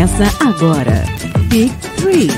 Começa 0.00 0.24
agora. 0.42 1.04
Big 1.50 1.70
Three. 1.98 2.28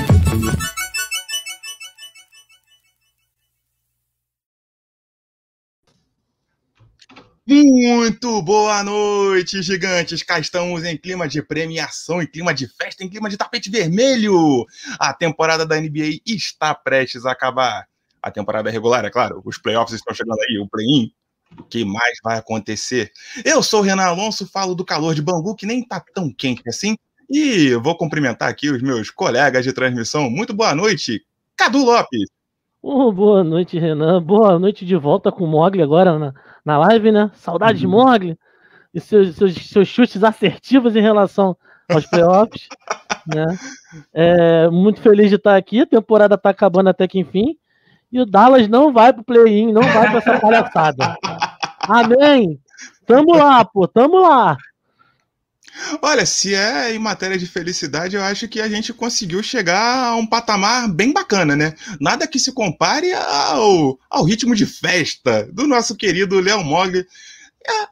Muito 7.47 8.41
boa 8.41 8.83
noite, 8.83 9.61
gigantes! 9.61 10.23
Cá 10.23 10.39
estamos 10.39 10.83
em 10.83 10.97
clima 10.97 11.25
de 11.25 11.41
premiação, 11.41 12.21
em 12.21 12.27
clima 12.27 12.53
de 12.53 12.67
festa, 12.67 13.01
em 13.01 13.09
clima 13.09 13.29
de 13.29 13.37
tapete 13.37 13.69
vermelho. 13.69 14.65
A 14.99 15.13
temporada 15.13 15.65
da 15.65 15.79
NBA 15.79 16.19
está 16.25 16.75
prestes 16.75 17.25
a 17.25 17.31
acabar. 17.31 17.87
A 18.21 18.29
temporada 18.29 18.69
regular, 18.69 19.05
é 19.05 19.09
claro. 19.09 19.41
Os 19.45 19.57
playoffs 19.57 19.95
estão 19.95 20.13
chegando 20.13 20.41
aí, 20.41 20.59
o 20.59 20.67
play-in. 20.67 21.13
O 21.57 21.63
que 21.63 21.85
mais 21.85 22.17
vai 22.21 22.39
acontecer? 22.39 23.09
Eu 23.45 23.63
sou 23.63 23.79
o 23.79 23.83
Renan 23.83 24.03
Alonso, 24.03 24.45
falo 24.45 24.75
do 24.75 24.83
calor 24.83 25.15
de 25.15 25.21
Bangu, 25.21 25.55
que 25.55 25.65
nem 25.65 25.81
tá 25.81 26.03
tão 26.13 26.29
quente 26.29 26.67
assim. 26.67 26.97
E 27.35 27.73
vou 27.77 27.97
cumprimentar 27.97 28.47
aqui 28.47 28.69
os 28.69 28.79
meus 28.79 29.09
colegas 29.09 29.63
de 29.63 29.73
transmissão. 29.73 30.29
Muito 30.29 30.53
boa 30.53 30.75
noite, 30.75 31.25
Cadu 31.57 31.83
Lopes. 31.83 32.29
Oh, 32.79 33.11
boa 33.11 33.43
noite, 33.43 33.79
Renan. 33.79 34.21
Boa 34.21 34.59
noite 34.59 34.85
de 34.85 34.95
volta 34.95 35.31
com 35.31 35.43
o 35.43 35.47
Mogli 35.47 35.81
agora 35.81 36.19
na, 36.19 36.31
na 36.63 36.77
live, 36.77 37.11
né? 37.11 37.31
Saudade 37.33 37.79
de 37.79 37.87
Uhum. 37.87 37.93
Mogli 37.93 38.37
e 38.93 38.99
seus, 38.99 39.35
seus, 39.35 39.55
seus 39.55 39.87
chutes 39.87 40.23
assertivos 40.23 40.95
em 40.95 41.01
relação 41.01 41.57
aos 41.89 42.05
playoffs. 42.05 42.67
né? 43.25 43.57
É, 44.13 44.69
muito 44.69 45.01
feliz 45.01 45.29
de 45.29 45.37
estar 45.37 45.55
aqui. 45.55 45.81
A 45.81 45.87
temporada 45.87 46.37
tá 46.37 46.51
acabando 46.51 46.89
até 46.89 47.07
que 47.07 47.17
enfim. 47.17 47.57
E 48.11 48.21
o 48.21 48.27
Dallas 48.27 48.67
não 48.67 48.93
vai 48.93 49.11
pro 49.11 49.23
play-in, 49.23 49.73
não 49.73 49.81
vai 49.81 50.07
pra 50.07 50.19
essa 50.19 50.39
palhaçada. 50.39 51.17
Amém! 51.89 52.59
Tamo 53.07 53.35
lá, 53.35 53.65
pô, 53.65 53.87
tamo 53.87 54.19
lá. 54.19 54.55
Olha, 56.01 56.25
se 56.25 56.53
é 56.53 56.93
em 56.93 56.99
matéria 56.99 57.37
de 57.37 57.47
felicidade, 57.47 58.15
eu 58.15 58.23
acho 58.23 58.47
que 58.47 58.61
a 58.61 58.69
gente 58.69 58.93
conseguiu 58.93 59.41
chegar 59.41 60.07
a 60.07 60.15
um 60.15 60.25
patamar 60.25 60.87
bem 60.87 61.11
bacana, 61.11 61.55
né? 61.55 61.73
Nada 61.99 62.27
que 62.27 62.37
se 62.37 62.51
compare 62.51 63.11
ao, 63.13 63.97
ao 64.09 64.23
ritmo 64.23 64.55
de 64.55 64.65
festa 64.65 65.47
do 65.51 65.67
nosso 65.67 65.95
querido 65.95 66.39
Léo 66.39 66.63
Mogli. 66.63 66.99
É, 67.65 67.87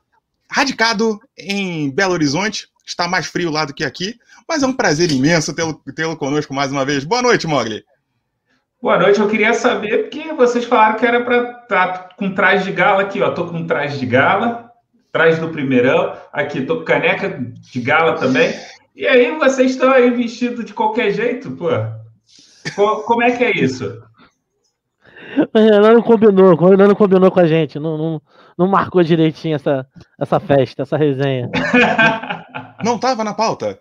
radicado 0.50 1.20
em 1.38 1.90
Belo 1.90 2.14
Horizonte, 2.14 2.68
está 2.86 3.08
mais 3.08 3.26
frio 3.26 3.50
lá 3.50 3.66
do 3.66 3.74
que 3.74 3.84
aqui, 3.84 4.16
mas 4.48 4.62
é 4.62 4.68
um 4.68 4.74
prazer 4.74 5.12
imenso 5.12 5.54
tê-lo 5.54 5.82
tê 5.96 6.04
conosco 6.16 6.54
mais 6.54 6.72
uma 6.72 6.86
vez. 6.86 7.04
Boa 7.04 7.22
noite, 7.22 7.48
Mogli. 7.48 7.84
Boa 8.82 8.98
noite, 8.98 9.20
eu 9.20 9.30
queria 9.30 9.54
saber 9.54 10.10
porque 10.10 10.34
vocês 10.34 10.66
falaram 10.66 10.98
que 10.98 11.06
era 11.06 11.24
para 11.24 11.62
estar 11.62 12.16
com 12.18 12.34
traje 12.34 12.64
de 12.66 12.72
gala 12.72 13.04
aqui, 13.04 13.22
ó. 13.22 13.32
Tô 13.32 13.48
com 13.48 13.66
traje 13.66 14.00
de 14.00 14.06
gala, 14.06 14.71
traje 15.12 15.40
do 15.40 15.50
primeirão, 15.50 16.14
aqui 16.32 16.62
tô 16.66 16.78
com 16.78 16.86
caneca 16.86 17.30
de 17.30 17.82
gala 17.82 18.16
também. 18.18 18.54
E 18.96 19.06
aí 19.08 19.32
vocês 19.38 19.72
estão 19.72 19.92
aí 19.92 20.10
vestidos 20.12 20.66
de 20.66 20.74
qualquer 20.74 21.12
jeito, 21.12 21.52
pô. 21.52 21.68
Co- 22.76 23.04
Como 23.04 23.24
é 23.24 23.32
que 23.32 23.44
é 23.44 23.52
isso? 23.52 24.02
O 25.54 25.58
Renan 25.60 25.94
não 25.94 26.02
combinou, 26.02 26.54
o 26.54 26.70
Renan 26.70 26.88
não 26.90 26.96
combinou 26.96 27.32
com 27.32 27.40
a 27.40 27.48
gente, 27.48 27.80
não, 27.80 27.98
não, 27.98 28.22
não 28.58 28.68
marcou 28.68 29.02
direitinho 29.02 29.56
essa, 29.56 29.86
essa 30.20 30.40
festa, 30.40 30.82
essa 30.84 30.98
resenha. 30.98 31.50
Não 32.84 32.96
estava 32.96 33.24
na 33.24 33.34
pauta? 33.36 33.80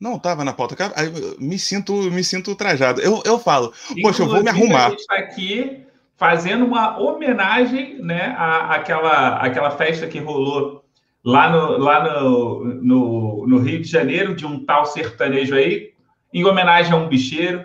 Não 0.00 0.16
estava 0.16 0.44
na 0.44 0.52
pauta. 0.52 0.74
Cara, 0.74 0.92
Me 1.38 1.56
sinto, 1.56 1.92
me 2.10 2.24
sinto 2.24 2.54
trajado. 2.56 3.00
Eu, 3.00 3.22
eu 3.24 3.38
falo, 3.38 3.72
Poxa, 4.02 4.22
eu 4.22 4.26
vou 4.26 4.42
me 4.42 4.50
Inclusive, 4.50 4.64
arrumar. 4.74 4.86
A 4.86 4.90
gente 4.90 4.98
está 5.00 5.14
aqui 5.14 5.86
fazendo 6.20 6.66
uma 6.66 6.98
homenagem, 7.00 8.02
né, 8.02 8.34
à, 8.36 8.74
àquela, 8.74 9.38
àquela 9.38 9.70
festa 9.70 10.06
que 10.06 10.18
rolou 10.18 10.84
lá, 11.24 11.48
no, 11.48 11.78
lá 11.78 12.04
no, 12.04 12.64
no, 12.74 13.46
no 13.46 13.58
Rio 13.58 13.80
de 13.80 13.88
Janeiro, 13.88 14.36
de 14.36 14.44
um 14.44 14.62
tal 14.62 14.84
sertanejo 14.84 15.54
aí, 15.54 15.94
em 16.30 16.44
homenagem 16.44 16.92
a 16.92 16.96
um 16.96 17.08
bicheiro. 17.08 17.64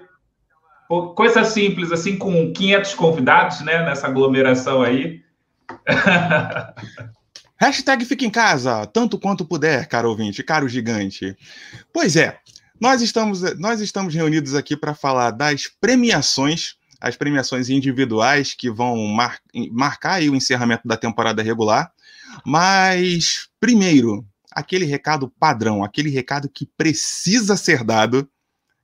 Coisa 1.16 1.44
simples, 1.44 1.92
assim, 1.92 2.16
com 2.18 2.54
500 2.54 2.94
convidados, 2.94 3.60
né, 3.60 3.84
nessa 3.84 4.08
aglomeração 4.08 4.82
aí. 4.82 5.22
Hashtag 7.60 8.06
fica 8.06 8.24
em 8.24 8.30
casa, 8.30 8.86
tanto 8.86 9.20
quanto 9.20 9.44
puder, 9.44 9.86
caro 9.90 10.10
ouvinte, 10.10 10.42
caro 10.42 10.70
gigante. 10.70 11.36
Pois 11.92 12.16
é, 12.16 12.40
nós 12.80 13.02
estamos, 13.02 13.42
nós 13.60 13.82
estamos 13.82 14.16
reunidos 14.16 14.56
aqui 14.56 14.78
para 14.78 14.96
falar 14.96 15.32
das 15.32 15.68
premiações, 15.68 16.76
as 17.06 17.16
premiações 17.16 17.70
individuais 17.70 18.56
que 18.56 18.68
vão 18.68 18.98
mar- 19.06 19.40
marcar 19.72 20.22
o 20.24 20.36
encerramento 20.36 20.88
da 20.88 20.98
temporada 20.98 21.44
regular. 21.44 21.92
Mas, 22.44 23.48
primeiro, 23.60 24.26
aquele 24.52 24.86
recado 24.86 25.32
padrão, 25.40 25.84
aquele 25.84 26.10
recado 26.10 26.50
que 26.50 26.66
precisa 26.66 27.56
ser 27.56 27.84
dado. 27.84 28.28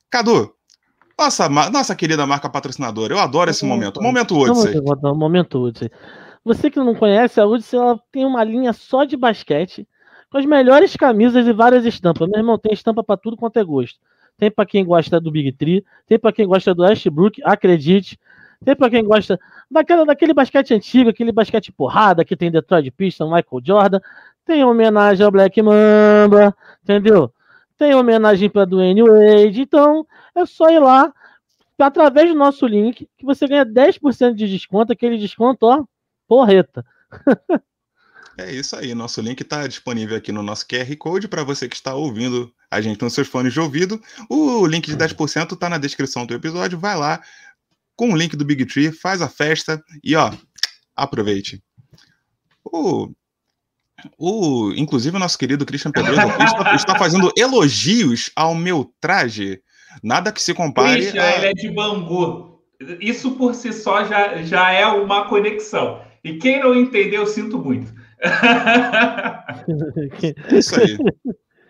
Cadu, 0.08 0.54
nossa, 1.18 1.50
nossa 1.50 1.96
querida 1.96 2.28
marca 2.28 2.48
patrocinadora, 2.48 3.12
eu 3.12 3.20
adoro 3.20 3.50
esse 3.50 3.66
momento. 3.66 4.00
Momento 4.00 4.38
Odyssey. 4.38 4.74
Vamos 4.74 4.86
botar 4.86 5.12
um 5.12 5.18
momento 5.18 5.60
Odyssey. 5.60 5.90
Você 6.46 6.70
que 6.70 6.78
não 6.78 6.94
conhece, 6.94 7.40
a 7.40 7.48
Odyssey 7.48 7.80
ela 7.80 8.00
tem 8.12 8.24
uma 8.24 8.44
linha 8.44 8.72
só 8.72 9.04
de 9.04 9.18
basquete, 9.18 9.88
com 10.30 10.38
as 10.38 10.46
melhores 10.46 10.96
camisas 10.96 11.48
e 11.48 11.54
várias 11.54 11.86
estampas. 11.86 12.30
Meu 12.30 12.40
irmão, 12.40 12.60
tem 12.60 12.72
estampa 12.72 13.04
para 13.04 13.18
tudo 13.18 13.36
quanto 13.36 13.58
é 13.58 13.64
gosto. 13.64 14.00
Tem 14.42 14.50
para 14.50 14.66
quem 14.66 14.84
gosta 14.84 15.22
do 15.22 15.30
Big 15.30 15.52
Tree, 15.52 15.86
tem 16.08 16.18
para 16.18 16.34
quem 16.34 16.48
gosta 16.48 16.74
do 16.74 16.84
Ashbrook, 16.84 17.40
acredite. 17.46 18.20
Tem 18.66 18.76
para 18.76 18.90
quem 18.90 19.04
gosta 19.04 19.40
daquela, 19.70 20.04
daquele 20.04 20.34
basquete 20.34 20.74
antigo, 20.74 21.12
aquele 21.12 21.32
basquete 21.32 21.72
porrada 21.72 22.26
que 22.26 22.36
tem 22.36 22.50
Detroit 22.50 22.90
Pistons, 22.90 23.28
Michael 23.28 23.62
Jordan. 23.64 24.00
Tem 24.44 24.64
homenagem 24.64 25.24
ao 25.24 25.32
Black 25.32 25.62
Mamba, 25.62 26.58
entendeu? 26.82 27.32
Tem 27.78 27.94
homenagem 27.94 28.50
para 28.50 28.66
Dwayne 28.66 29.04
Wade. 29.04 29.62
Então, 29.62 30.08
é 30.34 30.44
só 30.44 30.72
ir 30.72 30.80
lá 30.80 31.14
através 31.78 32.28
do 32.28 32.36
nosso 32.36 32.66
link 32.66 33.08
que 33.16 33.24
você 33.24 33.48
ganha 33.48 33.64
10% 33.64 34.34
de 34.34 34.48
desconto, 34.48 34.92
aquele 34.92 35.20
desconto, 35.20 35.68
ó, 35.68 35.84
porreta. 36.28 36.84
É 38.38 38.50
isso 38.50 38.76
aí, 38.76 38.96
nosso 38.96 39.22
link 39.22 39.42
está 39.42 39.68
disponível 39.68 40.18
aqui 40.18 40.32
no 40.32 40.42
nosso 40.42 40.66
QR 40.66 40.96
Code 40.98 41.28
para 41.28 41.44
você 41.44 41.68
que 41.68 41.76
está 41.76 41.94
ouvindo 41.94 42.52
a 42.72 42.80
gente 42.80 43.02
nos 43.02 43.14
seus 43.14 43.28
fones 43.28 43.52
de 43.52 43.60
ouvido. 43.60 44.02
O 44.30 44.66
link 44.66 44.88
de 44.88 44.96
10% 44.96 45.52
está 45.54 45.70
na 45.70 45.78
descrição 45.78 46.26
do 46.26 46.34
episódio. 46.34 46.80
Vai 46.80 46.96
lá 46.96 47.22
com 47.98 48.14
o 48.14 48.16
link 48.16 48.38
do 48.38 48.46
Big 48.46 48.66
Tree, 48.66 48.90
faz 48.92 49.22
a 49.22 49.28
festa 49.28 49.84
e 50.02 50.16
ó, 50.16 50.32
aproveite. 50.96 51.62
O, 52.64 53.12
o, 54.18 54.72
inclusive 54.76 55.18
o 55.18 55.20
nosso 55.20 55.38
querido 55.38 55.66
Christian 55.66 55.92
Pedroso 55.92 56.22
está, 56.42 56.76
está 56.76 56.96
fazendo 56.98 57.30
elogios 57.38 58.32
ao 58.36 58.56
meu 58.56 58.92
traje. 59.02 59.62
Nada 60.02 60.32
que 60.32 60.42
se 60.42 60.54
compare. 60.54 61.02
Christian, 61.02 61.22
a- 61.22 61.38
ele 61.38 61.46
é 61.48 61.54
de 61.54 61.70
Bangu. 61.70 62.62
Isso 63.00 63.32
por 63.32 63.54
si 63.54 63.74
só 63.74 64.06
já, 64.06 64.42
já 64.42 64.72
é 64.72 64.88
uma 64.88 65.28
conexão. 65.28 66.02
E 66.24 66.38
quem 66.38 66.62
não 66.62 66.74
entendeu, 66.74 67.28
sinto 67.28 67.60
muito. 67.60 67.94
É 68.20 68.30
isso 70.58 70.80
aí. 70.80 70.98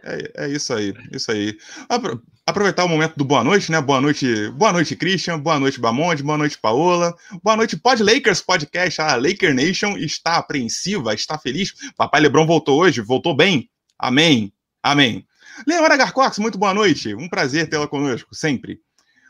É, 0.03 0.45
é 0.45 0.49
isso 0.49 0.73
aí, 0.73 0.93
isso 1.11 1.31
aí. 1.31 1.57
Apro- 1.87 2.21
aproveitar 2.45 2.85
o 2.85 2.89
momento 2.89 3.15
do 3.15 3.23
boa 3.23 3.43
noite, 3.43 3.71
né? 3.71 3.79
Boa 3.79 4.01
noite, 4.01 4.49
boa 4.51 4.73
noite, 4.73 4.95
Christian, 4.95 5.39
boa 5.39 5.59
noite, 5.59 5.79
Bamonde, 5.79 6.23
boa 6.23 6.37
noite, 6.37 6.57
Paola, 6.57 7.15
boa 7.43 7.55
noite, 7.55 7.77
Pod 7.77 8.01
Lakers 8.01 8.41
Podcast. 8.41 8.99
A 8.99 9.15
Laker 9.15 9.53
Nation 9.53 9.97
está 9.97 10.37
apreensiva, 10.37 11.13
está 11.13 11.37
feliz. 11.37 11.73
Papai 11.95 12.21
Lebron 12.21 12.47
voltou 12.47 12.79
hoje, 12.81 12.99
voltou 12.99 13.35
bem. 13.35 13.69
Amém, 13.97 14.51
amém. 14.81 15.25
Leonora 15.67 15.97
Garcox, 15.97 16.39
muito 16.39 16.57
boa 16.57 16.73
noite. 16.73 17.13
Um 17.13 17.29
prazer 17.29 17.69
tê-la 17.69 17.87
conosco, 17.87 18.33
sempre. 18.33 18.79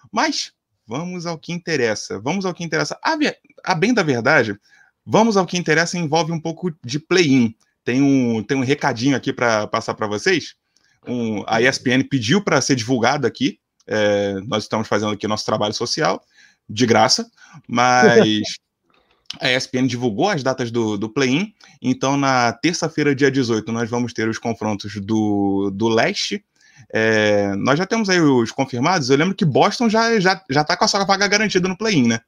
Mas 0.09 0.53
vamos 0.87 1.25
ao 1.25 1.37
que 1.37 1.51
interessa. 1.51 2.17
Vamos 2.19 2.45
ao 2.45 2.53
que 2.53 2.63
interessa. 2.63 2.97
A, 3.03 3.17
a 3.65 3.75
bem 3.75 3.93
da 3.93 4.03
verdade, 4.03 4.57
vamos 5.05 5.35
ao 5.35 5.45
que 5.45 5.57
interessa 5.57 5.97
envolve 5.97 6.31
um 6.31 6.39
pouco 6.39 6.71
de 6.81 6.97
play-in. 6.97 7.53
Tem 7.83 8.01
um, 8.01 8.41
tem 8.41 8.55
um 8.55 8.63
recadinho 8.63 9.17
aqui 9.17 9.33
para 9.33 9.67
passar 9.67 9.95
para 9.95 10.07
vocês. 10.07 10.55
Um, 11.07 11.43
a 11.47 11.61
ESPN 11.61 12.03
pediu 12.09 12.43
para 12.43 12.61
ser 12.61 12.75
divulgado 12.75 13.25
aqui. 13.25 13.59
É, 13.87 14.35
nós 14.47 14.63
estamos 14.63 14.87
fazendo 14.87 15.11
aqui 15.11 15.27
nosso 15.27 15.45
trabalho 15.45 15.73
social, 15.73 16.21
de 16.69 16.85
graça, 16.85 17.29
mas 17.67 18.43
a 19.39 19.51
ESPN 19.51 19.87
divulgou 19.87 20.29
as 20.29 20.43
datas 20.43 20.71
do, 20.71 20.97
do 20.97 21.09
play-in. 21.09 21.53
Então, 21.81 22.17
na 22.17 22.53
terça-feira, 22.53 23.15
dia 23.15 23.31
18, 23.31 23.71
nós 23.71 23.89
vamos 23.89 24.13
ter 24.13 24.27
os 24.29 24.37
confrontos 24.37 24.95
do, 25.01 25.71
do 25.73 25.87
leste. 25.87 26.43
É, 26.93 27.55
nós 27.55 27.77
já 27.77 27.85
temos 27.85 28.09
aí 28.09 28.19
os 28.19 28.51
confirmados. 28.51 29.09
Eu 29.09 29.17
lembro 29.17 29.35
que 29.35 29.45
Boston 29.45 29.89
já, 29.89 30.19
já, 30.19 30.41
já 30.49 30.63
tá 30.63 30.77
com 30.77 30.85
a 30.85 30.87
sua 30.87 31.03
vaga 31.05 31.27
garantida 31.27 31.67
no 31.67 31.77
play-in, 31.77 32.07
né? 32.07 32.19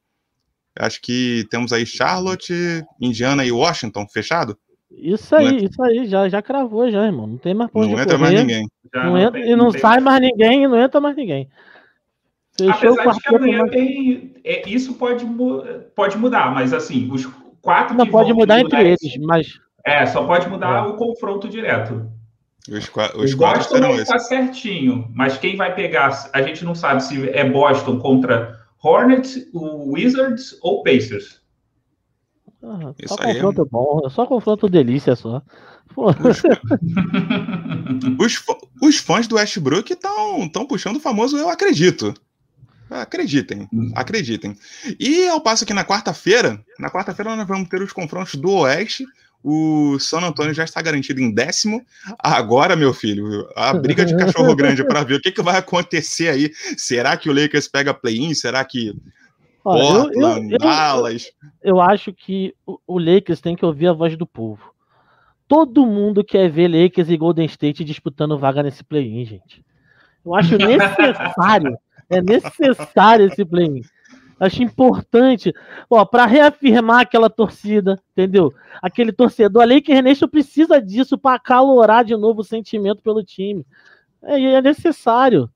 Acho 0.77 0.99
que 1.01 1.45
temos 1.51 1.71
aí 1.71 1.85
Charlotte, 1.85 2.83
Indiana 2.99 3.45
e 3.45 3.51
Washington 3.51 4.07
fechado. 4.07 4.57
Isso 4.95 5.35
aí, 5.35 5.65
isso 5.65 5.81
aí, 5.83 6.05
já, 6.07 6.29
já 6.29 6.41
cravou 6.41 6.89
já, 6.89 7.05
irmão. 7.05 7.27
Não 7.27 7.37
tem 7.37 7.53
mais 7.53 7.69
onde 7.73 7.93
Não 7.93 7.99
entra 7.99 8.17
correr. 8.17 8.29
mais 8.31 8.39
ninguém. 8.39 8.67
Já 8.93 9.03
Não 9.03 9.17
entra, 9.17 9.31
tem- 9.41 9.51
e 9.51 9.55
não 9.55 9.71
tem 9.71 9.81
sai 9.81 9.99
mais 9.99 10.21
ninguém, 10.21 10.63
e 10.63 10.67
não 10.67 10.79
entra 10.79 11.01
mais 11.01 11.15
ninguém. 11.15 11.49
Fechou 12.57 12.93
Apesar 12.93 13.11
de 13.13 13.19
que 13.21 13.35
amanhã 13.35 13.59
mais- 13.59 13.71
tem. 13.71 14.35
é, 14.43 14.69
isso 14.69 14.93
pode, 14.95 15.25
pode 15.95 16.17
mudar, 16.17 16.53
mas 16.53 16.71
assim, 16.73 17.09
os 17.11 17.25
quatro 17.61 17.95
Não 17.97 18.05
que 18.05 18.11
pode 18.11 18.29
vão 18.29 18.39
mudar 18.39 18.59
mudar 18.61 18.79
entre 18.79 18.89
eles, 18.89 19.17
mas 19.25 19.47
É, 19.85 20.05
só 20.05 20.23
pode 20.25 20.47
mudar 20.47 20.85
É. 20.85 20.87
o 20.87 20.93
confronto 20.95 21.49
direto. 21.49 22.09
Os, 22.69 22.89
os 23.15 23.33
o 23.33 23.37
Boston 23.37 23.77
está 23.95 24.17
certinho, 24.19 25.09
mas 25.13 25.37
quem 25.37 25.57
vai 25.57 25.75
pegar, 25.75 26.29
a 26.31 26.41
gente 26.41 26.63
não 26.63 26.73
sabe 26.75 27.03
se 27.03 27.29
é 27.31 27.43
Boston 27.49 27.99
contra 27.99 28.57
Hornets, 28.81 29.49
o 29.53 29.91
Wizards 29.93 30.57
ou 30.61 30.81
Pacers. 30.83 31.41
Ah, 32.63 32.93
só 33.05 33.17
confronto 33.17 33.61
é... 33.61 33.65
bom, 33.65 34.09
só 34.09 34.25
confronto 34.25 34.69
delícia 34.69 35.15
só. 35.15 35.41
Os, 35.95 36.41
os, 38.17 38.43
os, 38.81 38.97
fãs 38.97 39.27
do 39.27 39.35
Westbrook 39.35 39.91
estão 39.91 40.65
puxando 40.67 40.95
o 40.95 41.01
famoso 41.01 41.37
eu 41.37 41.49
acredito. 41.49 42.13
Acreditem, 42.89 43.67
hum. 43.73 43.91
acreditem. 43.95 44.55
E 44.99 45.27
ao 45.27 45.41
passo 45.41 45.65
que 45.65 45.73
na 45.73 45.83
quarta-feira, 45.83 46.63
na 46.79 46.89
quarta-feira 46.89 47.35
nós 47.35 47.47
vamos 47.47 47.67
ter 47.67 47.81
os 47.81 47.91
confrontos 47.91 48.35
do 48.35 48.51
Oeste. 48.51 49.05
O 49.43 49.99
San 49.99 50.21
Antonio 50.21 50.53
já 50.53 50.63
está 50.63 50.81
garantido 50.81 51.19
em 51.19 51.29
décimo. 51.29 51.85
Agora, 52.17 52.77
meu 52.77 52.93
filho, 52.93 53.45
a 53.57 53.73
briga 53.73 54.05
de 54.05 54.15
cachorro 54.15 54.55
grande 54.55 54.85
para 54.85 55.03
ver 55.03 55.15
o 55.15 55.21
que, 55.21 55.33
que 55.33 55.41
vai 55.41 55.57
acontecer 55.57 56.29
aí. 56.29 56.51
Será 56.77 57.17
que 57.17 57.29
o 57.29 57.33
Lakers 57.33 57.67
pega 57.67 57.93
play-in? 57.93 58.33
Será 58.33 58.63
que 58.63 58.95
Portland, 59.63 60.51
eu, 60.51 60.51
eu, 60.51 60.57
Dallas? 60.57 61.31
Eu, 61.61 61.75
eu, 61.75 61.81
acho 61.81 62.11
que 62.11 62.53
o 62.65 62.99
Lakers 62.99 63.41
tem 63.41 63.55
que 63.55 63.65
ouvir 63.65 63.87
a 63.87 63.93
voz 63.93 64.17
do 64.17 64.27
povo. 64.27 64.73
Todo 65.47 65.85
mundo 65.85 66.23
quer 66.23 66.49
ver 66.49 66.67
Lakers 66.67 67.09
e 67.09 67.17
Golden 67.17 67.45
State 67.45 67.83
disputando 67.83 68.37
vaga 68.37 68.61
nesse 68.61 68.83
play-in, 68.83 69.25
gente. 69.25 69.63
Eu 70.25 70.35
acho 70.35 70.57
necessário 70.57 71.77
é 72.09 72.21
necessário 72.21 73.27
esse 73.27 73.45
play-in. 73.45 73.81
Acho 74.39 74.61
importante, 74.61 75.53
ó, 75.89 76.03
para 76.03 76.25
reafirmar 76.25 77.01
aquela 77.01 77.29
torcida, 77.29 77.97
entendeu? 78.11 78.53
Aquele 78.81 79.11
torcedor, 79.11 79.61
a 79.61 79.65
Laker 79.65 80.03
Nation 80.03 80.27
precisa 80.27 80.81
disso 80.81 81.17
para 81.17 81.37
acalorar 81.37 82.03
de 82.03 82.15
novo 82.17 82.41
o 82.41 82.43
sentimento 82.43 83.01
pelo 83.01 83.23
time. 83.23 83.65
É, 84.21 84.39
é 84.41 84.61
necessário. 84.61 85.49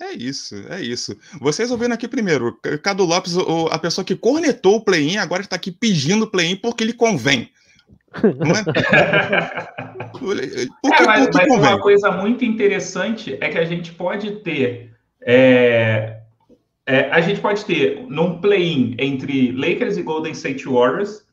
É 0.00 0.12
isso, 0.12 0.54
é 0.68 0.80
isso. 0.80 1.16
Vocês 1.40 1.70
ouvindo 1.70 1.92
aqui 1.92 2.06
primeiro, 2.06 2.56
Cadu 2.82 3.04
Lopes, 3.04 3.36
a 3.70 3.78
pessoa 3.78 4.04
que 4.04 4.14
cornetou 4.14 4.76
o 4.76 4.84
play-in, 4.84 5.16
agora 5.16 5.42
está 5.42 5.56
aqui 5.56 5.72
pedindo 5.72 6.24
o 6.24 6.30
play-in 6.30 6.56
porque 6.56 6.84
ele 6.84 6.92
convém. 6.92 7.50
Não 8.22 8.52
é? 8.52 8.62
é 10.94 11.06
mas, 11.06 11.28
mas 11.32 11.50
uma 11.50 11.80
coisa 11.80 12.10
muito 12.12 12.44
interessante 12.44 13.36
é 13.40 13.48
que 13.48 13.58
a 13.58 13.64
gente 13.64 13.92
pode 13.92 14.36
ter. 14.42 14.92
É, 15.20 16.18
é, 16.86 17.10
a 17.10 17.20
gente 17.20 17.40
pode 17.40 17.64
ter 17.64 18.06
num 18.08 18.40
play-in 18.40 18.94
entre 18.98 19.52
Lakers 19.52 19.96
e 19.96 20.02
Golden 20.02 20.32
State 20.32 20.64
Warriors. 20.64 21.26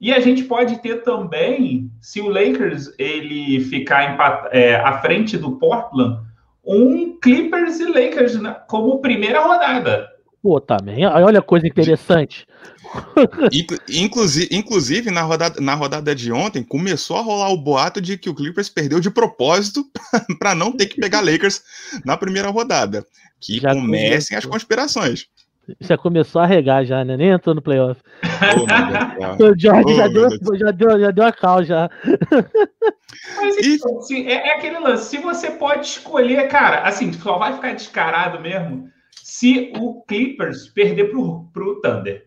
E 0.00 0.12
a 0.12 0.20
gente 0.20 0.44
pode 0.44 0.82
ter 0.82 1.02
também, 1.02 1.90
se 2.00 2.20
o 2.20 2.28
Lakers 2.28 2.92
ele 2.98 3.60
ficar 3.60 4.12
empat, 4.12 4.48
é, 4.52 4.76
à 4.76 5.00
frente 5.00 5.38
do 5.38 5.52
Portland, 5.52 6.20
um 6.66 7.18
Clippers 7.20 7.80
e 7.80 7.86
Lakers 7.86 8.34
como 8.68 9.00
primeira 9.00 9.40
rodada. 9.40 10.08
Pô, 10.42 10.60
também. 10.60 11.06
Olha 11.06 11.38
a 11.38 11.42
coisa 11.42 11.66
interessante. 11.66 12.46
Inclusive, 13.88 14.48
inclusive 14.52 15.10
na, 15.10 15.22
rodada, 15.22 15.60
na 15.60 15.74
rodada 15.74 16.14
de 16.14 16.30
ontem, 16.30 16.62
começou 16.62 17.16
a 17.16 17.22
rolar 17.22 17.48
o 17.48 17.56
boato 17.56 18.00
de 18.00 18.16
que 18.18 18.28
o 18.28 18.34
Clippers 18.34 18.68
perdeu 18.68 19.00
de 19.00 19.10
propósito 19.10 19.84
para 20.38 20.54
não 20.54 20.70
ter 20.70 20.86
que 20.86 21.00
pegar 21.00 21.22
Lakers 21.22 21.62
na 22.04 22.16
primeira 22.16 22.50
rodada. 22.50 23.04
Que 23.40 23.58
já 23.58 23.72
comecem 23.74 24.28
começou. 24.28 24.38
as 24.38 24.44
conspirações. 24.44 25.26
Já 25.80 25.96
começou 25.96 26.42
a 26.42 26.46
regar 26.46 26.84
já, 26.84 27.04
né? 27.04 27.16
Nem 27.16 27.30
entrou 27.30 27.54
no 27.54 27.62
playoff. 27.62 28.00
Oh, 28.22 29.44
o 29.44 29.58
George 29.58 29.84
oh, 29.86 29.94
já, 29.94 30.08
deu, 30.08 30.28
já, 30.58 30.70
deu, 30.70 31.00
já 31.00 31.10
deu 31.10 31.24
a 31.24 31.32
cal 31.32 31.64
já. 31.64 31.90
Mas 33.36 33.66
então, 33.66 33.98
assim, 33.98 34.26
é, 34.26 34.48
é, 34.48 34.56
aquele 34.56 34.78
lance. 34.78 35.10
Se 35.10 35.18
você 35.18 35.50
pode 35.52 35.86
escolher, 35.86 36.48
cara, 36.48 36.82
assim, 36.82 37.12
só 37.12 37.38
vai 37.38 37.54
ficar 37.54 37.74
descarado 37.74 38.40
mesmo 38.40 38.88
se 39.12 39.72
o 39.76 40.02
Clippers 40.02 40.68
perder 40.68 41.10
para 41.10 41.18
o 41.18 41.80
Thunder 41.80 42.26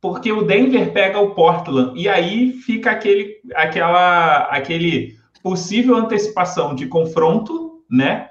porque 0.00 0.30
o 0.30 0.42
Denver 0.42 0.92
pega 0.92 1.18
o 1.18 1.34
Portland 1.34 1.98
e 1.98 2.08
aí 2.08 2.52
fica 2.52 2.90
aquele, 2.90 3.36
aquela, 3.54 4.44
aquele 4.44 5.16
possível 5.42 5.96
antecipação 5.96 6.74
de 6.74 6.86
confronto, 6.86 7.82
né? 7.90 8.28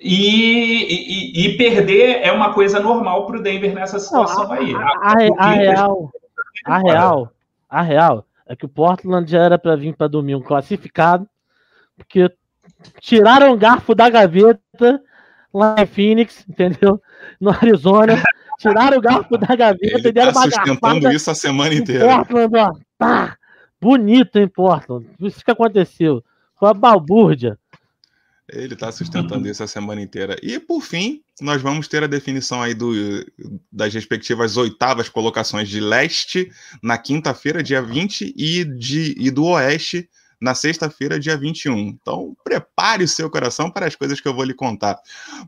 E, 0.00 1.40
e, 1.40 1.46
e 1.46 1.56
perder 1.56 2.20
é 2.22 2.30
uma 2.30 2.52
coisa 2.52 2.78
normal 2.80 3.26
para 3.26 3.38
o 3.38 3.42
Denver 3.42 3.74
nessa 3.74 3.98
situação 3.98 4.44
Não, 4.44 4.52
a, 4.52 4.56
aí. 4.56 4.74
A, 4.74 4.78
a, 4.78 5.46
a 5.46 5.50
real, 5.52 6.12
a 6.66 6.78
real, 6.78 7.32
a 7.70 7.82
real 7.82 8.26
é 8.46 8.54
que 8.54 8.66
o 8.66 8.68
Portland 8.68 9.30
já 9.30 9.42
era 9.42 9.58
para 9.58 9.76
vir 9.76 9.94
para 9.94 10.08
dormir 10.08 10.34
um 10.34 10.42
classificado, 10.42 11.26
porque 11.96 12.30
tiraram 13.00 13.52
o 13.52 13.56
garfo 13.56 13.94
da 13.94 14.10
gaveta 14.10 15.00
lá 15.52 15.76
em 15.78 15.86
Phoenix, 15.86 16.44
entendeu? 16.48 17.00
No 17.40 17.50
Arizona. 17.50 18.22
Tiraram 18.58 18.98
o 18.98 19.00
garfo 19.00 19.36
da 19.36 19.54
gaveta 19.56 19.98
Ele 19.98 20.08
e 20.08 20.12
deram 20.12 20.32
tá 20.32 20.40
uma 20.40 20.50
sustentando 20.50 21.12
isso 21.12 21.30
a 21.30 21.34
semana 21.34 21.74
inteira. 21.74 22.04
Portland, 22.04 22.56
ó, 22.56 22.72
tá. 22.96 23.36
Bonito, 23.80 24.38
hein, 24.38 24.48
Portland? 24.48 25.06
Isso 25.20 25.44
que 25.44 25.50
aconteceu. 25.50 26.22
Foi 26.56 26.70
a 26.70 26.74
balbúrdia. 26.74 27.58
Ele 28.52 28.74
está 28.74 28.92
sustentando 28.92 29.48
isso 29.48 29.62
a 29.62 29.66
semana 29.66 30.02
inteira. 30.02 30.36
E, 30.42 30.58
por 30.58 30.82
fim, 30.82 31.22
nós 31.40 31.62
vamos 31.62 31.88
ter 31.88 32.02
a 32.02 32.06
definição 32.06 32.60
aí 32.60 32.74
do, 32.74 32.92
das 33.72 33.94
respectivas 33.94 34.56
oitavas 34.56 35.08
colocações 35.08 35.68
de 35.68 35.80
leste 35.80 36.50
na 36.82 36.98
quinta-feira, 36.98 37.62
dia 37.62 37.80
20, 37.80 38.34
e, 38.36 38.64
de, 38.64 39.14
e 39.18 39.30
do 39.30 39.46
oeste 39.46 40.08
na 40.38 40.54
sexta-feira, 40.54 41.18
dia 41.18 41.38
21. 41.38 41.78
Então, 41.78 42.36
prepare 42.44 43.04
o 43.04 43.08
seu 43.08 43.30
coração 43.30 43.70
para 43.70 43.86
as 43.86 43.96
coisas 43.96 44.20
que 44.20 44.28
eu 44.28 44.34
vou 44.34 44.44
lhe 44.44 44.52
contar. 44.52 44.98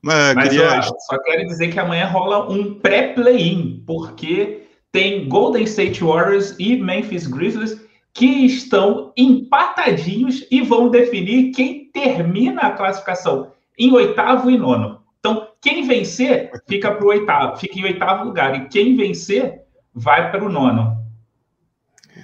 Mas, 0.03 0.35
Mas 0.35 0.49
queria... 0.49 0.79
ó, 0.79 0.83
só 0.83 1.23
quero 1.23 1.47
dizer 1.47 1.69
que 1.69 1.79
amanhã 1.79 2.07
rola 2.07 2.51
um 2.51 2.81
pré-play-in, 2.81 3.83
porque 3.87 4.63
tem 4.91 5.29
Golden 5.29 5.65
State 5.65 6.03
Warriors 6.03 6.55
e 6.59 6.77
Memphis 6.77 7.27
Grizzlies 7.27 7.79
que 8.15 8.47
estão 8.47 9.13
empatadinhhos 9.15 10.47
e 10.51 10.63
vão 10.63 10.89
definir 10.89 11.51
quem 11.51 11.86
termina 11.97 12.61
a 12.61 12.73
classificação 12.73 13.53
em 13.79 13.91
oitavo 13.93 14.51
e 14.51 14.59
nono. 14.59 15.03
Então, 15.19 15.49
quem 15.63 15.87
vencer 15.87 16.51
fica 16.69 16.93
para 16.93 17.05
o 17.05 17.09
oitavo, 17.09 17.57
fica 17.57 17.79
em 17.79 17.85
oitavo 17.85 18.25
lugar, 18.25 18.55
e 18.55 18.69
quem 18.69 18.95
vencer 18.95 19.63
vai 19.95 20.31
para 20.31 20.45
o 20.45 20.51
nono. 20.51 20.95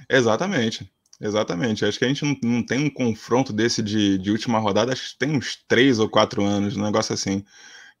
Exatamente. 0.07 0.89
Exatamente. 1.19 1.85
Acho 1.85 1.97
que 1.97 2.05
a 2.05 2.07
gente 2.07 2.23
não, 2.23 2.37
não 2.43 2.65
tem 2.65 2.85
um 2.85 2.89
confronto 2.89 3.51
desse 3.51 3.81
de, 3.81 4.17
de 4.17 4.29
última 4.29 4.59
rodada, 4.59 4.93
acho 4.93 5.13
que 5.13 5.17
tem 5.17 5.35
uns 5.35 5.57
três 5.67 5.97
ou 5.97 6.09
quatro 6.09 6.43
anos, 6.43 6.77
um 6.77 6.83
negócio 6.83 7.13
assim. 7.13 7.43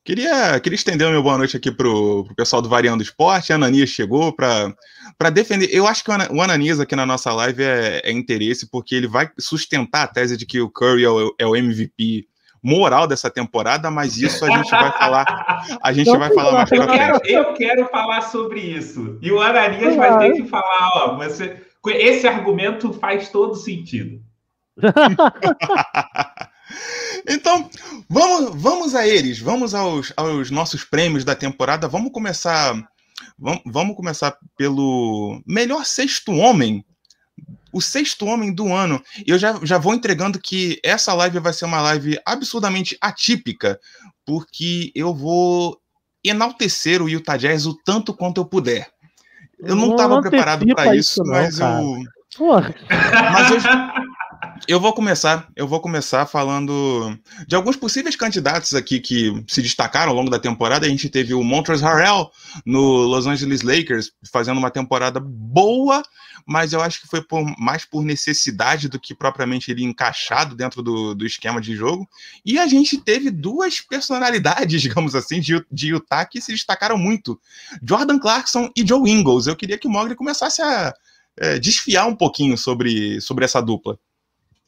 Queria, 0.05 0.59
queria 0.59 0.75
estender 0.75 1.07
o 1.07 1.11
meu 1.11 1.23
boa 1.23 1.37
noite 1.37 1.55
aqui 1.55 1.71
pro, 1.71 2.25
pro 2.25 2.35
pessoal 2.35 2.61
do 2.61 2.67
Variando 2.67 3.01
Esporte. 3.01 3.53
A 3.53 3.55
Ananias 3.55 3.89
chegou 3.89 4.33
para 4.33 5.29
defender. 5.31 5.69
Eu 5.71 5.87
acho 5.87 6.03
que 6.03 6.11
o 6.11 6.41
Ananias 6.41 6.81
aqui 6.81 6.93
na 6.93 7.05
nossa 7.05 7.33
live 7.33 7.63
é, 7.63 8.01
é, 8.03 8.11
interesse, 8.11 8.69
porque 8.69 8.95
ele 8.95 9.07
vai 9.07 9.29
sustentar 9.39 10.03
a 10.03 10.07
tese 10.07 10.35
de 10.35 10.45
que 10.45 10.59
o 10.59 10.69
Curry 10.69 11.05
é 11.05 11.09
o, 11.09 11.35
é 11.39 11.45
o 11.45 11.55
MVP 11.55 12.27
moral 12.61 13.07
dessa 13.07 13.29
temporada, 13.29 13.89
mas 13.89 14.17
isso 14.17 14.43
a 14.43 14.49
gente 14.49 14.71
vai 14.71 14.91
falar. 14.91 15.25
A 15.81 15.93
gente 15.93 16.17
vai 16.17 16.33
falar 16.33 16.51
mais 16.51 16.69
pra 16.69 16.85
frente. 16.85 17.31
Eu 17.31 17.53
quero 17.53 17.87
falar 17.87 18.21
sobre 18.23 18.59
isso. 18.59 19.17
E 19.21 19.31
o 19.31 19.39
Ananias 19.39 19.95
vai 19.95 20.19
ter 20.19 20.33
que 20.33 20.49
falar, 20.49 20.89
ó, 20.95 21.15
você 21.15 21.61
esse 21.87 22.27
argumento 22.27 22.91
faz 22.93 23.29
todo 23.29 23.55
sentido. 23.55 24.21
então, 27.27 27.69
vamos, 28.09 28.61
vamos 28.61 28.95
a 28.95 29.07
eles, 29.07 29.39
vamos 29.39 29.73
aos, 29.73 30.13
aos 30.15 30.51
nossos 30.51 30.83
prêmios 30.83 31.23
da 31.23 31.35
temporada. 31.35 31.87
Vamos 31.87 32.11
começar. 32.11 32.75
Vamos, 33.37 33.61
vamos 33.65 33.95
começar 33.95 34.37
pelo 34.57 35.41
melhor 35.45 35.85
sexto 35.85 36.31
homem. 36.31 36.83
O 37.71 37.81
sexto 37.81 38.25
homem 38.25 38.53
do 38.53 38.73
ano. 38.73 39.01
E 39.25 39.31
eu 39.31 39.39
já, 39.39 39.59
já 39.63 39.77
vou 39.77 39.93
entregando 39.93 40.39
que 40.39 40.79
essa 40.83 41.13
live 41.13 41.39
vai 41.39 41.53
ser 41.53 41.65
uma 41.65 41.81
live 41.81 42.19
absurdamente 42.25 42.97
atípica, 43.01 43.79
porque 44.25 44.91
eu 44.93 45.13
vou 45.13 45.79
enaltecer 46.23 47.01
o 47.01 47.09
Utah 47.09 47.37
Jazz 47.37 47.65
o 47.65 47.73
tanto 47.83 48.13
quanto 48.13 48.39
eu 48.39 48.45
puder. 48.45 48.89
Eu 49.59 49.75
não 49.75 49.91
estava 49.91 50.21
preparado 50.21 50.65
para 50.67 50.95
isso, 50.95 51.21
isso, 51.21 51.23
mas 51.25 51.57
não, 51.57 51.97
eu. 51.97 52.03
Porra. 52.37 52.75
Mas 53.31 53.49
eu, 53.51 53.57
eu 54.67 54.79
vou 54.79 54.93
começar, 54.93 55.47
eu 55.55 55.67
vou 55.67 55.79
começar 55.79 56.25
falando 56.25 57.17
de 57.47 57.55
alguns 57.55 57.75
possíveis 57.75 58.15
candidatos 58.15 58.73
aqui 58.73 58.99
que 58.99 59.43
se 59.47 59.61
destacaram 59.61 60.11
ao 60.11 60.15
longo 60.15 60.29
da 60.29 60.39
temporada. 60.39 60.85
A 60.85 60.89
gente 60.89 61.09
teve 61.09 61.33
o 61.33 61.43
Montrezl 61.43 61.85
Harrell 61.85 62.31
no 62.65 63.03
Los 63.03 63.27
Angeles 63.27 63.61
Lakers 63.61 64.11
fazendo 64.31 64.57
uma 64.57 64.71
temporada 64.71 65.19
boa, 65.19 66.03
mas 66.45 66.73
eu 66.73 66.81
acho 66.81 67.01
que 67.01 67.07
foi 67.07 67.21
por, 67.21 67.43
mais 67.57 67.85
por 67.85 68.03
necessidade 68.03 68.87
do 68.87 68.99
que 68.99 69.13
propriamente 69.13 69.71
ele 69.71 69.83
encaixado 69.83 70.55
dentro 70.55 70.81
do, 70.81 71.13
do 71.13 71.25
esquema 71.25 71.59
de 71.59 71.75
jogo. 71.75 72.07
E 72.45 72.59
a 72.59 72.67
gente 72.67 72.97
teve 72.97 73.29
duas 73.29 73.81
personalidades, 73.81 74.81
digamos 74.81 75.15
assim, 75.15 75.39
de, 75.39 75.63
de 75.71 75.89
Utah 75.89 76.25
que 76.25 76.41
se 76.41 76.51
destacaram 76.51 76.97
muito: 76.97 77.39
Jordan 77.81 78.19
Clarkson 78.19 78.69
e 78.75 78.85
Joe 78.85 79.09
Ingles. 79.09 79.47
Eu 79.47 79.55
queria 79.55 79.77
que 79.77 79.87
o 79.87 79.91
Mogli 79.91 80.15
começasse 80.15 80.61
a 80.61 80.93
é, 81.37 81.59
desfiar 81.59 82.05
um 82.05 82.15
pouquinho 82.15 82.57
sobre, 82.57 83.19
sobre 83.21 83.45
essa 83.45 83.61
dupla. 83.61 83.97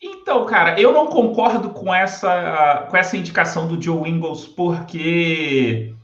Então, 0.08 0.46
cara, 0.46 0.80
eu 0.80 0.94
não 0.94 1.08
concordo 1.08 1.72
com 1.72 1.92
essa, 1.92 2.86
com 2.92 2.96
essa 2.96 3.18
indicação 3.18 3.68
do 3.68 3.82
Joe 3.82 4.08
Ingles, 4.08 4.46
porque 4.46 5.96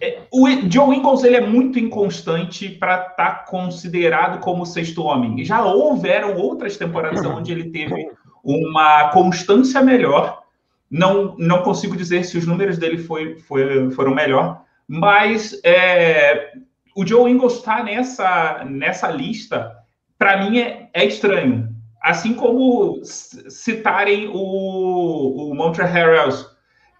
é, 0.00 0.22
o 0.32 0.48
Joe 0.68 0.96
Ingles 0.96 1.22
ele 1.22 1.36
é 1.36 1.40
muito 1.40 1.78
inconstante 1.78 2.68
para 2.68 2.96
estar 2.96 3.14
tá 3.14 3.30
considerado 3.48 4.40
como 4.40 4.66
sexto 4.66 5.04
homem. 5.04 5.44
Já 5.44 5.64
houveram 5.64 6.36
outras 6.36 6.76
temporadas 6.76 7.24
onde 7.24 7.52
ele 7.52 7.70
teve 7.70 8.10
uma 8.42 9.10
constância 9.10 9.80
melhor. 9.80 10.42
Não, 10.90 11.36
não 11.38 11.62
consigo 11.62 11.96
dizer 11.96 12.24
se 12.24 12.36
os 12.36 12.46
números 12.46 12.78
dele 12.78 12.98
foi, 12.98 13.38
foi, 13.38 13.90
foram 13.92 14.14
melhor, 14.14 14.62
mas 14.88 15.60
é, 15.64 16.52
o 16.96 17.06
Joe 17.06 17.30
Ingles 17.30 17.54
está 17.54 17.82
nessa, 17.82 18.64
nessa 18.64 19.08
lista, 19.08 19.72
para 20.18 20.36
mim 20.36 20.58
é, 20.58 20.88
é, 20.92 21.04
estranho. 21.04 21.75
Assim 22.06 22.34
como 22.34 23.00
citarem 23.04 24.28
o, 24.32 25.50
o 25.50 25.54
Montreal 25.56 25.90
Harrells. 25.90 26.46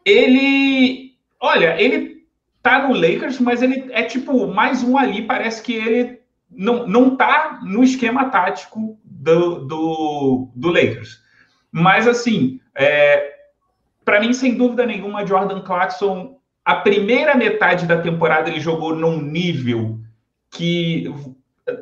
Ele, 0.05 1.13
olha, 1.39 1.81
ele 1.81 2.27
tá 2.61 2.89
no 2.89 2.93
Lakers, 2.93 3.39
mas 3.39 3.63
ele 3.63 3.87
é 3.93 4.03
tipo 4.03 4.49
mais 4.49 4.83
um 4.83 4.99
ali. 4.99 5.23
Parece 5.23 5.63
que 5.63 5.75
ele 5.75 6.21
não, 6.51 6.89
não 6.89 7.15
tá 7.15 7.61
no 7.63 7.85
esquema 7.85 8.31
tático 8.31 8.99
do, 9.05 9.65
do, 9.65 10.49
do 10.57 10.69
Lakers. 10.71 11.23
Mas, 11.71 12.09
assim, 12.09 12.59
é, 12.75 13.33
para 14.05 14.19
mim, 14.19 14.33
sem 14.33 14.57
dúvida 14.57 14.85
nenhuma, 14.85 15.25
Jordan 15.25 15.61
Clarkson, 15.61 16.41
a 16.65 16.75
primeira 16.75 17.37
metade 17.37 17.87
da 17.87 18.03
temporada 18.03 18.51
ele 18.51 18.59
jogou 18.59 18.93
num 18.93 19.21
nível 19.21 20.01
que, 20.51 21.15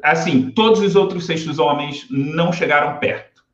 assim, 0.02 0.50
todos 0.50 0.80
os 0.80 0.96
outros 0.96 1.26
sextos 1.26 1.58
homens 1.58 2.06
não 2.10 2.52
chegaram 2.52 2.98
perto. 2.98 3.44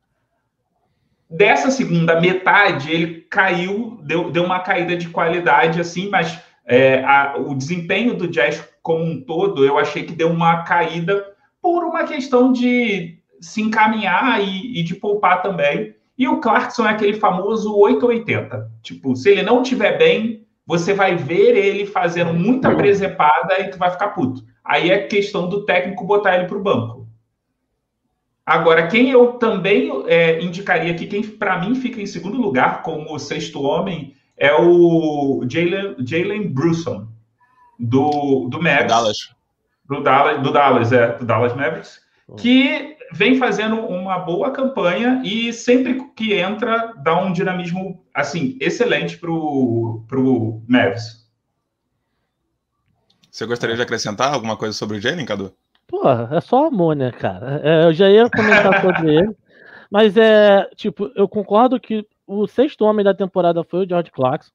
Dessa 1.29 1.71
segunda 1.71 2.19
metade, 2.19 2.91
ele 2.91 3.21
caiu, 3.29 3.99
deu, 4.03 4.31
deu 4.31 4.43
uma 4.43 4.59
caída 4.59 4.97
de 4.97 5.09
qualidade, 5.09 5.79
assim, 5.79 6.09
mas 6.09 6.37
é, 6.65 7.03
a, 7.03 7.35
o 7.37 7.55
desempenho 7.55 8.13
do 8.15 8.27
Jazz 8.27 8.67
como 8.81 9.03
um 9.03 9.21
todo, 9.21 9.63
eu 9.63 9.77
achei 9.77 10.03
que 10.03 10.13
deu 10.13 10.29
uma 10.29 10.63
caída 10.63 11.23
por 11.61 11.83
uma 11.83 12.03
questão 12.03 12.51
de 12.51 13.17
se 13.39 13.61
encaminhar 13.61 14.41
e, 14.41 14.79
e 14.79 14.83
de 14.83 14.95
poupar 14.95 15.41
também. 15.41 15.95
E 16.17 16.27
o 16.27 16.39
Clarkson 16.39 16.85
é 16.85 16.89
aquele 16.89 17.13
famoso 17.13 17.75
880. 17.75 18.71
Tipo, 18.83 19.15
se 19.15 19.29
ele 19.29 19.43
não 19.43 19.63
tiver 19.63 19.97
bem, 19.97 20.40
você 20.65 20.93
vai 20.93 21.15
ver 21.15 21.55
ele 21.55 21.85
fazendo 21.85 22.33
muita 22.33 22.75
presepada 22.75 23.59
e 23.59 23.69
tu 23.69 23.77
vai 23.77 23.91
ficar 23.91 24.09
puto. 24.09 24.43
Aí 24.63 24.91
é 24.91 25.07
questão 25.07 25.49
do 25.49 25.65
técnico 25.65 26.05
botar 26.05 26.35
ele 26.35 26.47
para 26.47 26.57
o 26.57 26.63
banco. 26.63 27.07
Agora, 28.45 28.87
quem 28.87 29.09
eu 29.09 29.33
também 29.33 29.91
é, 30.07 30.41
indicaria 30.41 30.91
aqui, 30.91 31.07
quem 31.07 31.23
para 31.23 31.59
mim 31.59 31.75
fica 31.75 32.01
em 32.01 32.05
segundo 32.05 32.41
lugar 32.41 32.81
como 32.81 33.17
sexto 33.19 33.61
homem, 33.61 34.15
é 34.35 34.53
o 34.53 35.45
Jalen 35.47 36.47
Brunson, 36.47 37.07
do, 37.79 38.47
do 38.49 38.57
Mavericks. 38.57 38.87
Dallas. 38.87 39.17
Do 39.87 40.01
Dallas, 40.01 40.41
do 40.41 40.51
Dallas, 40.51 40.91
é, 40.91 41.17
do 41.17 41.25
Dallas 41.25 41.55
Mavericks, 41.55 42.00
que 42.37 42.97
vem 43.11 43.37
fazendo 43.37 43.75
uma 43.79 44.19
boa 44.19 44.51
campanha 44.51 45.21
e 45.23 45.51
sempre 45.51 46.01
que 46.15 46.33
entra 46.33 46.93
dá 47.03 47.19
um 47.19 47.33
dinamismo 47.33 48.05
assim 48.13 48.57
excelente 48.61 49.17
para 49.17 49.31
o 49.31 50.63
Mavs. 50.67 51.21
Você 53.29 53.45
gostaria 53.45 53.75
de 53.75 53.81
acrescentar 53.81 54.33
alguma 54.33 54.57
coisa 54.57 54.73
sobre 54.73 54.97
o 54.97 55.01
Jalen, 55.01 55.25
Cadu? 55.25 55.53
Pô, 55.87 56.03
é 56.09 56.39
só 56.41 56.67
amor, 56.67 56.95
né, 56.95 57.11
cara? 57.11 57.61
É, 57.63 57.85
eu 57.85 57.93
já 57.93 58.09
ia 58.09 58.29
comentar 58.29 58.79
sobre 58.81 59.15
ele, 59.15 59.35
mas 59.89 60.15
é 60.15 60.69
tipo, 60.75 61.11
eu 61.15 61.27
concordo 61.27 61.79
que 61.79 62.05
o 62.25 62.47
sexto 62.47 62.85
homem 62.85 63.03
da 63.03 63.13
temporada 63.13 63.63
foi 63.63 63.85
o 63.85 63.87
George 63.87 64.11
Clarkson. 64.11 64.51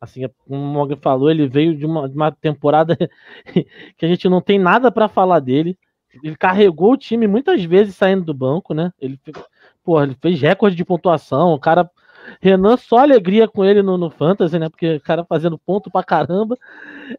Assim, 0.00 0.28
como 0.46 0.60
o 0.60 0.66
Morgan 0.66 0.96
falou, 0.96 1.30
ele 1.30 1.48
veio 1.48 1.74
de 1.74 1.86
uma, 1.86 2.08
de 2.08 2.14
uma 2.14 2.30
temporada 2.30 2.96
que 3.96 4.04
a 4.04 4.08
gente 4.08 4.28
não 4.28 4.40
tem 4.40 4.58
nada 4.58 4.92
para 4.92 5.08
falar 5.08 5.40
dele 5.40 5.76
ele 6.22 6.36
carregou 6.36 6.92
o 6.92 6.96
time 6.96 7.26
muitas 7.26 7.62
vezes 7.64 7.96
saindo 7.96 8.24
do 8.24 8.34
banco, 8.34 8.74
né? 8.74 8.92
Ele, 9.00 9.18
porra, 9.84 10.04
ele 10.04 10.16
fez 10.20 10.40
recorde 10.40 10.76
de 10.76 10.84
pontuação, 10.84 11.52
o 11.52 11.60
cara. 11.60 11.90
Renan 12.40 12.76
só 12.76 12.98
alegria 12.98 13.46
com 13.46 13.64
ele 13.64 13.82
no, 13.82 13.96
no 13.96 14.10
Fantasy, 14.10 14.58
né? 14.58 14.68
Porque 14.68 14.96
o 14.96 15.00
cara 15.00 15.24
fazendo 15.24 15.56
ponto 15.56 15.88
pra 15.88 16.02
caramba. 16.02 16.58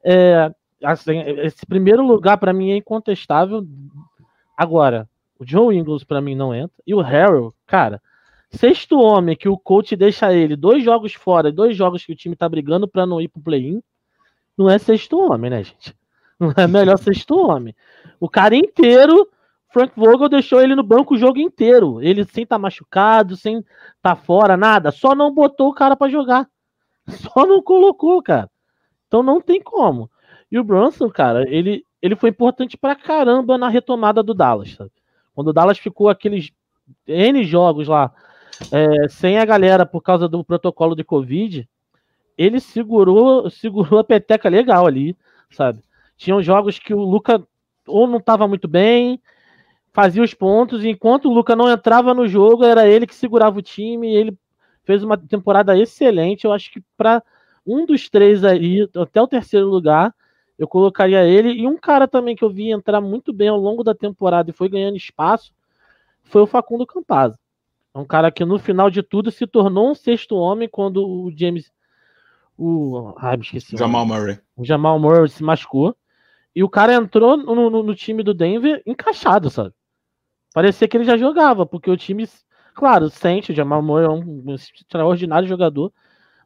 É, 0.03 0.51
assim, 0.83 1.19
esse 1.19 1.65
primeiro 1.65 2.05
lugar 2.05 2.37
para 2.37 2.51
mim 2.51 2.71
é 2.71 2.75
incontestável. 2.75 3.65
Agora, 4.57 5.07
o 5.39 5.45
Joe 5.45 5.75
Ingles 5.75 6.03
para 6.03 6.21
mim 6.21 6.35
não 6.35 6.53
entra. 6.53 6.75
E 6.85 6.93
o 6.93 6.99
Harrell, 6.99 7.53
cara, 7.65 8.01
sexto 8.49 8.99
homem 8.99 9.35
que 9.35 9.47
o 9.47 9.57
coach 9.57 9.95
deixa 9.95 10.33
ele 10.33 10.55
dois 10.55 10.83
jogos 10.83 11.13
fora, 11.13 11.51
dois 11.51 11.75
jogos 11.75 12.05
que 12.05 12.11
o 12.11 12.15
time 12.15 12.35
tá 12.35 12.47
brigando 12.47 12.87
para 12.87 13.05
não 13.05 13.21
ir 13.21 13.27
pro 13.27 13.41
play-in, 13.41 13.81
não 14.57 14.69
é 14.69 14.77
sexto 14.77 15.19
homem, 15.19 15.51
né, 15.51 15.63
gente? 15.63 15.95
Não 16.39 16.53
é 16.55 16.67
melhor 16.67 16.97
sexto 16.97 17.35
homem. 17.37 17.75
O 18.19 18.29
cara 18.29 18.55
inteiro, 18.55 19.27
Frank 19.69 19.93
Vogel 19.95 20.29
deixou 20.29 20.61
ele 20.61 20.75
no 20.75 20.83
banco 20.83 21.15
o 21.15 21.17
jogo 21.17 21.39
inteiro. 21.39 22.01
Ele 22.01 22.23
sem 22.23 22.43
estar 22.43 22.55
tá 22.55 22.59
machucado, 22.59 23.35
sem 23.35 23.57
estar 23.57 23.65
tá 24.01 24.15
fora, 24.15 24.55
nada. 24.55 24.91
Só 24.91 25.15
não 25.15 25.33
botou 25.33 25.69
o 25.69 25.73
cara 25.73 25.95
para 25.95 26.11
jogar. 26.11 26.47
Só 27.07 27.45
não 27.45 27.61
colocou, 27.61 28.21
cara. 28.21 28.49
Então 29.07 29.23
não 29.23 29.41
tem 29.41 29.61
como. 29.61 30.09
E 30.51 30.57
o 30.59 30.63
Bronson, 30.63 31.09
cara, 31.09 31.49
ele, 31.49 31.85
ele 32.01 32.15
foi 32.15 32.29
importante 32.29 32.77
pra 32.77 32.95
caramba 32.95 33.57
na 33.57 33.67
retomada 33.67 34.23
do 34.23 34.33
Dallas, 34.33 34.73
sabe? 34.73 34.91
Quando 35.33 35.49
o 35.49 35.53
Dallas 35.53 35.77
ficou 35.77 36.09
aqueles 36.09 36.51
N 37.05 37.43
jogos 37.43 37.87
lá, 37.87 38.13
é, 38.71 39.07
sem 39.09 39.37
a 39.37 39.45
galera 39.45 39.85
por 39.85 40.01
causa 40.01 40.27
do 40.27 40.43
protocolo 40.43 40.95
de 40.95 41.03
Covid, 41.03 41.67
ele 42.37 42.59
segurou, 42.59 43.49
segurou 43.49 43.99
a 43.99 44.03
peteca 44.03 44.49
legal 44.49 44.87
ali, 44.87 45.17
sabe? 45.49 45.81
Tinham 46.17 46.41
jogos 46.41 46.79
que 46.79 46.93
o 46.93 46.99
Luca 46.99 47.45
ou 47.85 48.07
não 48.07 48.17
estava 48.17 48.47
muito 48.47 48.67
bem, 48.67 49.21
fazia 49.93 50.21
os 50.21 50.33
pontos, 50.33 50.83
e 50.83 50.89
enquanto 50.89 51.29
o 51.29 51.33
Luca 51.33 51.55
não 51.55 51.71
entrava 51.71 52.13
no 52.13 52.27
jogo, 52.27 52.65
era 52.65 52.87
ele 52.87 53.07
que 53.07 53.15
segurava 53.15 53.57
o 53.57 53.61
time, 53.61 54.09
e 54.09 54.15
ele 54.15 54.37
fez 54.83 55.03
uma 55.03 55.17
temporada 55.17 55.77
excelente. 55.77 56.45
Eu 56.45 56.51
acho 56.51 56.71
que 56.71 56.81
para 56.97 57.23
um 57.65 57.85
dos 57.85 58.09
três 58.09 58.43
aí, 58.43 58.87
até 58.95 59.21
o 59.21 59.27
terceiro 59.27 59.67
lugar, 59.67 60.13
eu 60.57 60.67
colocaria 60.67 61.23
ele. 61.23 61.51
E 61.51 61.67
um 61.67 61.77
cara 61.77 62.07
também 62.07 62.35
que 62.35 62.43
eu 62.43 62.49
vi 62.49 62.71
entrar 62.71 62.99
muito 62.99 63.31
bem 63.31 63.47
ao 63.47 63.57
longo 63.57 63.83
da 63.83 63.93
temporada 63.93 64.49
e 64.49 64.53
foi 64.53 64.67
ganhando 64.69 64.97
espaço 64.97 65.53
foi 66.23 66.41
o 66.41 66.47
Facundo 66.47 66.85
Campazzo. 66.85 67.37
É 67.93 67.99
um 67.99 68.05
cara 68.05 68.31
que 68.31 68.45
no 68.45 68.59
final 68.59 68.89
de 68.89 69.01
tudo 69.01 69.31
se 69.31 69.47
tornou 69.47 69.91
um 69.91 69.95
sexto 69.95 70.35
homem 70.35 70.69
quando 70.69 71.05
o 71.05 71.31
James. 71.35 71.71
O. 72.57 73.13
Me 73.21 73.37
esqueci. 73.41 73.77
Jamal 73.77 74.05
Murray. 74.05 74.39
O 74.55 74.63
Jamal 74.63 74.99
Murray 74.99 75.29
se 75.29 75.43
machucou. 75.43 75.95
E 76.57 76.63
o 76.63 76.69
cara 76.69 76.95
entrou 76.95 77.37
no, 77.37 77.69
no, 77.69 77.83
no, 77.83 77.95
time 77.95 78.23
do 78.23 78.33
Denver 78.33 78.81
encaixado, 78.83 79.47
sabe? 79.47 79.75
Parecia 80.51 80.87
que 80.87 80.97
ele 80.97 81.03
já 81.03 81.15
jogava, 81.15 81.67
porque 81.67 81.87
o 81.87 81.95
time, 81.95 82.27
claro, 82.73 83.11
sente, 83.11 83.51
o 83.51 83.55
Jamal 83.55 83.79
Murray 83.83 84.07
é 84.07 84.09
um 84.09 84.55
extraordinário 84.55 85.47
jogador, 85.47 85.93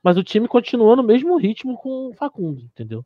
mas 0.03 0.17
o 0.17 0.23
time 0.23 0.49
continuou 0.49 0.97
no 0.97 1.01
mesmo 1.01 1.37
ritmo 1.37 1.77
com 1.77 2.09
o 2.09 2.13
Facundo, 2.13 2.59
entendeu? 2.61 3.05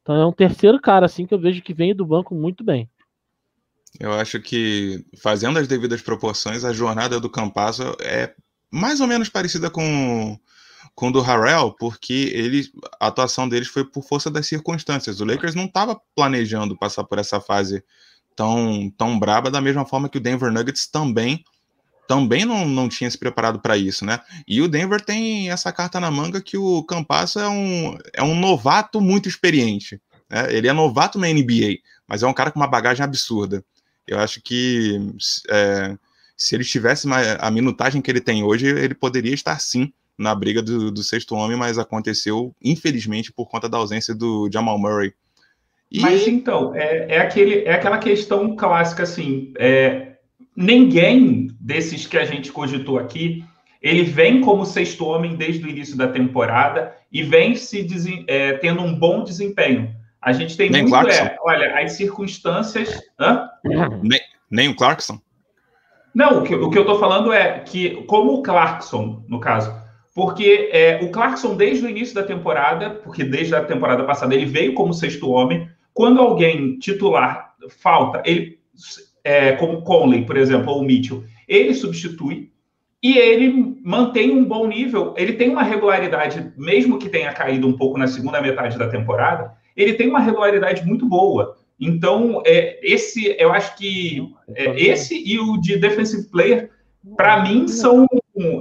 Então 0.00 0.14
é 0.14 0.24
um 0.24 0.32
terceiro 0.32 0.80
cara, 0.80 1.04
assim, 1.04 1.26
que 1.26 1.34
eu 1.34 1.38
vejo 1.38 1.60
que 1.60 1.74
vem 1.74 1.94
do 1.94 2.06
banco 2.06 2.34
muito 2.34 2.64
bem. 2.64 2.88
Eu 4.00 4.14
acho 4.14 4.40
que, 4.40 5.04
fazendo 5.22 5.58
as 5.58 5.68
devidas 5.68 6.00
proporções, 6.00 6.64
a 6.64 6.72
jornada 6.72 7.20
do 7.20 7.28
Campasso 7.28 7.82
é 8.00 8.34
mais 8.72 9.02
ou 9.02 9.06
menos 9.06 9.28
parecida 9.28 9.68
com 9.68 10.40
com 11.00 11.10
do 11.10 11.22
Harrell, 11.22 11.72
porque 11.72 12.30
ele, 12.34 12.70
a 13.00 13.06
atuação 13.06 13.48
deles 13.48 13.68
foi 13.68 13.86
por 13.86 14.04
força 14.04 14.30
das 14.30 14.46
circunstâncias. 14.46 15.18
O 15.18 15.24
Lakers 15.24 15.54
não 15.54 15.64
estava 15.64 15.98
planejando 16.14 16.76
passar 16.76 17.04
por 17.04 17.18
essa 17.18 17.40
fase 17.40 17.82
tão, 18.36 18.92
tão 18.98 19.18
braba, 19.18 19.50
da 19.50 19.62
mesma 19.62 19.86
forma 19.86 20.10
que 20.10 20.18
o 20.18 20.20
Denver 20.20 20.52
Nuggets 20.52 20.86
também 20.86 21.42
também 22.06 22.44
não, 22.44 22.66
não 22.66 22.88
tinha 22.88 23.08
se 23.08 23.16
preparado 23.16 23.60
para 23.60 23.78
isso, 23.78 24.04
né? 24.04 24.20
E 24.46 24.60
o 24.60 24.68
Denver 24.68 25.00
tem 25.00 25.48
essa 25.48 25.72
carta 25.72 26.00
na 26.00 26.10
manga 26.10 26.42
que 26.42 26.58
o 26.58 26.82
Campasso 26.82 27.38
é 27.38 27.48
um, 27.48 27.96
é 28.12 28.22
um 28.22 28.38
novato 28.38 29.00
muito 29.00 29.28
experiente. 29.28 29.98
Né? 30.28 30.52
Ele 30.52 30.66
é 30.66 30.72
novato 30.72 31.20
na 31.20 31.28
NBA, 31.28 31.78
mas 32.08 32.24
é 32.24 32.26
um 32.26 32.34
cara 32.34 32.50
com 32.50 32.58
uma 32.58 32.66
bagagem 32.66 33.04
absurda. 33.04 33.64
Eu 34.06 34.18
acho 34.18 34.42
que 34.42 35.00
é, 35.48 35.96
se 36.36 36.56
ele 36.56 36.64
tivesse 36.64 37.06
a 37.38 37.50
minutagem 37.50 38.02
que 38.02 38.10
ele 38.10 38.20
tem 38.20 38.42
hoje, 38.42 38.66
ele 38.66 38.94
poderia 38.94 39.32
estar 39.32 39.58
sim 39.60 39.92
na 40.20 40.34
briga 40.34 40.60
do, 40.60 40.90
do, 40.90 41.02
sexto 41.02 41.34
homem, 41.34 41.56
mas 41.56 41.78
aconteceu, 41.78 42.54
infelizmente, 42.62 43.32
por 43.32 43.48
conta 43.48 43.70
da 43.70 43.78
ausência 43.78 44.14
do 44.14 44.50
Jamal 44.52 44.78
Murray. 44.78 45.14
E... 45.90 45.98
Mas 46.00 46.28
então, 46.28 46.74
é, 46.74 47.16
é, 47.16 47.18
aquele, 47.20 47.64
é 47.64 47.72
aquela 47.72 47.96
questão 47.96 48.54
clássica 48.54 49.04
assim: 49.04 49.54
é, 49.58 50.16
ninguém 50.54 51.48
desses 51.58 52.06
que 52.06 52.18
a 52.18 52.26
gente 52.26 52.52
cogitou 52.52 52.98
aqui, 52.98 53.42
ele 53.80 54.02
vem 54.02 54.42
como 54.42 54.66
sexto 54.66 55.06
homem 55.06 55.36
desde 55.36 55.64
o 55.64 55.70
início 55.70 55.96
da 55.96 56.06
temporada 56.06 56.94
e 57.10 57.22
vem 57.22 57.56
se 57.56 57.86
é, 58.28 58.52
tendo 58.58 58.82
um 58.82 58.94
bom 58.94 59.24
desempenho. 59.24 59.90
A 60.20 60.34
gente 60.34 60.54
tem 60.54 60.68
nem 60.68 60.82
muito, 60.82 60.92
Clarkson. 60.92 61.24
é, 61.24 61.36
olha, 61.40 61.78
as 61.78 61.92
circunstâncias. 61.92 63.00
Hã? 63.18 63.48
Nem, 64.02 64.20
nem 64.50 64.68
o 64.68 64.76
Clarkson? 64.76 65.18
Não, 66.14 66.40
o 66.40 66.42
que, 66.42 66.54
o 66.54 66.68
que 66.68 66.76
eu 66.76 66.82
estou 66.82 66.98
falando 66.98 67.32
é 67.32 67.60
que, 67.60 68.04
como 68.04 68.34
o 68.34 68.42
Clarkson, 68.42 69.24
no 69.26 69.40
caso, 69.40 69.79
porque 70.14 70.70
é, 70.72 71.00
o 71.02 71.10
Clarkson, 71.10 71.56
desde 71.56 71.86
o 71.86 71.88
início 71.88 72.14
da 72.14 72.22
temporada, 72.22 72.90
porque 72.90 73.24
desde 73.24 73.54
a 73.54 73.64
temporada 73.64 74.04
passada 74.04 74.34
ele 74.34 74.46
veio 74.46 74.74
como 74.74 74.92
sexto 74.92 75.30
homem, 75.30 75.68
quando 75.92 76.20
alguém 76.20 76.78
titular 76.78 77.54
falta, 77.68 78.22
ele, 78.24 78.58
é, 79.22 79.52
como 79.52 79.82
Conley, 79.82 80.24
por 80.24 80.36
exemplo, 80.36 80.72
ou 80.72 80.82
Mitchell, 80.82 81.24
ele 81.46 81.74
substitui 81.74 82.50
e 83.02 83.16
ele 83.16 83.78
mantém 83.82 84.30
um 84.30 84.44
bom 84.44 84.66
nível. 84.66 85.14
Ele 85.16 85.32
tem 85.32 85.48
uma 85.48 85.62
regularidade, 85.62 86.52
mesmo 86.56 86.98
que 86.98 87.08
tenha 87.08 87.32
caído 87.32 87.66
um 87.66 87.76
pouco 87.76 87.98
na 87.98 88.06
segunda 88.06 88.40
metade 88.40 88.78
da 88.78 88.88
temporada, 88.88 89.52
ele 89.76 89.94
tem 89.94 90.08
uma 90.08 90.20
regularidade 90.20 90.84
muito 90.86 91.06
boa. 91.06 91.56
Então, 91.78 92.42
é, 92.44 92.78
esse, 92.82 93.34
eu 93.38 93.52
acho 93.52 93.76
que 93.76 94.22
é, 94.54 94.78
esse 94.78 95.14
e 95.16 95.38
o 95.38 95.56
de 95.56 95.78
defensive 95.78 96.28
player, 96.28 96.70
para 97.16 97.42
mim, 97.42 97.66
são, 97.66 98.06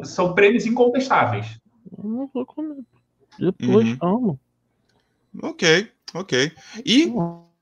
são 0.04 0.34
prêmios 0.34 0.66
incontestáveis. 0.66 1.60
Depois, 3.40 3.98
uhum. 4.02 4.38
Ok, 5.42 5.88
ok. 6.14 6.52
E 6.86 7.14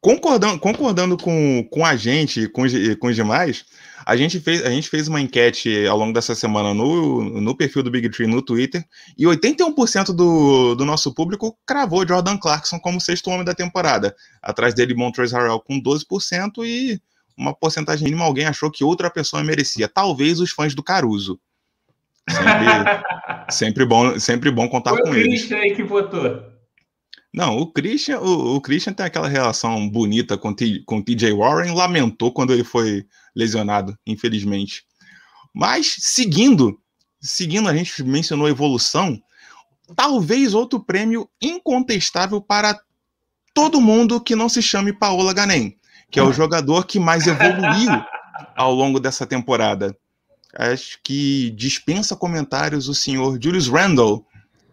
concordando, 0.02 0.60
concordando 0.60 1.18
com, 1.18 1.68
com 1.70 1.86
a 1.86 1.96
gente, 1.96 2.48
com, 2.50 2.64
com 3.00 3.08
os 3.08 3.16
demais, 3.16 3.66
a 4.06 4.16
gente, 4.16 4.40
fez, 4.40 4.66
a 4.66 4.70
gente 4.70 4.90
fez 4.90 5.08
uma 5.08 5.20
enquete 5.20 5.86
ao 5.86 5.98
longo 5.98 6.14
dessa 6.14 6.34
semana 6.34 6.74
no, 6.74 7.42
no 7.42 7.56
perfil 7.56 7.84
do 7.84 7.92
Big 7.92 8.10
Tree 8.10 8.26
no 8.26 8.42
Twitter, 8.42 8.86
e 9.18 9.26
81% 9.26 10.14
do, 10.16 10.76
do 10.76 10.86
nosso 10.86 11.14
público 11.14 11.58
cravou 11.66 12.08
Jordan 12.08 12.38
Clarkson 12.38 12.80
como 12.80 13.02
sexto 13.02 13.30
homem 13.30 13.44
da 13.44 13.54
temporada. 13.54 14.16
Atrás 14.42 14.74
dele, 14.74 14.94
Montrezl 14.94 15.36
Harrell 15.36 15.60
com 15.60 15.82
12% 15.82 16.66
e 16.66 17.02
uma 17.38 17.54
porcentagem 17.54 18.06
mínima 18.06 18.26
alguém 18.26 18.46
achou 18.46 18.72
que 18.72 18.84
outra 18.84 19.12
pessoa 19.12 19.44
merecia. 19.44 19.88
Talvez 19.88 20.40
os 20.40 20.52
fãs 20.52 20.74
do 20.74 20.82
Caruso. 20.82 21.40
Sempre, 22.30 23.50
sempre, 23.50 23.86
bom, 23.86 24.20
sempre 24.20 24.52
bom 24.52 24.68
contar 24.68 24.92
Foi 24.92 25.02
com 25.02 25.16
eles. 25.16 25.18
Foi 25.18 25.24
o 25.24 25.32
Christian 25.32 25.58
aí 25.58 25.76
que 25.76 25.84
votou. 25.84 26.58
Não, 27.34 27.58
o 27.58 27.72
Christian, 27.72 28.20
o, 28.20 28.56
o, 28.56 28.62
Christian 28.62 28.94
tem 28.94 29.06
aquela 29.06 29.28
relação 29.28 29.88
bonita 29.88 30.38
com, 30.38 30.54
T, 30.54 30.82
com 30.86 31.02
TJ 31.02 31.34
Warren, 31.34 31.74
lamentou 31.74 32.32
quando 32.32 32.52
ele 32.52 32.64
foi 32.64 33.06
lesionado, 33.36 33.98
infelizmente. 34.08 34.84
Mas 35.54 35.96
seguindo, 36.00 36.80
seguindo, 37.22 37.70
a 37.70 37.76
gente 37.76 38.04
mencionou 38.04 38.50
evolução, 38.50 39.22
talvez 39.96 40.54
outro 40.54 40.80
prêmio 40.80 41.30
incontestável 41.42 42.42
para 42.42 42.80
todo 43.54 43.82
mundo 43.82 44.22
que 44.22 44.36
não 44.36 44.50
se 44.50 44.62
chame 44.62 44.94
Paola 44.94 45.34
Ganem, 45.34 45.78
que 46.10 46.20
é 46.20 46.24
o 46.24 46.34
jogador 46.34 46.86
que 46.86 47.00
mais 47.00 47.28
evoluiu 47.28 47.92
ao 48.56 48.74
longo 48.74 49.00
dessa 49.00 49.28
temporada. 49.28 49.96
Acho 50.58 51.00
que 51.04 51.52
dispensa 51.52 52.16
comentários 52.16 52.90
o 52.90 52.96
senhor 52.96 53.40
Julius 53.42 53.68
Randle, 53.68 54.26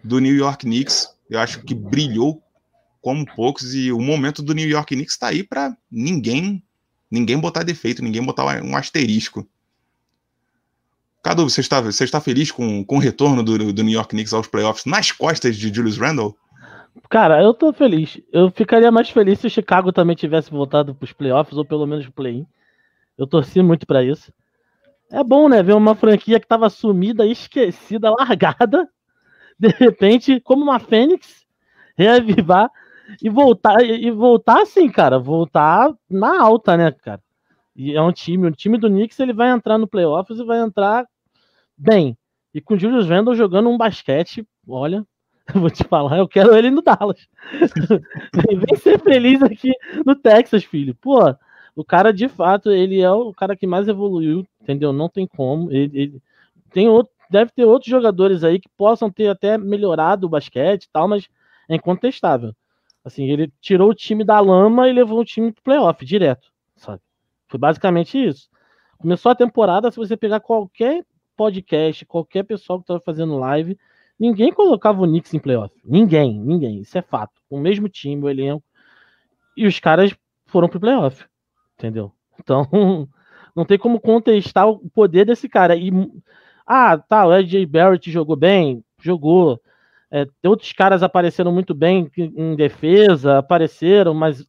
do 0.02 0.18
New 0.18 0.34
York 0.34 0.64
Knicks. 0.64 1.08
Eu 1.28 1.38
acho 1.38 1.62
que 1.62 1.74
brilhou 1.74 2.42
como 3.02 3.26
poucos 3.36 3.74
e 3.74 3.92
o 3.92 4.00
momento 4.00 4.42
do 4.42 4.54
New 4.54 4.66
York 4.66 4.94
Knicks 4.94 5.14
está 5.14 5.28
aí 5.28 5.42
para 5.42 5.76
ninguém 5.90 6.62
ninguém 7.10 7.38
botar 7.38 7.62
defeito, 7.62 8.02
ninguém 8.02 8.24
botar 8.24 8.62
um 8.62 8.76
asterisco. 8.76 9.46
Cadu, 11.22 11.48
você 11.48 11.60
está, 11.60 11.80
você 11.80 12.04
está 12.04 12.20
feliz 12.20 12.50
com, 12.50 12.84
com 12.84 12.96
o 12.96 13.00
retorno 13.00 13.42
do, 13.42 13.72
do 13.72 13.82
New 13.82 13.94
York 13.94 14.10
Knicks 14.10 14.32
aos 14.32 14.46
playoffs 14.46 14.84
nas 14.84 15.12
costas 15.12 15.56
de 15.56 15.72
Julius 15.72 15.96
Randle? 15.96 16.36
Cara, 17.08 17.42
eu 17.42 17.54
tô 17.54 17.72
feliz. 17.72 18.20
Eu 18.32 18.50
ficaria 18.50 18.90
mais 18.90 19.10
feliz 19.10 19.38
se 19.38 19.46
o 19.46 19.50
Chicago 19.50 19.92
também 19.92 20.16
tivesse 20.16 20.50
voltado 20.50 20.94
para 20.94 21.04
os 21.04 21.12
playoffs, 21.12 21.56
ou 21.56 21.64
pelo 21.64 21.86
menos 21.86 22.08
play-in. 22.08 22.46
Eu 23.16 23.26
torci 23.26 23.62
muito 23.62 23.86
para 23.86 24.04
isso. 24.04 24.32
É 25.10 25.22
bom, 25.22 25.48
né? 25.48 25.62
Ver 25.62 25.74
uma 25.74 25.94
franquia 25.94 26.38
que 26.40 26.46
estava 26.46 26.68
sumida, 26.70 27.26
esquecida, 27.26 28.10
largada, 28.18 28.88
de 29.58 29.68
repente, 29.68 30.40
como 30.40 30.62
uma 30.64 30.78
fênix, 30.80 31.44
reavivar 31.96 32.70
e 33.22 33.30
voltar, 33.30 33.82
e 33.84 34.10
voltar 34.10 34.62
assim, 34.62 34.90
cara, 34.90 35.18
voltar 35.18 35.92
na 36.10 36.40
alta, 36.42 36.76
né, 36.76 36.90
cara? 36.92 37.22
E 37.76 37.94
é 37.94 38.02
um 38.02 38.12
time, 38.12 38.48
o 38.48 38.52
time 38.52 38.78
do 38.78 38.88
Knicks 38.88 39.18
ele 39.20 39.32
vai 39.32 39.50
entrar 39.50 39.78
no 39.78 39.86
playoffs 39.88 40.38
e 40.38 40.44
vai 40.44 40.60
entrar 40.60 41.06
bem. 41.76 42.16
E 42.54 42.60
com 42.60 42.74
o 42.74 42.78
Julius 42.78 43.08
Randle 43.08 43.34
jogando 43.34 43.68
um 43.68 43.76
basquete, 43.76 44.46
olha, 44.66 45.04
eu 45.54 45.60
vou 45.60 45.70
te 45.70 45.84
falar, 45.84 46.18
eu 46.18 46.28
quero 46.28 46.54
ele 46.54 46.70
no 46.70 46.82
Dallas. 46.82 47.28
Vem 48.34 48.76
ser 48.76 49.00
feliz 49.00 49.42
aqui 49.42 49.72
no 50.06 50.14
Texas, 50.14 50.64
filho. 50.64 50.94
Pô, 50.94 51.18
o 51.74 51.84
cara 51.84 52.12
de 52.12 52.28
fato, 52.28 52.70
ele 52.70 53.00
é 53.00 53.10
o 53.10 53.32
cara 53.34 53.56
que 53.56 53.66
mais 53.66 53.88
evoluiu, 53.88 54.46
entendeu? 54.64 54.92
Não 54.92 55.08
tem 55.08 55.26
como. 55.26 55.70
Ele, 55.70 55.90
ele 55.98 56.22
tem 56.70 56.88
outro, 56.88 57.12
deve 57.30 57.52
ter 57.52 57.64
outros 57.64 57.90
jogadores 57.90 58.42
aí 58.42 58.58
que 58.58 58.68
possam 58.76 59.10
ter 59.10 59.28
até 59.28 59.56
melhorado 59.56 60.26
o 60.26 60.30
basquete 60.30 60.84
e 60.84 60.88
tal, 60.90 61.06
mas 61.06 61.28
é 61.68 61.76
incontestável. 61.76 62.54
Assim, 63.04 63.30
ele 63.30 63.52
tirou 63.60 63.90
o 63.90 63.94
time 63.94 64.24
da 64.24 64.40
lama 64.40 64.88
e 64.88 64.92
levou 64.92 65.20
o 65.20 65.24
time 65.24 65.52
pro 65.52 65.62
playoff 65.62 66.04
direto, 66.04 66.50
sabe? 66.74 67.02
Foi 67.46 67.60
basicamente 67.60 68.18
isso. 68.18 68.48
Começou 68.98 69.30
a 69.30 69.34
temporada, 69.34 69.90
se 69.90 69.98
você 69.98 70.16
pegar 70.16 70.40
qualquer 70.40 71.04
podcast, 71.36 72.06
qualquer 72.06 72.44
pessoal 72.44 72.78
que 72.78 72.84
estava 72.84 73.00
fazendo 73.00 73.36
live, 73.36 73.78
ninguém 74.18 74.52
colocava 74.52 75.02
o 75.02 75.06
Knicks 75.06 75.34
em 75.34 75.38
playoff. 75.38 75.74
Ninguém, 75.84 76.40
ninguém. 76.40 76.80
Isso 76.80 76.96
é 76.96 77.02
fato. 77.02 77.42
O 77.50 77.58
mesmo 77.58 77.88
time, 77.88 78.22
o 78.22 78.30
elenco. 78.30 78.64
E 79.54 79.66
os 79.66 79.78
caras 79.78 80.14
foram 80.46 80.68
pro 80.68 80.80
playoff. 80.80 81.26
Entendeu? 81.76 82.10
Então, 82.40 82.66
não 83.54 83.64
tem 83.64 83.78
como 83.78 84.00
contestar 84.00 84.68
o 84.68 84.78
poder 84.90 85.26
desse 85.26 85.48
cara. 85.48 85.76
E, 85.76 85.90
ah, 86.66 86.98
tá, 86.98 87.26
o 87.26 87.34
Ed 87.34 87.66
Barrett 87.66 88.10
jogou 88.10 88.36
bem? 88.36 88.82
Jogou. 89.00 89.60
É, 90.10 90.26
outros 90.44 90.72
caras 90.72 91.02
apareceram 91.02 91.52
muito 91.52 91.74
bem 91.74 92.10
em 92.16 92.54
defesa, 92.54 93.38
apareceram, 93.38 94.14
mas 94.14 94.46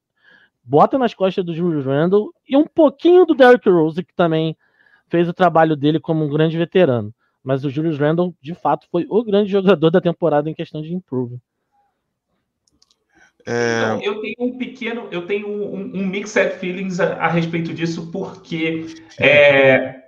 bota 0.63 0.97
nas 0.97 1.13
costas 1.13 1.45
do 1.45 1.53
Julius 1.53 1.85
Randle 1.85 2.33
e 2.47 2.57
um 2.57 2.65
pouquinho 2.65 3.25
do 3.25 3.35
Derrick 3.35 3.69
Rose, 3.69 4.03
que 4.03 4.13
também 4.13 4.55
fez 5.07 5.27
o 5.29 5.33
trabalho 5.33 5.75
dele 5.75 5.99
como 5.99 6.23
um 6.23 6.29
grande 6.29 6.57
veterano. 6.57 7.13
Mas 7.43 7.63
o 7.63 7.69
Julius 7.69 7.99
Randle, 7.99 8.33
de 8.41 8.55
fato, 8.55 8.87
foi 8.91 9.05
o 9.07 9.23
grande 9.23 9.51
jogador 9.51 9.91
da 9.91 10.01
temporada 10.01 10.49
em 10.49 10.53
questão 10.53 10.81
de 10.81 10.93
improve. 10.93 11.39
É... 13.45 13.83
Então, 13.83 14.01
eu 14.01 14.21
tenho 14.21 14.35
um 14.39 14.57
pequeno, 14.57 15.07
eu 15.11 15.25
tenho 15.25 15.47
um, 15.47 15.91
um 15.93 16.05
mixed 16.05 16.57
feelings 16.59 16.99
a, 16.99 17.13
a 17.15 17.27
respeito 17.27 17.73
disso, 17.73 18.09
porque 18.11 18.87
é, 19.19 20.03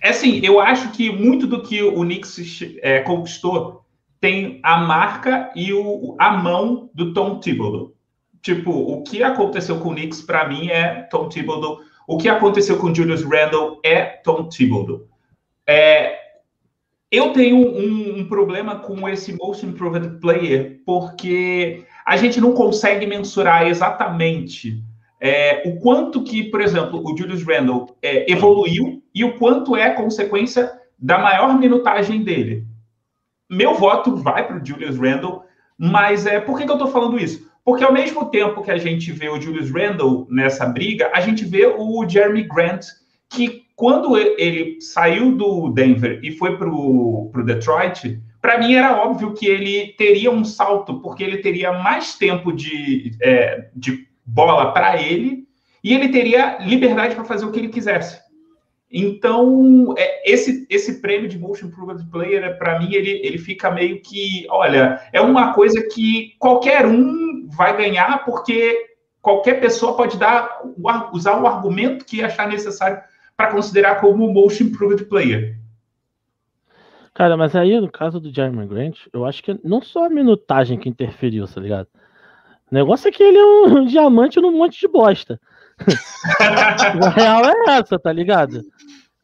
é, 0.00 0.08
assim, 0.08 0.40
eu 0.42 0.60
acho 0.60 0.90
que 0.92 1.10
muito 1.10 1.46
do 1.46 1.62
que 1.62 1.82
o 1.82 2.00
Knicks 2.00 2.38
é, 2.82 3.00
conquistou 3.00 3.84
tem 4.20 4.60
a 4.62 4.78
marca 4.78 5.50
e 5.56 5.72
o, 5.72 6.14
a 6.18 6.30
mão 6.30 6.90
do 6.94 7.12
Tom 7.12 7.40
Thibodeau. 7.40 7.94
Tipo, 8.42 8.70
o 8.70 9.02
que 9.02 9.22
aconteceu 9.22 9.78
com 9.80 9.90
o 9.90 9.94
Knicks, 9.94 10.22
para 10.22 10.48
mim, 10.48 10.68
é 10.68 11.02
Tom 11.10 11.28
Thibodeau. 11.28 11.80
O 12.06 12.18
que 12.18 12.28
aconteceu 12.28 12.78
com 12.78 12.94
Julius 12.94 13.22
Randle 13.22 13.80
é 13.82 14.04
Tom 14.04 14.48
Thibodeau. 14.48 15.06
É, 15.66 16.18
eu 17.10 17.32
tenho 17.32 17.56
um, 17.56 18.20
um, 18.20 18.28
problema 18.28 18.78
com 18.78 19.08
esse 19.08 19.36
Most 19.36 19.64
Improved 19.64 20.20
Player, 20.20 20.80
porque 20.84 21.84
a 22.10 22.16
gente 22.16 22.40
não 22.40 22.52
consegue 22.52 23.06
mensurar 23.06 23.66
exatamente 23.66 24.82
é, 25.20 25.62
o 25.66 25.78
quanto 25.78 26.22
que, 26.24 26.44
por 26.44 26.60
exemplo, 26.60 27.02
o 27.04 27.16
Julius 27.16 27.42
Randle 27.46 27.94
é, 28.02 28.30
evoluiu 28.30 29.02
e 29.14 29.24
o 29.24 29.38
quanto 29.38 29.76
é 29.76 29.90
consequência 29.90 30.72
da 30.98 31.18
maior 31.18 31.58
minutagem 31.58 32.22
dele 32.22 32.70
meu 33.50 33.74
voto 33.74 34.14
vai 34.14 34.46
para 34.46 34.62
o 34.62 34.64
Julius 34.64 34.96
Randle, 34.96 35.42
mas 35.76 36.24
é 36.24 36.38
por 36.38 36.56
que, 36.56 36.64
que 36.64 36.70
eu 36.70 36.76
estou 36.76 36.92
falando 36.92 37.18
isso? 37.18 37.50
Porque 37.64 37.82
ao 37.82 37.92
mesmo 37.92 38.26
tempo 38.26 38.62
que 38.62 38.70
a 38.70 38.78
gente 38.78 39.10
vê 39.10 39.28
o 39.28 39.40
Julius 39.40 39.70
Randle 39.70 40.26
nessa 40.30 40.64
briga, 40.66 41.10
a 41.12 41.20
gente 41.20 41.44
vê 41.44 41.66
o 41.66 42.08
Jeremy 42.08 42.44
Grant, 42.44 42.86
que 43.28 43.64
quando 43.74 44.16
ele 44.16 44.80
saiu 44.80 45.36
do 45.36 45.70
Denver 45.70 46.20
e 46.22 46.30
foi 46.30 46.56
para 46.56 46.68
o 46.70 47.30
Detroit, 47.44 48.20
para 48.40 48.58
mim 48.58 48.74
era 48.74 49.02
óbvio 49.02 49.34
que 49.34 49.46
ele 49.46 49.94
teria 49.98 50.30
um 50.30 50.44
salto, 50.44 51.00
porque 51.00 51.22
ele 51.22 51.38
teria 51.38 51.72
mais 51.72 52.16
tempo 52.16 52.52
de, 52.52 53.12
é, 53.20 53.68
de 53.74 54.06
bola 54.24 54.72
para 54.72 55.00
ele 55.00 55.46
e 55.82 55.94
ele 55.94 56.08
teria 56.08 56.58
liberdade 56.60 57.14
para 57.14 57.24
fazer 57.24 57.44
o 57.44 57.52
que 57.52 57.58
ele 57.58 57.68
quisesse. 57.68 58.20
Então, 58.92 59.94
é, 59.96 60.30
esse, 60.30 60.66
esse 60.68 61.00
prêmio 61.00 61.28
de 61.28 61.38
Motion 61.38 61.66
Improvement 61.66 62.04
Player, 62.10 62.58
para 62.58 62.78
mim, 62.80 62.92
ele, 62.92 63.20
ele 63.22 63.38
fica 63.38 63.70
meio 63.70 64.02
que, 64.02 64.46
olha, 64.50 65.00
é 65.12 65.20
uma 65.20 65.52
coisa 65.52 65.80
que 65.82 66.34
qualquer 66.38 66.84
um 66.86 67.46
vai 67.56 67.76
ganhar, 67.76 68.24
porque 68.24 68.76
qualquer 69.22 69.60
pessoa 69.60 69.96
pode 69.96 70.18
dar, 70.18 70.62
usar 71.12 71.40
o 71.40 71.46
argumento 71.46 72.04
que 72.04 72.22
achar 72.22 72.48
necessário 72.48 73.00
para 73.36 73.52
considerar 73.52 74.00
como 74.00 74.32
Motion 74.32 74.64
Improvement 74.64 75.04
Player. 75.08 75.59
Cara, 77.20 77.36
mas 77.36 77.54
aí 77.54 77.78
no 77.78 77.92
caso 77.92 78.18
do 78.18 78.34
Jeremy 78.34 78.66
Grant, 78.66 79.00
eu 79.12 79.26
acho 79.26 79.42
que 79.42 79.54
não 79.62 79.82
só 79.82 80.06
a 80.06 80.08
minutagem 80.08 80.78
que 80.78 80.88
interferiu, 80.88 81.46
tá 81.46 81.60
ligado? 81.60 81.86
O 82.72 82.74
negócio 82.74 83.08
é 83.08 83.12
que 83.12 83.22
ele 83.22 83.36
é 83.36 83.44
um 83.44 83.84
diamante 83.84 84.40
num 84.40 84.56
monte 84.56 84.80
de 84.80 84.88
bosta. 84.88 85.38
a 86.40 87.10
real 87.10 87.44
é 87.44 87.72
essa, 87.72 87.98
tá 87.98 88.10
ligado? 88.10 88.62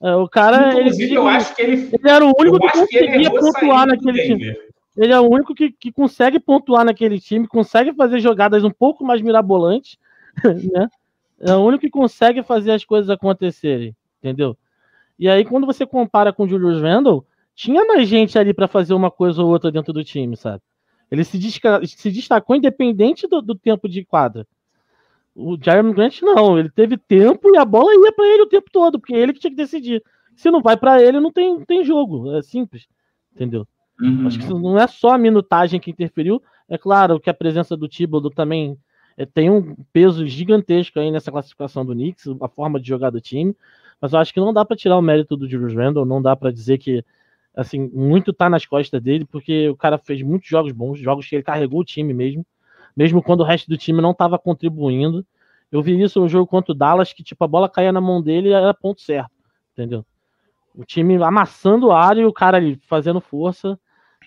É, 0.02 0.14
o 0.14 0.28
cara. 0.28 0.78
Inclusive, 0.78 1.04
ele, 1.04 1.16
eu 1.16 1.26
acho 1.26 1.56
que 1.56 1.62
ele. 1.62 1.88
Ele 1.90 2.10
era 2.10 2.22
o 2.22 2.34
único 2.38 2.60
que 2.60 2.66
que 2.66 2.78
conseguia 2.80 3.22
errou 3.22 3.40
pontuar 3.40 3.86
naquele 3.86 4.22
time. 4.24 4.38
Denver. 4.40 4.68
Ele 4.98 5.12
é 5.14 5.18
o 5.18 5.30
único 5.30 5.54
que, 5.54 5.72
que 5.72 5.90
consegue 5.90 6.38
pontuar 6.38 6.84
naquele 6.84 7.18
time, 7.18 7.48
consegue 7.48 7.94
fazer 7.94 8.20
jogadas 8.20 8.62
um 8.62 8.70
pouco 8.70 9.06
mais 9.06 9.22
mirabolantes, 9.22 9.96
né? 10.44 10.86
É 11.40 11.54
o 11.54 11.64
único 11.64 11.80
que 11.80 11.90
consegue 11.90 12.42
fazer 12.42 12.72
as 12.72 12.84
coisas 12.84 13.08
acontecerem, 13.08 13.96
entendeu? 14.18 14.54
E 15.18 15.30
aí, 15.30 15.46
quando 15.46 15.64
você 15.64 15.86
compara 15.86 16.30
com 16.30 16.44
o 16.44 16.48
Julius 16.48 16.82
Randle, 16.82 17.24
tinha 17.56 17.84
mais 17.86 18.06
gente 18.06 18.38
ali 18.38 18.52
para 18.52 18.68
fazer 18.68 18.92
uma 18.92 19.10
coisa 19.10 19.42
ou 19.42 19.48
outra 19.48 19.72
dentro 19.72 19.92
do 19.92 20.04
time, 20.04 20.36
sabe? 20.36 20.62
Ele 21.10 21.24
se, 21.24 21.40
se 21.86 22.10
destacou 22.10 22.54
independente 22.54 23.26
do, 23.26 23.40
do 23.40 23.54
tempo 23.54 23.88
de 23.88 24.04
quadra. 24.04 24.46
O 25.34 25.56
Jeremy 25.60 25.94
Grant 25.94 26.20
não, 26.22 26.58
ele 26.58 26.68
teve 26.68 26.96
tempo 26.98 27.50
e 27.54 27.56
a 27.56 27.64
bola 27.64 27.92
ia 27.94 28.12
para 28.12 28.26
ele 28.26 28.42
o 28.42 28.48
tempo 28.48 28.70
todo, 28.70 28.98
porque 28.98 29.14
é 29.14 29.18
ele 29.18 29.32
que 29.32 29.40
tinha 29.40 29.50
que 29.50 29.56
decidir. 29.56 30.02
Se 30.34 30.50
não 30.50 30.60
vai 30.60 30.76
para 30.76 31.02
ele, 31.02 31.18
não 31.18 31.32
tem, 31.32 31.64
tem 31.64 31.82
jogo, 31.82 32.36
é 32.36 32.42
simples, 32.42 32.86
entendeu? 33.34 33.66
Uhum. 34.00 34.26
Acho 34.26 34.38
que 34.38 34.46
não 34.46 34.78
é 34.78 34.86
só 34.86 35.10
a 35.10 35.18
minutagem 35.18 35.80
que 35.80 35.90
interferiu. 35.90 36.42
É 36.68 36.76
claro 36.76 37.18
que 37.18 37.30
a 37.30 37.34
presença 37.34 37.74
do 37.76 37.88
Thibodeau 37.88 38.30
também 38.30 38.76
é, 39.16 39.24
tem 39.24 39.48
um 39.50 39.74
peso 39.92 40.26
gigantesco 40.26 40.98
aí 40.98 41.10
nessa 41.10 41.32
classificação 41.32 41.86
do 41.86 41.94
Knicks, 41.94 42.26
a 42.40 42.48
forma 42.48 42.78
de 42.78 42.86
jogar 42.86 43.10
do 43.10 43.20
time. 43.20 43.56
Mas 44.00 44.12
eu 44.12 44.18
acho 44.18 44.34
que 44.34 44.40
não 44.40 44.52
dá 44.52 44.62
para 44.64 44.76
tirar 44.76 44.98
o 44.98 45.02
mérito 45.02 45.36
do 45.36 45.48
Julius 45.48 45.74
Randle, 45.74 46.04
não 46.04 46.20
dá 46.20 46.36
para 46.36 46.50
dizer 46.50 46.76
que 46.76 47.02
assim 47.56 47.90
muito 47.94 48.32
tá 48.32 48.50
nas 48.50 48.66
costas 48.66 49.02
dele, 49.02 49.24
porque 49.24 49.68
o 49.70 49.76
cara 49.76 49.98
fez 49.98 50.22
muitos 50.22 50.48
jogos 50.48 50.72
bons, 50.72 50.98
jogos 51.00 51.26
que 51.28 51.36
ele 51.36 51.42
carregou 51.42 51.80
o 51.80 51.84
time 51.84 52.14
mesmo, 52.14 52.46
mesmo 52.96 53.22
quando 53.22 53.40
o 53.40 53.44
resto 53.44 53.68
do 53.68 53.76
time 53.78 54.00
não 54.02 54.12
estava 54.12 54.38
contribuindo. 54.38 55.26
Eu 55.72 55.82
vi 55.82 56.00
isso 56.00 56.20
no 56.20 56.28
jogo 56.28 56.46
contra 56.46 56.72
o 56.72 56.76
Dallas, 56.76 57.12
que 57.12 57.22
tipo 57.24 57.42
a 57.44 57.48
bola 57.48 57.68
caía 57.68 57.92
na 57.92 58.00
mão 58.00 58.22
dele 58.22 58.50
e 58.50 58.52
era 58.52 58.74
ponto 58.74 59.00
certo, 59.00 59.30
entendeu? 59.72 60.04
O 60.74 60.84
time 60.84 61.16
amassando 61.22 61.90
a 61.90 62.00
área 62.04 62.22
e 62.22 62.26
o 62.26 62.32
cara 62.32 62.56
ali 62.58 62.78
fazendo 62.86 63.20
força. 63.20 63.78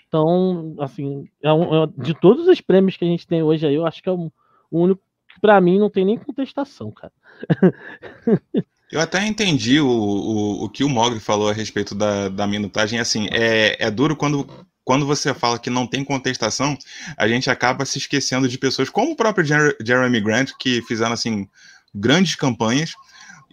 Então, 0.08 0.76
assim, 0.80 1.28
é 1.44 1.54
um- 1.54 1.84
é- 1.86 1.88
de 1.98 2.14
todos 2.16 2.48
os 2.48 2.62
prêmios 2.62 2.98
que 2.98 3.06
a 3.06 3.08
gente 3.08 3.28
tem 3.28 3.44
hoje 3.44 3.68
aí, 3.68 3.76
eu 3.76 3.86
acho 3.88 4.02
que 4.04 4.10
é 4.10 4.12
o 4.12 4.32
o 4.72 4.82
único 4.82 5.02
que 5.34 5.42
pra 5.42 5.62
mim 5.62 5.80
não 5.80 5.90
tem 5.90 6.06
nem 6.06 6.18
contestação, 6.18 6.92
cara. 6.92 7.14
Eu 8.92 9.00
até 9.00 9.26
entendi 9.26 9.80
o, 9.80 9.88
o, 9.88 10.64
o 10.66 10.70
que 10.70 10.84
o 10.84 10.90
Mogli 10.90 11.20
falou 11.20 11.50
a 11.50 11.54
respeito 11.54 11.94
da, 11.94 12.28
da 12.28 12.48
minutagem. 12.48 13.00
Assim, 13.00 13.28
é, 13.32 13.78
é 13.80 13.92
duro 13.92 14.16
quando, 14.16 14.48
quando 14.84 15.06
você 15.06 15.34
fala 15.34 15.60
que 15.60 15.70
não 15.70 15.86
tem 15.86 16.04
contestação, 16.04 16.78
a 17.16 17.28
gente 17.28 17.50
acaba 17.50 17.86
se 17.86 18.00
esquecendo 18.00 18.48
de 18.48 18.58
pessoas 18.58 18.90
como 18.90 19.12
o 19.12 19.16
próprio 19.16 19.46
Jer- 19.46 19.78
Jeremy 19.86 20.20
Grant, 20.20 20.52
que 20.60 20.82
fizeram 20.82 21.14
assim 21.14 21.48
grandes 21.94 22.36
campanhas 22.36 22.94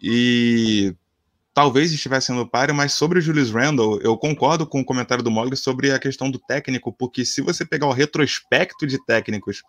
e 0.02 0.94
talvez 1.52 1.92
estivesse 1.92 2.26
sendo 2.28 2.46
páreo, 2.46 2.74
mas 2.74 2.92
sobre 2.92 3.18
o 3.18 3.22
Julius 3.22 3.50
Randle, 3.50 3.98
eu 4.02 4.16
concordo 4.16 4.66
com 4.66 4.80
o 4.80 4.84
comentário 4.84 5.24
do 5.24 5.30
Mogli 5.30 5.56
sobre 5.56 5.90
a 5.90 5.98
questão 5.98 6.30
do 6.30 6.38
técnico, 6.38 6.92
porque 6.92 7.24
se 7.24 7.40
você 7.40 7.64
pegar 7.64 7.86
o 7.86 7.92
retrospecto 7.92 8.86
de 8.86 9.02
técnicos 9.06 9.62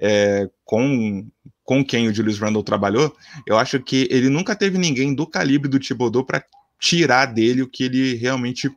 é, 0.00 0.48
com, 0.64 1.26
com 1.64 1.84
quem 1.84 2.08
o 2.08 2.14
Julius 2.14 2.38
Randle 2.38 2.62
trabalhou, 2.62 3.14
eu 3.46 3.58
acho 3.58 3.80
que 3.80 4.08
ele 4.10 4.28
nunca 4.28 4.54
teve 4.56 4.78
ninguém 4.78 5.14
do 5.14 5.26
calibre 5.26 5.68
do 5.68 5.78
Thibodeau 5.78 6.24
para 6.24 6.44
tirar 6.80 7.26
dele 7.26 7.62
o 7.62 7.68
que 7.68 7.84
ele 7.84 8.14
realmente 8.14 8.70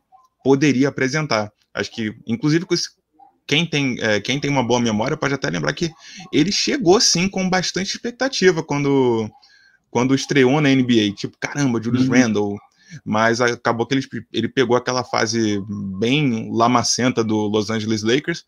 poderia 0.44 0.88
apresentar. 0.88 1.52
Acho 1.74 1.90
que, 1.90 2.14
inclusive, 2.26 2.64
com 2.64 2.74
esse- 2.74 2.90
quem 3.46 3.64
tem, 3.66 3.96
é, 4.00 4.20
quem 4.20 4.40
tem 4.40 4.50
uma 4.50 4.62
boa 4.62 4.80
memória 4.80 5.16
pode 5.16 5.34
até 5.34 5.48
lembrar 5.50 5.72
que 5.72 5.90
ele 6.32 6.50
chegou 6.52 7.00
sim 7.00 7.28
com 7.28 7.48
bastante 7.48 7.94
expectativa 7.94 8.62
quando, 8.62 9.28
quando 9.90 10.14
estreou 10.14 10.60
na 10.60 10.70
NBA. 10.70 11.12
Tipo, 11.14 11.36
caramba, 11.38 11.82
Julius 11.82 12.08
Uhum. 12.08 12.14
Randle. 12.14 12.56
Mas 13.04 13.40
acabou 13.40 13.84
que 13.86 13.94
ele, 13.96 14.06
ele 14.32 14.48
pegou 14.48 14.76
aquela 14.76 15.02
fase 15.02 15.60
bem 15.98 16.48
lamacenta 16.52 17.22
do 17.24 17.36
Los 17.48 17.68
Angeles 17.68 18.02
Lakers. 18.02 18.44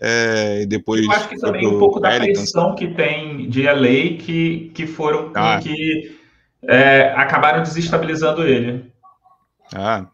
É, 0.00 0.62
e 0.62 0.66
depois 0.66 1.04
Eu 1.04 1.12
acho 1.12 1.28
que 1.28 1.38
também 1.38 1.66
um 1.66 1.78
pouco 1.78 2.00
da 2.00 2.10
pressão 2.10 2.74
que 2.74 2.88
tem 2.88 3.48
de 3.48 3.62
LA 3.62 4.16
que, 4.18 4.70
que 4.74 4.86
foram 4.86 5.30
Ah. 5.34 5.58
que 5.62 6.16
é, 6.68 7.12
acabaram 7.16 7.62
desestabilizando 7.62 8.46
ele. 8.46 8.90
Ah, 9.74 10.06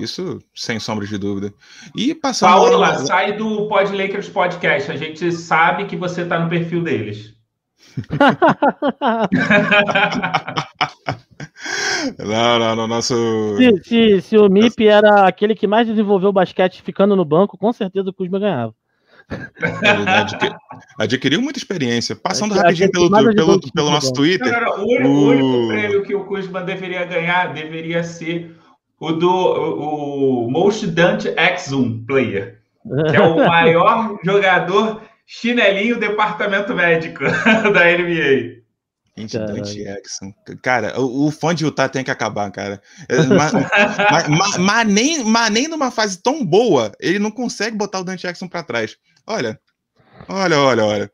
isso 0.00 0.38
sem 0.54 0.78
sombra 0.80 1.06
de 1.06 1.18
dúvida. 1.18 1.52
E 1.94 2.14
passando 2.14 2.52
Paola, 2.52 2.98
no- 3.00 3.06
sai 3.06 3.32
do 3.36 3.68
Pod 3.68 3.94
Lakers 3.94 4.30
Podcast. 4.30 4.90
A 4.90 4.96
gente 4.96 5.30
sabe 5.30 5.84
que 5.84 5.94
você 5.94 6.24
tá 6.24 6.38
no 6.38 6.48
perfil 6.48 6.82
deles. 6.82 7.34
Não, 12.18 12.58
não, 12.58 12.76
no 12.76 12.86
nosso. 12.86 13.14
se, 13.56 13.82
se, 13.84 14.20
se 14.22 14.36
o 14.38 14.48
MIP 14.48 14.86
era 14.86 15.26
aquele 15.26 15.54
que 15.54 15.66
mais 15.66 15.86
desenvolveu 15.86 16.30
o 16.30 16.32
basquete 16.32 16.82
ficando 16.82 17.16
no 17.16 17.24
banco, 17.24 17.56
com 17.58 17.72
certeza 17.72 18.10
o 18.10 18.12
Kuzma 18.12 18.38
ganhava. 18.38 18.74
Adqui- 20.06 20.54
adquiriu 20.98 21.40
muita 21.40 21.58
experiência. 21.58 22.14
Passando 22.16 22.54
É, 22.54 22.58
rapidinho 22.58 22.86
é, 22.88 22.90
pelo, 22.90 23.10
pelo, 23.10 23.28
ajudou 23.28 23.54
o 23.56 23.60
time 23.60 23.72
pelo 23.72 23.90
nosso. 23.90 24.12
Twitter. 24.12 24.52
Não, 24.52 24.60
não, 24.60 24.76
não. 24.78 24.84
O, 24.84 24.88
único, 24.88 25.08
o 25.08 25.26
único 25.28 25.46
O- 25.64 25.68
prêmio 25.68 26.02
que 26.02 26.14
o 26.14 26.24
Kuzma 26.24 26.62
deveria 26.62 27.04
ganhar 27.04 27.52
deveria 27.52 28.02
ser 28.04 28.54
o 29.00 29.12
do 29.12 29.30
o, 29.30 30.46
o 30.46 30.50
Most 30.50 30.86
Dante 30.86 31.28
X1 31.30 32.06
Player, 32.06 32.58
que 33.10 33.16
é 33.16 33.20
o 33.20 33.36
maior 33.46 34.18
jogador 34.24 35.02
chinelinho 35.26 35.98
departamento 35.98 36.74
médico 36.74 37.24
da 37.72 37.84
NBA. 37.98 38.62
Gente. 39.16 39.38
Dante 39.38 39.84
Jackson. 39.84 40.34
Cara, 40.60 41.00
o, 41.00 41.28
o 41.28 41.30
fã 41.30 41.54
de 41.54 41.64
Utah 41.64 41.88
tem 41.88 42.02
que 42.02 42.10
acabar, 42.10 42.50
cara. 42.50 42.82
É, 43.08 43.16
Mas, 43.22 43.52
mas- 44.10 44.28
mas- 44.28 44.56
mas 44.58 44.88
nem, 44.88 45.22
mas 45.22 45.50
nem 45.52 45.68
numa 45.68 45.92
fase 45.92 46.20
tão 46.20 46.44
boa, 46.44 46.90
ele 47.00 47.20
não 47.20 47.30
consegue 47.30 47.76
botar 47.76 48.00
o 48.00 48.04
Dante 48.04 48.22
Jackson 48.22 48.48
pra 48.48 48.64
trás. 48.64 48.96
Olha, 49.26 49.60
olha, 50.28 50.60
olha, 50.60 50.84
olha. 50.84 51.12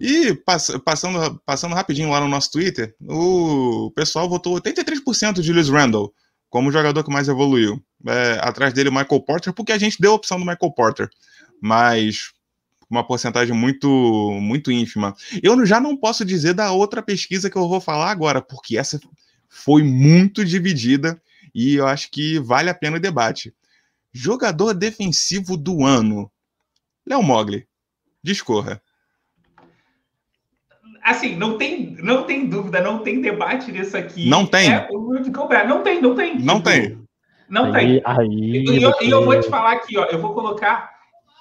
E 0.00 0.34
pass- 0.34 0.78
passando, 0.84 1.40
passando 1.46 1.74
rapidinho 1.74 2.10
lá 2.10 2.20
no 2.20 2.28
nosso 2.28 2.50
Twitter, 2.52 2.94
o 3.08 3.90
pessoal 3.94 4.28
votou 4.28 4.54
83% 4.54 5.34
de 5.34 5.42
Julius 5.42 5.70
Randle 5.70 6.12
como 6.50 6.68
o 6.68 6.72
jogador 6.72 7.02
que 7.04 7.12
mais 7.12 7.28
evoluiu. 7.28 7.82
É, 8.06 8.38
atrás 8.42 8.72
dele 8.72 8.88
o 8.90 8.92
Michael 8.92 9.20
Porter, 9.22 9.52
porque 9.52 9.72
a 9.72 9.78
gente 9.78 10.00
deu 10.00 10.12
a 10.12 10.14
opção 10.14 10.38
do 10.38 10.46
Michael 10.46 10.72
Porter. 10.72 11.08
Mas 11.60 12.32
uma 12.90 13.06
porcentagem 13.06 13.54
muito, 13.54 13.88
muito 14.40 14.70
ínfima. 14.70 15.14
Eu 15.42 15.64
já 15.66 15.80
não 15.80 15.96
posso 15.96 16.24
dizer 16.24 16.54
da 16.54 16.72
outra 16.72 17.02
pesquisa 17.02 17.50
que 17.50 17.56
eu 17.56 17.68
vou 17.68 17.80
falar 17.80 18.10
agora, 18.10 18.40
porque 18.40 18.78
essa 18.78 19.00
foi 19.48 19.82
muito 19.82 20.44
dividida 20.44 21.20
e 21.54 21.74
eu 21.74 21.86
acho 21.86 22.10
que 22.10 22.38
vale 22.38 22.70
a 22.70 22.74
pena 22.74 22.96
o 22.96 23.00
debate. 23.00 23.52
Jogador 24.12 24.74
defensivo 24.74 25.56
do 25.56 25.84
ano. 25.84 26.30
Léo 27.06 27.22
Mogli, 27.22 27.66
discorra. 28.22 28.80
Assim, 31.02 31.36
não 31.36 31.56
tem, 31.56 31.96
não 32.02 32.24
tem 32.24 32.46
dúvida, 32.48 32.80
não 32.80 32.98
tem 32.98 33.20
debate 33.20 33.70
nisso 33.70 33.96
aqui. 33.96 34.28
Não 34.28 34.44
tem? 34.44 34.72
É 34.72 34.88
o 34.90 34.98
Rudy 34.98 35.30
Gobert. 35.30 35.68
Não 35.68 35.82
tem, 35.82 36.02
não 36.02 36.14
tem. 36.16 36.38
Não 36.40 36.56
Tipo, 36.56 36.68
tem. 36.70 36.98
Não 37.48 37.70
tem. 37.72 37.86
Aí, 37.86 38.02
aí 38.04 38.28
E 38.28 38.82
eu, 38.82 38.92
e 39.00 39.08
eu 39.10 39.24
vou 39.24 39.34
te 39.36 39.44
você- 39.44 39.50
falar 39.50 39.72
aqui, 39.72 39.96
ó, 39.96 40.04
eu 40.06 40.20
vou 40.20 40.34
colocar 40.34 40.90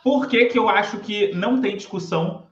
por 0.04 0.28
que, 0.28 0.46
que 0.46 0.60
eu 0.60 0.70
acho 0.70 1.00
que 1.00 1.34
não 1.34 1.60
tem 1.60 1.76
discussão 1.76 2.46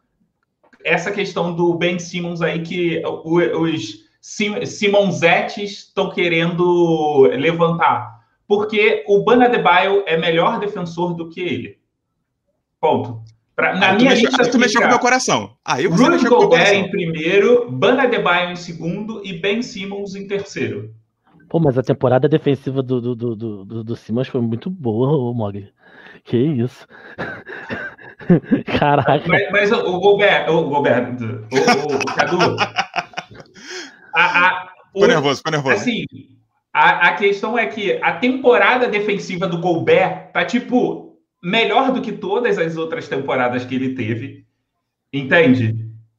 essa 0.83 1.11
questão 1.11 1.53
do 1.55 1.75
Ben 1.75 1.99
Simmons 1.99 2.41
aí, 2.41 2.63
que 2.63 3.01
os 3.05 4.03
Sim- 4.19 4.65
Simonzetes 4.65 5.71
estão 5.87 6.09
querendo 6.09 7.27
levantar. 7.37 8.23
Porque 8.47 9.03
o 9.07 9.23
Bana 9.23 9.45
Adebayo 9.45 10.03
é 10.07 10.17
melhor 10.17 10.59
defensor 10.59 11.13
do 11.13 11.29
que 11.29 11.41
ele. 11.41 11.77
Ponto. 12.83 13.21
Pra- 13.55 13.75
na 13.75 13.91
Aí 13.91 13.95
tu 13.97 14.01
minha 14.01 14.09
mexeu, 14.11 14.27
lista 14.29 14.43
aí 14.43 14.51
tu 14.51 14.59
mexeu 14.59 14.81
com 14.81 14.87
o 14.87 14.89
meu 14.89 14.99
coração. 14.99 15.51
Aí 15.63 15.87
você 15.87 16.03
Rudy 16.03 16.15
mexeu 16.15 16.29
Gobert 16.37 16.73
em 16.73 16.89
primeiro, 16.91 17.71
Bana 17.71 18.03
Adebayo 18.03 18.51
em 18.51 18.55
segundo 18.57 19.21
e 19.23 19.39
Ben 19.39 19.61
Simmons 19.61 20.15
em 20.15 20.27
terceiro. 20.27 20.93
Pô, 21.49 21.59
mas 21.61 21.77
a 21.77 21.83
temporada 21.83 22.27
defensiva 22.27 22.83
do, 22.83 22.99
do, 22.99 23.15
do, 23.15 23.35
do, 23.35 23.63
do, 23.65 23.83
do 23.85 23.95
Simmons 23.95 24.27
foi 24.27 24.41
muito 24.41 24.69
boa, 24.69 25.09
ô 25.15 25.33
Mogli. 25.33 25.69
Que 26.25 26.35
isso? 26.35 26.85
Caraca. 28.77 29.23
Mas, 29.27 29.51
mas 29.51 29.71
o, 29.71 29.99
Gobert, 29.99 30.49
o 30.49 30.63
Gobert, 30.63 31.15
o, 31.21 31.55
o, 31.55 31.95
o 31.95 32.05
Cadu, 32.15 32.37
a, 34.15 34.47
a, 34.47 34.63
o- 34.93 34.99
Ficou 35.01 35.07
nervoso, 35.07 35.37
ficou 35.37 35.51
nervoso. 35.51 35.75
assim, 35.75 36.05
a, 36.73 37.07
a 37.09 37.13
questão 37.15 37.57
é 37.57 37.65
que 37.67 37.99
a 38.01 38.13
temporada 38.13 38.87
defensiva 38.87 39.47
do 39.47 39.59
Gobert 39.59 40.31
tá, 40.31 40.45
tipo, 40.45 41.02
melhor 41.43 41.91
do 41.91 42.01
que 42.01 42.11
todas 42.13 42.57
as 42.57 42.77
outras 42.77 43.07
temporadas 43.07 43.65
que 43.65 43.75
ele 43.75 43.95
teve, 43.95 44.45
entende? 45.11 45.75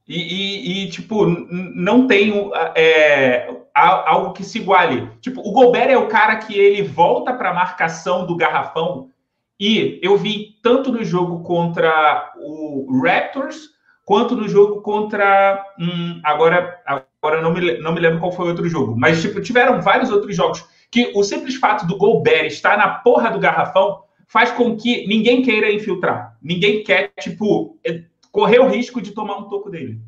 E, 0.07 0.83
e- 0.83 0.85
e, 0.85 0.91
tipo, 0.91 1.27
não 1.27 2.07
tem 2.07 2.33
é, 2.77 3.49
algo 3.75 4.33
que 4.33 4.45
se 4.45 4.59
iguale. 4.59 5.11
Tipo, 5.21 5.41
o 5.41 5.53
Gobert 5.53 5.91
é 5.91 5.97
o 5.99 6.09
cara 6.09 6.37
que 6.37 6.55
ele 6.59 6.83
volta 6.83 7.33
para 7.33 7.51
a 7.51 7.55
marcação 7.55 8.27
do 8.27 8.37
garrafão 8.37 9.11
e 9.59 9.99
eu 10.03 10.17
vi 10.17 10.57
tanto 10.63 10.93
no 10.93 11.05
jogo 11.05 11.43
contra 11.43 12.33
o 12.39 13.01
Raptors 13.03 13.71
quanto 14.05 14.37
no 14.37 14.49
jogo 14.49 14.83
contra. 14.83 15.65
hum, 15.79 16.21
agora 16.23 16.81
agora 16.87 17.41
não 17.41 17.53
me, 17.55 17.79
não 17.79 17.93
me 17.95 18.01
lembro 18.01 18.21
qual 18.21 18.33
foi 18.33 18.45
o 18.45 18.49
outro 18.49 18.69
jogo. 18.69 18.95
Mas, 18.99 19.23
tipo, 19.23 19.41
tiveram 19.41 19.81
vários 19.81 20.11
outros 20.11 20.37
jogos 20.37 20.63
que 20.91 21.11
o 21.15 21.23
simples 21.23 21.55
fato 21.57 21.87
do 21.87 21.97
Gobert 21.97 22.47
estar 22.47 22.77
na 22.77 22.89
porra 22.89 23.31
do 23.31 23.39
garrafão 23.39 24.04
faz 24.35 24.51
com 24.51 24.77
que 24.77 25.07
ninguém 25.07 25.43
queira 25.43 25.71
infiltrar. 25.71 26.37
Ninguém 26.43 26.83
quer, 26.83 27.13
tipo, 27.21 27.79
é, 27.87 28.03
correr 28.33 28.59
o 28.59 28.69
risco 28.69 29.01
de 29.01 29.13
tomar 29.13 29.37
um 29.37 29.45
toco 29.45 29.71
dele. 29.71 30.01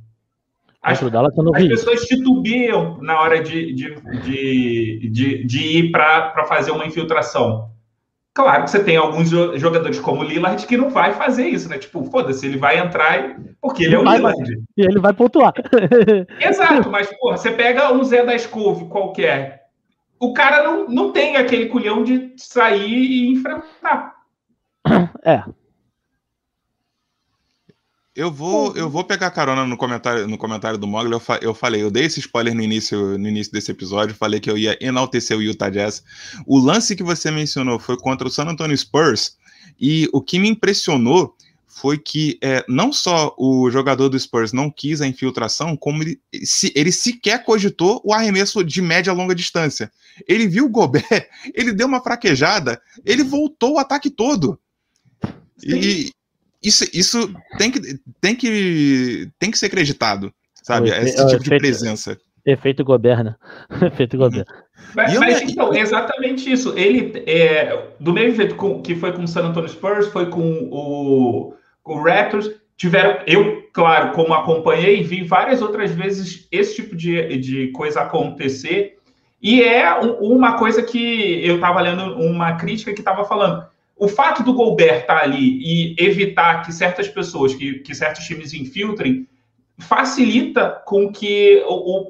As, 0.82 1.00
as 1.00 1.68
pessoas 1.68 2.06
titubeam 2.06 2.98
na 3.00 3.20
hora 3.20 3.40
de, 3.40 3.72
de, 3.72 3.94
de, 4.24 5.10
de, 5.12 5.44
de 5.44 5.78
ir 5.78 5.92
para 5.92 6.44
fazer 6.48 6.72
uma 6.72 6.84
infiltração. 6.84 7.70
Claro 8.34 8.64
que 8.64 8.70
você 8.70 8.82
tem 8.82 8.96
alguns 8.96 9.30
jogadores 9.30 10.00
como 10.00 10.22
o 10.22 10.24
Lillard 10.24 10.66
que 10.66 10.76
não 10.76 10.90
vai 10.90 11.12
fazer 11.12 11.46
isso, 11.46 11.68
né? 11.68 11.78
Tipo, 11.78 12.04
foda-se, 12.04 12.46
ele 12.46 12.58
vai 12.58 12.78
entrar 12.78 13.36
porque 13.62 13.84
ele 13.84 13.94
é 13.94 13.98
o 13.98 14.04
vai, 14.04 14.16
Lillard. 14.16 14.62
E 14.76 14.82
ele 14.82 14.98
vai 14.98 15.12
pontuar. 15.12 15.54
Exato, 16.42 16.90
mas, 16.90 17.08
porra, 17.16 17.36
você 17.36 17.52
pega 17.52 17.92
um 17.92 18.02
Zé 18.02 18.24
da 18.24 18.34
Escove 18.34 18.86
qualquer. 18.86 19.66
O 20.18 20.34
cara 20.34 20.64
não, 20.64 20.88
não 20.88 21.12
tem 21.12 21.36
aquele 21.36 21.66
culhão 21.66 22.02
de 22.02 22.32
sair 22.36 22.92
e 22.92 23.32
enfrentar. 23.32 24.15
É. 25.26 25.42
Eu 28.14 28.30
vou, 28.30 28.74
eu 28.74 28.88
vou 28.88 29.04
pegar 29.04 29.30
carona 29.30 29.66
no 29.66 29.76
comentário, 29.76 30.26
no 30.26 30.38
comentário 30.38 30.78
do 30.78 30.86
Mogli. 30.86 31.12
Eu, 31.12 31.20
fa 31.20 31.38
eu 31.42 31.52
falei, 31.52 31.82
eu 31.82 31.90
dei 31.90 32.04
esse 32.04 32.20
spoiler 32.20 32.54
no 32.54 32.62
início, 32.62 33.18
no 33.18 33.28
início 33.28 33.52
desse 33.52 33.70
episódio. 33.70 34.14
Falei 34.14 34.40
que 34.40 34.48
eu 34.48 34.56
ia 34.56 34.78
enaltecer 34.80 35.36
o 35.36 35.42
Utah 35.42 35.68
Jazz. 35.68 36.02
O 36.46 36.58
lance 36.58 36.96
que 36.96 37.02
você 37.02 37.30
mencionou 37.30 37.78
foi 37.78 37.98
contra 37.98 38.26
o 38.26 38.30
San 38.30 38.44
Antonio 38.44 38.76
Spurs. 38.78 39.36
E 39.78 40.08
o 40.14 40.22
que 40.22 40.38
me 40.38 40.48
impressionou 40.48 41.36
foi 41.66 41.98
que 41.98 42.38
é, 42.40 42.64
não 42.66 42.90
só 42.90 43.34
o 43.36 43.70
jogador 43.70 44.08
do 44.08 44.18
Spurs 44.18 44.50
não 44.50 44.70
quis 44.70 45.02
a 45.02 45.06
infiltração, 45.06 45.76
como 45.76 46.02
ele, 46.02 46.18
se, 46.42 46.72
ele 46.74 46.90
sequer 46.90 47.44
cogitou 47.44 48.00
o 48.02 48.14
arremesso 48.14 48.64
de 48.64 48.80
média 48.80 49.12
a 49.12 49.14
longa 49.14 49.34
distância. 49.34 49.92
Ele 50.26 50.48
viu 50.48 50.64
o 50.64 50.70
Gobert, 50.70 51.28
ele 51.52 51.74
deu 51.74 51.86
uma 51.86 52.02
fraquejada, 52.02 52.80
ele 53.04 53.22
voltou 53.22 53.74
o 53.74 53.78
ataque 53.78 54.08
todo. 54.08 54.58
E 55.64 56.10
isso, 56.62 56.84
isso 56.92 57.32
tem, 57.58 57.70
que, 57.70 57.80
tem, 58.20 58.34
que, 58.34 59.28
tem 59.38 59.50
que 59.50 59.58
ser 59.58 59.66
acreditado, 59.66 60.32
sabe? 60.62 60.90
Efe, 60.90 61.00
Esse 61.00 61.26
tipo 61.28 61.42
de 61.42 61.50
presença. 61.50 62.18
Efeito 62.44 62.84
governa. 62.84 63.38
Efeito 63.82 64.16
governa. 64.16 64.46
Mas, 64.94 65.18
mas 65.18 65.42
então, 65.42 65.74
exatamente 65.74 66.50
isso. 66.50 66.76
Ele, 66.76 67.22
é, 67.26 67.90
do 67.98 68.12
mesmo 68.12 68.36
jeito 68.36 68.54
com, 68.54 68.82
que 68.82 68.94
foi 68.94 69.12
com 69.12 69.22
o 69.22 69.28
San 69.28 69.46
Antonio 69.46 69.68
Spurs, 69.68 70.06
foi 70.08 70.26
com 70.26 70.68
o, 70.70 71.54
com 71.82 71.96
o 71.96 72.02
Raptors, 72.02 72.50
tiveram. 72.76 73.20
Eu, 73.26 73.68
claro, 73.72 74.12
como 74.12 74.34
acompanhei, 74.34 75.02
vi 75.02 75.22
várias 75.22 75.62
outras 75.62 75.90
vezes 75.92 76.46
esse 76.50 76.76
tipo 76.76 76.96
de, 76.96 77.36
de 77.38 77.68
coisa 77.68 78.00
acontecer. 78.02 78.96
E 79.40 79.62
é 79.62 79.92
uma 79.94 80.56
coisa 80.56 80.82
que 80.82 81.46
eu 81.46 81.56
estava 81.56 81.80
lendo 81.80 82.16
uma 82.16 82.56
crítica 82.56 82.92
que 82.92 83.00
estava 83.00 83.24
falando 83.24 83.66
o 83.96 84.08
fato 84.08 84.42
do 84.42 84.52
Gobert 84.52 85.00
estar 85.00 85.18
tá 85.18 85.22
ali 85.22 85.58
e 85.58 85.96
evitar 85.98 86.62
que 86.62 86.72
certas 86.72 87.08
pessoas, 87.08 87.54
que, 87.54 87.80
que 87.80 87.94
certos 87.94 88.24
times 88.24 88.52
infiltrem, 88.52 89.26
facilita 89.78 90.82
com 90.86 91.10
que, 91.10 91.62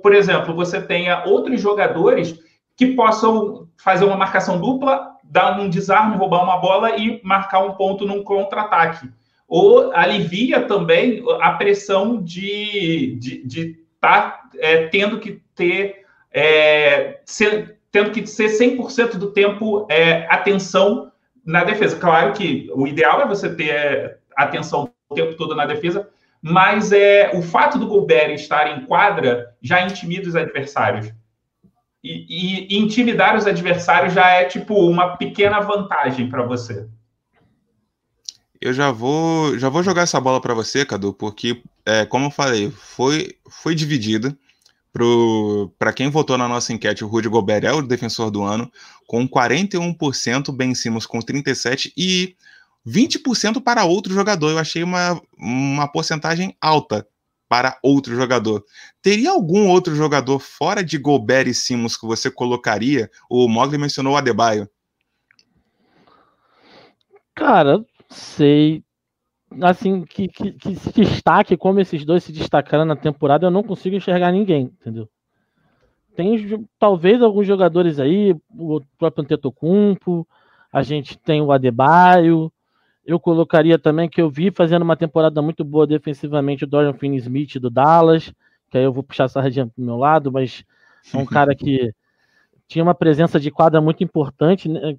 por 0.03 0.15
exemplo, 0.15 0.55
você 0.55 0.81
tenha 0.81 1.25
outros 1.25 1.61
jogadores 1.61 2.39
que 2.77 2.89
possam 2.89 3.69
fazer 3.77 4.05
uma 4.05 4.17
marcação 4.17 4.61
dupla, 4.61 5.17
dar 5.25 5.59
um 5.61 5.69
desarme, 5.69 6.17
roubar 6.17 6.43
uma 6.43 6.59
bola 6.59 6.97
e 6.97 7.21
marcar 7.23 7.61
um 7.61 7.73
ponto 7.73 8.05
num 8.05 8.23
contra-ataque. 8.23 9.09
Ou 9.49 9.93
alivia 9.93 10.63
também 10.63 11.23
a 11.41 11.53
pressão 11.53 12.23
de 12.23 13.17
estar 13.17 13.21
de, 13.21 13.47
de 13.47 13.79
tá, 14.01 14.41
é, 14.59 14.87
tendo 14.89 15.21
que 15.21 15.41
ter 15.55 16.05
é, 16.33 17.21
ser, 17.25 17.79
tendo 17.91 18.11
que 18.11 18.27
ser 18.27 18.49
100% 18.49 19.17
do 19.17 19.33
tempo 19.33 19.87
é, 19.89 20.27
atenção 20.29 21.11
na 21.47 21.63
defesa. 21.63 21.97
Claro 21.97 22.33
que 22.33 22.69
o 22.75 22.87
ideal 22.87 23.23
é 23.23 23.27
você 23.27 23.49
ter 23.55 23.71
é, 23.71 24.19
atenção 24.37 24.91
o 25.09 25.15
tempo 25.15 25.37
todo 25.37 25.55
na 25.55 25.65
defesa, 25.65 26.09
mas 26.43 26.91
é 26.93 27.31
o 27.35 27.41
fato 27.41 27.79
do 27.79 27.87
Gobert 27.87 28.35
estar 28.35 28.77
em 28.77 28.85
quadra 28.85 29.55
já 29.63 29.81
intimida 29.83 30.29
os 30.29 30.35
adversários. 30.35 31.13
E, 32.03 32.67
e 32.69 32.79
intimidar 32.79 33.37
os 33.37 33.47
adversários 33.47 34.13
já 34.13 34.29
é 34.29 34.45
tipo 34.45 34.75
uma 34.75 35.17
pequena 35.17 35.61
vantagem 35.61 36.29
para 36.29 36.43
você. 36.45 36.87
Eu 38.61 38.73
já 38.73 38.91
vou, 38.91 39.59
já 39.59 39.69
vou 39.69 39.83
jogar 39.83 40.03
essa 40.03 40.21
bola 40.21 40.41
para 40.41 40.55
você, 40.55 40.85
Cadu, 40.85 41.13
porque, 41.13 41.63
é, 41.85 42.07
como 42.07 42.27
eu 42.27 42.31
falei, 42.31 42.71
foi, 42.71 43.37
foi 43.49 43.75
dividida. 43.75 44.37
Para 45.79 45.93
quem 45.93 46.09
votou 46.09 46.39
na 46.39 46.49
nossa 46.49 46.73
enquete, 46.73 47.05
o 47.05 47.09
Rudy 47.09 47.29
Gobert 47.29 47.65
é 47.65 47.73
o 47.73 47.83
defensor 47.83 48.31
do 48.31 48.43
ano, 48.43 48.71
com 49.07 49.29
41%, 49.29 50.55
Ben 50.55 50.75
Simmons 50.75 51.07
com 51.07 51.19
37% 51.19 51.93
e 51.97 52.35
20% 52.87 53.63
para 53.63 53.85
outro 53.85 54.15
jogador. 54.15 54.51
Eu 54.51 54.59
achei 54.59 54.83
uma, 54.83 55.21
uma 55.37 55.87
porcentagem 55.91 56.57
alta 56.61 57.07
para 57.49 57.79
outro 57.83 58.15
jogador. 58.15 58.65
Teria 59.03 59.31
algum 59.31 59.69
outro 59.69 59.95
jogador 59.95 60.39
fora 60.39 60.83
de 60.83 60.99
Gobert 60.99 61.49
e 61.49 61.55
Simmons 61.55 61.97
que 61.97 62.07
você 62.07 62.31
colocaria? 62.31 63.11
O 63.31 63.49
Mogli 63.49 63.79
mencionou 63.79 64.15
o 64.15 64.17
Adebayo. 64.17 64.69
Cara, 67.35 67.85
sei 68.09 68.83
assim, 69.63 70.05
que, 70.05 70.29
que, 70.29 70.53
que, 70.53 70.75
se 70.77 70.93
destaque 70.93 71.57
como 71.57 71.81
esses 71.81 72.05
dois 72.05 72.25
se 72.25 72.33
destacaram 72.33 72.85
na 72.85 72.97
temporada, 72.97 73.47
eu 73.47 73.51
não 73.51 73.63
consigo 73.63 73.97
enxergar 73.97 74.33
ninguém, 74.33 74.65
entendeu? 74.81 75.09
Tem 76.15 76.67
talvez 76.79 77.21
alguns 77.23 77.47
jogadores 77.47 78.01
aí, 78.01 78.35
o 78.51 78.81
próprio 78.99 79.23
Antetokounmpo, 79.23 80.27
a 80.73 80.83
gente 80.83 81.19
tem 81.19 81.43
o 81.43 81.53
Adebayo, 81.53 82.51
eu 83.05 83.21
colocaria 83.21 83.79
também 83.79 84.09
que 84.09 84.21
eu 84.21 84.29
vi 84.29 84.51
fazendo 84.51 84.83
uma 84.83 84.97
temporada 84.97 85.41
muito 85.41 85.65
boa 85.65 85.87
defensivamente 85.87 86.65
o 86.65 86.67
Dorian 86.67 86.95
Finney-Smith 86.95 87.59
do 87.61 87.71
Dallas, 87.71 88.33
que 88.71 88.79
aí 88.79 88.85
eu 88.85 88.93
vou 88.93 89.03
puxar 89.03 89.25
essa 89.25 89.41
sardinha 89.41 89.67
pro 89.67 89.85
meu 89.85 89.97
lado, 89.97 90.33
mas 90.33 90.65
é 91.15 91.17
um 91.17 91.25
cara 91.27 91.55
que 91.55 91.93
tinha 92.67 92.83
uma 92.83 92.95
presença 92.95 93.39
de 93.39 93.51
quadra 93.51 93.81
muito 93.81 94.03
importante, 94.03 94.69
né? 94.69 94.97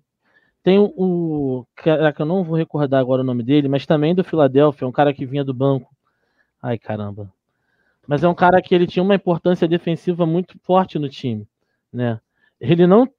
Tem 0.67 0.77
o. 0.79 1.65
Caraca, 1.77 2.23
eu 2.23 2.25
não 2.25 2.43
vou 2.43 2.57
recordar 2.57 2.99
agora 2.99 3.21
o 3.21 3.25
nome 3.25 3.41
dele, 3.41 3.69
mas 3.69 3.85
também 3.85 4.13
do 4.13 4.21
Philadelphia, 4.21 4.85
um 4.85 4.91
cara 4.91 5.13
que 5.13 5.25
vinha 5.25 5.41
do 5.41 5.53
banco. 5.53 5.89
Ai, 6.61 6.77
caramba. 6.77 7.31
Mas 8.05 8.21
é 8.21 8.27
um 8.27 8.35
cara 8.35 8.61
que 8.61 8.75
ele 8.75 8.85
tinha 8.85 9.01
uma 9.01 9.15
importância 9.15 9.65
defensiva 9.65 10.25
muito 10.25 10.59
forte 10.63 10.99
no 10.99 11.07
time, 11.07 11.47
né? 11.93 12.19
Ele 12.59 12.85
não 12.85 13.09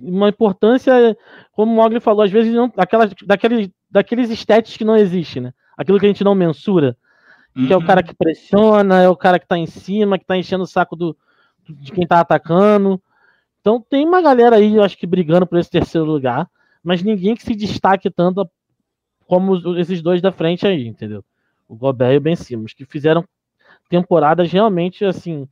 uma 0.00 0.28
importância, 0.28 1.16
como 1.52 1.72
o 1.72 1.76
Mogli 1.76 2.00
falou, 2.00 2.22
às 2.22 2.32
vezes 2.32 2.52
não, 2.52 2.72
aquelas, 2.76 3.14
daqueles, 3.24 3.70
daqueles 3.88 4.28
stats 4.30 4.76
que 4.76 4.84
não 4.84 4.96
existem, 4.96 5.40
né? 5.40 5.54
Aquilo 5.76 6.00
que 6.00 6.06
a 6.06 6.08
gente 6.08 6.24
não 6.24 6.34
mensura, 6.34 6.96
que 7.54 7.60
uhum. 7.60 7.72
é 7.72 7.76
o 7.76 7.86
cara 7.86 8.00
uhum. 8.00 8.06
que 8.08 8.14
pressiona, 8.16 9.02
é 9.02 9.08
o 9.08 9.14
cara 9.14 9.38
que 9.38 9.46
tá 9.46 9.56
em 9.56 9.66
cima, 9.66 10.18
que 10.18 10.26
tá 10.26 10.36
enchendo 10.36 10.64
o 10.64 10.66
saco 10.66 10.96
do, 10.96 11.16
de 11.68 11.92
quem 11.92 12.04
tá 12.04 12.18
atacando. 12.18 13.00
Então 13.60 13.84
tem 13.88 14.06
uma 14.06 14.22
galera 14.22 14.56
aí, 14.56 14.76
eu 14.76 14.82
acho 14.82 14.96
que 14.96 15.06
brigando 15.06 15.46
por 15.46 15.58
esse 15.58 15.70
terceiro 15.70 16.06
lugar, 16.06 16.48
mas 16.82 17.02
ninguém 17.02 17.34
que 17.34 17.42
se 17.42 17.54
destaque 17.54 18.10
tanto 18.10 18.48
como 19.26 19.78
esses 19.78 20.00
dois 20.00 20.22
da 20.22 20.32
frente 20.32 20.66
aí, 20.66 20.86
entendeu? 20.86 21.24
O 21.68 21.76
Gobert 21.76 22.14
e 22.14 22.16
o 22.16 22.20
Ben 22.20 22.36
Simmons, 22.36 22.72
que 22.72 22.86
fizeram 22.86 23.24
temporadas 23.88 24.50
realmente 24.50 25.04
assim 25.04 25.46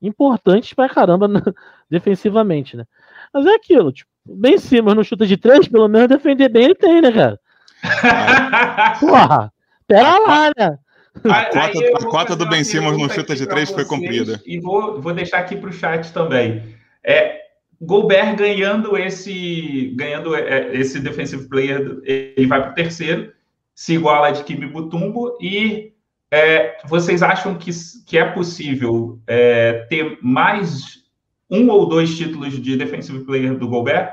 importantes 0.00 0.74
pra 0.74 0.88
caramba 0.88 1.28
defensivamente, 1.88 2.76
né? 2.76 2.84
Mas 3.32 3.46
é 3.46 3.54
aquilo, 3.54 3.92
tipo, 3.92 4.10
Ben 4.26 4.58
Simmons 4.58 4.94
no 4.94 5.04
chuta 5.04 5.26
de 5.26 5.36
três, 5.36 5.66
pelo 5.66 5.88
menos 5.88 6.08
defender 6.08 6.48
bem 6.48 6.64
ele 6.64 6.74
tem, 6.74 7.00
né, 7.00 7.10
cara? 7.10 7.40
Porra, 9.00 9.52
pera 9.86 10.18
lá, 10.18 10.50
né? 10.56 10.78
A 11.24 11.44
cota, 11.44 11.78
a 11.94 12.10
cota 12.10 12.36
do 12.36 12.48
Ben 12.48 12.64
Simmons 12.64 12.98
no 12.98 13.08
chuta 13.08 13.34
de 13.34 13.46
três 13.46 13.70
foi 13.70 13.84
cumprida. 13.84 14.42
E 14.44 14.58
vou, 14.58 15.00
vou 15.00 15.14
deixar 15.14 15.38
aqui 15.38 15.56
para 15.56 15.70
o 15.70 15.72
chat 15.72 16.12
também. 16.12 16.74
É, 17.02 17.43
Gobert 17.84 18.36
ganhando 18.36 18.96
esse 18.96 19.92
ganhando 19.96 20.34
é, 20.34 20.74
esse 20.74 21.00
defensive 21.00 21.48
player, 21.48 22.00
ele 22.04 22.46
vai 22.46 22.62
para 22.62 22.72
o 22.72 22.74
terceiro, 22.74 23.32
se 23.74 23.94
iguala 23.94 24.28
a 24.28 24.30
de 24.30 24.44
Kimi 24.44 24.66
Butumbo 24.66 25.36
e 25.40 25.92
é, 26.30 26.78
vocês 26.86 27.22
acham 27.22 27.54
que, 27.54 27.70
que 28.06 28.18
é 28.18 28.24
possível 28.24 29.20
é, 29.26 29.86
ter 29.88 30.18
mais 30.20 31.04
um 31.50 31.68
ou 31.70 31.88
dois 31.88 32.16
títulos 32.16 32.60
de 32.60 32.76
defensive 32.76 33.24
player 33.24 33.56
do 33.56 33.68
Gobert? 33.68 34.10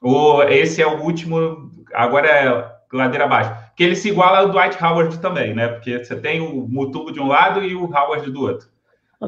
Ou 0.00 0.42
esse 0.44 0.82
é 0.82 0.86
o 0.86 1.00
último, 1.00 1.70
agora 1.94 2.28
é 2.28 2.96
ladeira 2.96 3.24
abaixo? 3.24 3.54
Que 3.76 3.84
ele 3.84 3.94
se 3.94 4.08
iguala 4.08 4.38
ao 4.38 4.50
Dwight 4.50 4.82
Howard 4.82 5.18
também, 5.20 5.54
né? 5.54 5.68
Porque 5.68 6.02
você 6.02 6.16
tem 6.16 6.40
o 6.40 6.66
Mutumbo 6.68 7.12
de 7.12 7.20
um 7.20 7.28
lado 7.28 7.62
e 7.62 7.74
o 7.74 7.84
Howard 7.84 8.30
do 8.30 8.42
outro. 8.42 8.68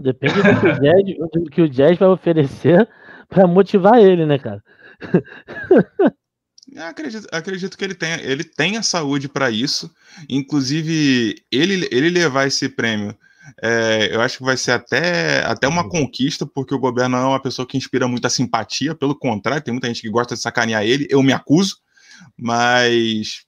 depende 0.02 0.34
do 0.34 0.60
que 0.60 0.66
o 0.66 0.80
Jazz, 0.80 1.32
do 1.32 1.50
que 1.50 1.62
o 1.62 1.68
Jazz 1.68 1.98
vai 1.98 2.08
oferecer 2.08 2.88
para 3.30 3.46
motivar 3.46 3.98
ele, 3.98 4.26
né, 4.26 4.38
cara? 4.38 4.62
acredito, 6.76 7.26
acredito 7.32 7.78
que 7.78 7.84
ele 7.84 7.94
tenha, 7.94 8.20
ele 8.20 8.44
tenha 8.44 8.82
saúde 8.82 9.28
para 9.28 9.50
isso. 9.50 9.90
Inclusive, 10.28 11.42
ele, 11.50 11.88
ele 11.90 12.10
levar 12.10 12.46
esse 12.46 12.68
prêmio 12.68 13.16
É, 13.62 14.14
eu 14.14 14.20
acho 14.20 14.38
que 14.38 14.44
vai 14.44 14.56
ser 14.56 14.72
até, 14.72 15.42
até 15.44 15.66
uma 15.66 15.88
conquista, 15.88 16.46
porque 16.46 16.74
o 16.74 16.78
Gobert 16.78 17.08
não 17.08 17.18
é 17.18 17.26
uma 17.26 17.42
pessoa 17.42 17.66
que 17.66 17.76
inspira 17.76 18.06
muita 18.06 18.28
simpatia, 18.28 18.94
pelo 18.94 19.18
contrário, 19.18 19.62
tem 19.62 19.72
muita 19.72 19.88
gente 19.88 20.02
que 20.02 20.10
gosta 20.10 20.34
de 20.34 20.40
sacanear 20.40 20.84
ele, 20.84 21.06
eu 21.10 21.22
me 21.22 21.32
acuso, 21.32 21.78
mas, 22.38 23.44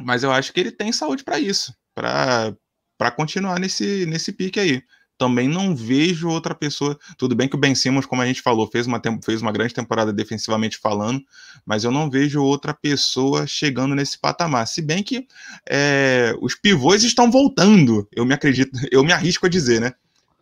mas 0.00 0.22
eu 0.24 0.32
acho 0.32 0.52
que 0.52 0.60
ele 0.60 0.72
tem 0.72 0.92
saúde 0.92 1.24
para 1.24 1.38
isso, 1.38 1.74
para 1.94 3.10
continuar 3.16 3.58
nesse, 3.60 4.04
nesse 4.06 4.32
pique 4.32 4.60
aí 4.60 4.82
também 5.16 5.48
não 5.48 5.74
vejo 5.74 6.28
outra 6.28 6.54
pessoa. 6.54 6.98
Tudo 7.16 7.34
bem 7.34 7.48
que 7.48 7.56
o 7.56 7.58
Ben 7.58 7.74
Simmons, 7.74 8.06
como 8.06 8.22
a 8.22 8.26
gente 8.26 8.42
falou, 8.42 8.66
fez 8.66 8.86
uma, 8.86 9.00
fez 9.24 9.40
uma 9.40 9.52
grande 9.52 9.74
temporada 9.74 10.12
defensivamente 10.12 10.78
falando, 10.78 11.22
mas 11.64 11.84
eu 11.84 11.90
não 11.90 12.10
vejo 12.10 12.42
outra 12.42 12.74
pessoa 12.74 13.46
chegando 13.46 13.94
nesse 13.94 14.18
patamar. 14.18 14.66
Se 14.66 14.82
bem 14.82 15.02
que 15.02 15.26
é, 15.68 16.34
os 16.40 16.54
pivôs 16.54 17.04
estão 17.04 17.30
voltando, 17.30 18.08
eu 18.12 18.24
me 18.24 18.34
acredito, 18.34 18.70
eu 18.90 19.04
me 19.04 19.12
arrisco 19.12 19.46
a 19.46 19.48
dizer, 19.48 19.80
né? 19.80 19.92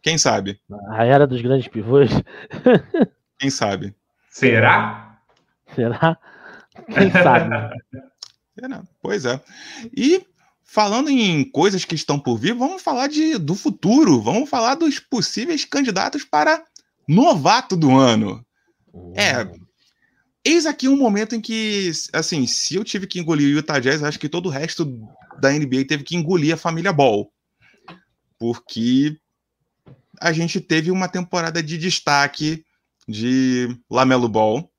Quem 0.02 0.18
sabe? 0.18 0.60
A 0.90 1.04
era 1.04 1.26
dos 1.26 1.40
grandes 1.40 1.68
pivôs. 1.68 2.10
Quem 3.38 3.50
sabe? 3.50 3.94
Será? 4.28 5.18
Será? 5.74 6.18
Quem 6.92 7.10
sabe? 7.10 7.50
Pois 9.02 9.24
é. 9.24 9.40
E 9.96 10.24
Falando 10.72 11.10
em 11.10 11.44
coisas 11.44 11.84
que 11.84 11.94
estão 11.94 12.18
por 12.18 12.38
vir, 12.38 12.54
vamos 12.54 12.80
falar 12.80 13.06
de, 13.06 13.36
do 13.36 13.54
futuro. 13.54 14.22
Vamos 14.22 14.48
falar 14.48 14.74
dos 14.74 14.98
possíveis 14.98 15.66
candidatos 15.66 16.24
para 16.24 16.64
novato 17.06 17.76
do 17.76 17.90
ano. 17.90 18.42
É. 19.14 19.46
Eis 20.42 20.64
aqui 20.64 20.88
um 20.88 20.96
momento 20.96 21.34
em 21.34 21.42
que, 21.42 21.92
assim, 22.14 22.46
se 22.46 22.76
eu 22.76 22.84
tive 22.84 23.06
que 23.06 23.20
engolir 23.20 23.48
o 23.48 23.58
Utah 23.58 23.78
Jazz, 23.78 24.02
acho 24.02 24.18
que 24.18 24.30
todo 24.30 24.46
o 24.46 24.48
resto 24.48 24.98
da 25.42 25.52
NBA 25.52 25.84
teve 25.86 26.04
que 26.04 26.16
engolir 26.16 26.54
a 26.54 26.56
família 26.56 26.90
Ball. 26.90 27.30
Porque 28.38 29.18
a 30.18 30.32
gente 30.32 30.58
teve 30.58 30.90
uma 30.90 31.06
temporada 31.06 31.62
de 31.62 31.76
destaque 31.76 32.64
de 33.06 33.78
Lamelo 33.90 34.26
Ball, 34.26 34.71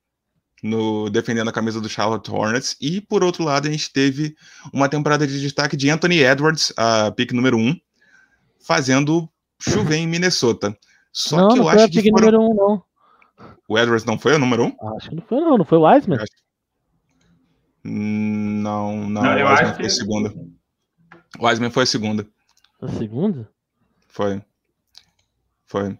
no 0.64 1.10
defendendo 1.10 1.50
a 1.50 1.52
camisa 1.52 1.78
do 1.78 1.90
Charlotte 1.90 2.30
Hornets. 2.30 2.74
E 2.80 2.98
por 2.98 3.22
outro 3.22 3.44
lado, 3.44 3.68
a 3.68 3.70
gente 3.70 3.92
teve 3.92 4.34
uma 4.72 4.88
temporada 4.88 5.26
de 5.26 5.38
destaque 5.38 5.76
de 5.76 5.90
Anthony 5.90 6.20
Edwards, 6.20 6.72
a 6.74 7.10
pick 7.10 7.32
número 7.32 7.58
1, 7.58 7.60
um, 7.60 7.80
fazendo 8.58 9.28
chover 9.60 9.96
em 9.96 10.06
Minnesota. 10.06 10.74
Só 11.12 11.36
não, 11.36 11.48
que 11.48 11.58
eu 11.58 11.62
não 11.64 11.68
acho 11.68 11.88
que 11.90 12.00
pick 12.00 12.10
foram... 12.10 12.30
número 12.30 12.40
1, 12.40 12.50
um, 12.50 12.54
não. 12.54 12.82
O 13.68 13.78
Edwards 13.78 14.06
não 14.06 14.18
foi 14.18 14.34
o 14.34 14.38
número 14.38 14.64
1? 14.64 14.66
Um? 14.66 14.96
Acho 14.96 15.10
que 15.10 15.16
não 15.16 15.22
foi 15.22 15.40
não, 15.40 15.58
não 15.58 15.64
foi 15.66 15.78
o 15.78 15.82
Wiseman. 15.82 16.16
Acho... 16.16 16.32
Não, 17.84 18.96
não, 18.96 19.22
não 19.22 19.22
o 19.22 19.50
Wiseman 19.50 19.74
foi 19.74 19.84
a 19.84 19.90
segunda. 19.90 20.34
O 21.38 21.46
Wiseman 21.46 21.70
foi 21.70 21.82
a 21.82 21.86
segunda. 21.86 22.26
A 22.80 22.88
segunda? 22.88 23.50
Foi. 24.08 24.42
Foi. 25.66 25.98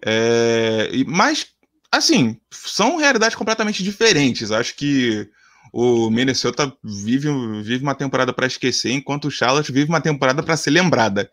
É... 0.00 0.88
Mas 1.08 1.52
assim, 1.90 2.38
são 2.50 2.96
realidades 2.96 3.36
completamente 3.36 3.82
diferentes. 3.82 4.50
Acho 4.50 4.74
que 4.76 5.28
o 5.72 6.10
Minnesota 6.10 6.72
vive, 6.82 7.28
vive 7.62 7.82
uma 7.82 7.94
temporada 7.94 8.32
para 8.32 8.46
esquecer, 8.46 8.92
enquanto 8.92 9.26
o 9.26 9.30
Charlotte 9.30 9.72
vive 9.72 9.88
uma 9.88 10.00
temporada 10.00 10.42
para 10.42 10.56
ser 10.56 10.70
lembrada. 10.70 11.30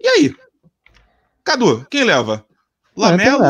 E 0.00 0.08
aí? 0.08 0.34
Cadu, 1.44 1.86
quem 1.90 2.04
leva? 2.04 2.44
Lamelo? 2.96 3.42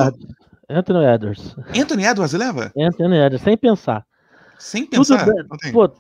Anthony 0.68 1.04
Edwards. 1.04 1.56
Anthony 1.76 2.04
Edwards 2.04 2.32
leva? 2.32 2.72
Anthony 2.76 3.16
Edwards, 3.16 3.42
sem 3.42 3.56
pensar. 3.56 4.06
Sem 4.58 4.86
pensar? 4.86 5.24
Tudo 5.24 5.34
bem, 5.60 5.72
pô, 5.72 5.90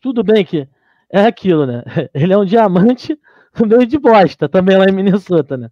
tudo 0.00 0.24
bem 0.24 0.44
que 0.44 0.68
é 1.10 1.26
aquilo, 1.26 1.66
né? 1.66 1.82
Ele 2.14 2.32
é 2.32 2.38
um 2.38 2.44
diamante 2.44 3.18
no 3.58 3.66
meio 3.66 3.86
de 3.86 3.98
bosta, 3.98 4.48
também 4.48 4.76
lá 4.76 4.86
em 4.86 4.92
Minnesota, 4.92 5.56
né? 5.56 5.68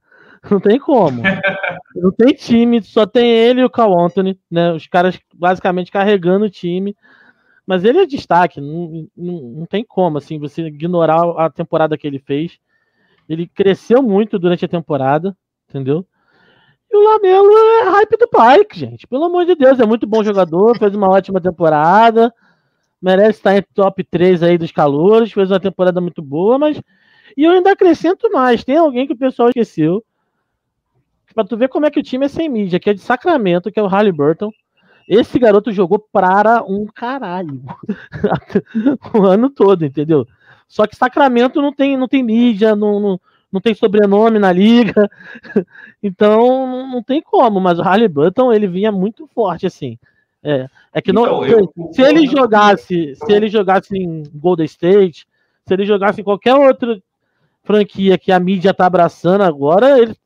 Não 0.50 0.60
tem 0.60 0.78
como. 0.78 1.22
não 1.94 2.12
tem 2.12 2.34
time, 2.34 2.82
só 2.82 3.06
tem 3.06 3.30
ele 3.30 3.60
e 3.60 3.64
o 3.64 3.70
Cal 3.70 3.98
Anthony, 3.98 4.38
né? 4.50 4.72
Os 4.72 4.86
caras 4.86 5.18
basicamente 5.34 5.90
carregando 5.90 6.44
o 6.46 6.50
time. 6.50 6.96
Mas 7.66 7.84
ele 7.84 7.98
é 7.98 8.06
destaque, 8.06 8.62
não, 8.62 9.06
não, 9.14 9.40
não 9.42 9.66
tem 9.66 9.84
como, 9.84 10.16
assim, 10.16 10.38
você 10.38 10.62
ignorar 10.62 11.20
a 11.36 11.50
temporada 11.50 11.98
que 11.98 12.06
ele 12.06 12.18
fez. 12.18 12.58
Ele 13.28 13.46
cresceu 13.46 14.02
muito 14.02 14.38
durante 14.38 14.64
a 14.64 14.68
temporada, 14.68 15.36
entendeu? 15.68 16.06
E 16.90 16.96
o 16.96 17.00
Lamelo 17.04 17.52
é 17.52 17.90
hype 17.90 18.16
do 18.16 18.26
Pike, 18.26 18.78
gente. 18.78 19.06
Pelo 19.06 19.24
amor 19.24 19.44
de 19.44 19.54
Deus, 19.54 19.78
é 19.78 19.84
muito 19.84 20.06
bom 20.06 20.24
jogador, 20.24 20.78
fez 20.78 20.94
uma 20.94 21.10
ótima 21.10 21.40
temporada, 21.40 22.32
merece 23.00 23.38
estar 23.38 23.56
em 23.56 23.62
top 23.74 24.02
3 24.02 24.42
aí 24.42 24.56
dos 24.56 24.72
calouros, 24.72 25.32
fez 25.32 25.50
uma 25.50 25.60
temporada 25.60 26.00
muito 26.00 26.22
boa, 26.22 26.58
mas. 26.58 26.80
E 27.36 27.44
eu 27.44 27.52
ainda 27.52 27.72
acrescento 27.72 28.30
mais: 28.32 28.64
tem 28.64 28.78
alguém 28.78 29.06
que 29.06 29.12
o 29.12 29.18
pessoal 29.18 29.50
esqueceu, 29.50 30.02
Pra 31.38 31.44
tu 31.44 31.56
ver 31.56 31.68
como 31.68 31.86
é 31.86 31.90
que 31.92 32.00
o 32.00 32.02
time 32.02 32.26
é 32.26 32.28
sem 32.28 32.48
mídia, 32.48 32.80
que 32.80 32.90
é 32.90 32.92
de 32.92 32.98
Sacramento, 32.98 33.70
que 33.70 33.78
é 33.78 33.82
o 33.82 33.86
Halliburton. 33.86 34.50
Esse 35.08 35.38
garoto 35.38 35.70
jogou 35.70 36.04
para 36.12 36.64
um 36.64 36.84
caralho 36.84 37.62
o 39.14 39.24
ano 39.24 39.48
todo, 39.48 39.84
entendeu? 39.84 40.26
Só 40.66 40.84
que 40.84 40.96
Sacramento 40.96 41.62
não 41.62 41.72
tem, 41.72 41.96
não 41.96 42.08
tem 42.08 42.24
mídia, 42.24 42.74
não, 42.74 42.98
não, 42.98 43.20
não 43.52 43.60
tem 43.60 43.72
sobrenome 43.72 44.40
na 44.40 44.50
liga, 44.50 45.08
então 46.02 46.88
não 46.90 47.04
tem 47.04 47.22
como. 47.22 47.60
Mas 47.60 47.78
o 47.78 47.82
Halliburton 47.82 48.52
ele 48.52 48.66
vinha 48.66 48.90
muito 48.90 49.28
forte 49.28 49.64
assim. 49.64 49.96
É, 50.42 50.66
é 50.92 51.00
que 51.00 51.12
não, 51.12 51.22
então, 51.22 51.46
eu, 51.46 51.72
se 51.92 52.02
ele 52.02 52.26
jogasse, 52.26 53.14
se 53.14 53.32
ele 53.32 53.46
jogasse 53.46 53.96
em 53.96 54.24
Golden 54.34 54.66
State, 54.66 55.24
se 55.64 55.72
ele 55.72 55.86
jogasse 55.86 56.20
em 56.20 56.24
qualquer 56.24 56.56
outra 56.56 57.00
franquia 57.62 58.18
que 58.18 58.32
a 58.32 58.40
mídia 58.40 58.74
tá 58.74 58.86
abraçando 58.86 59.42
agora, 59.42 60.00
ele 60.00 60.16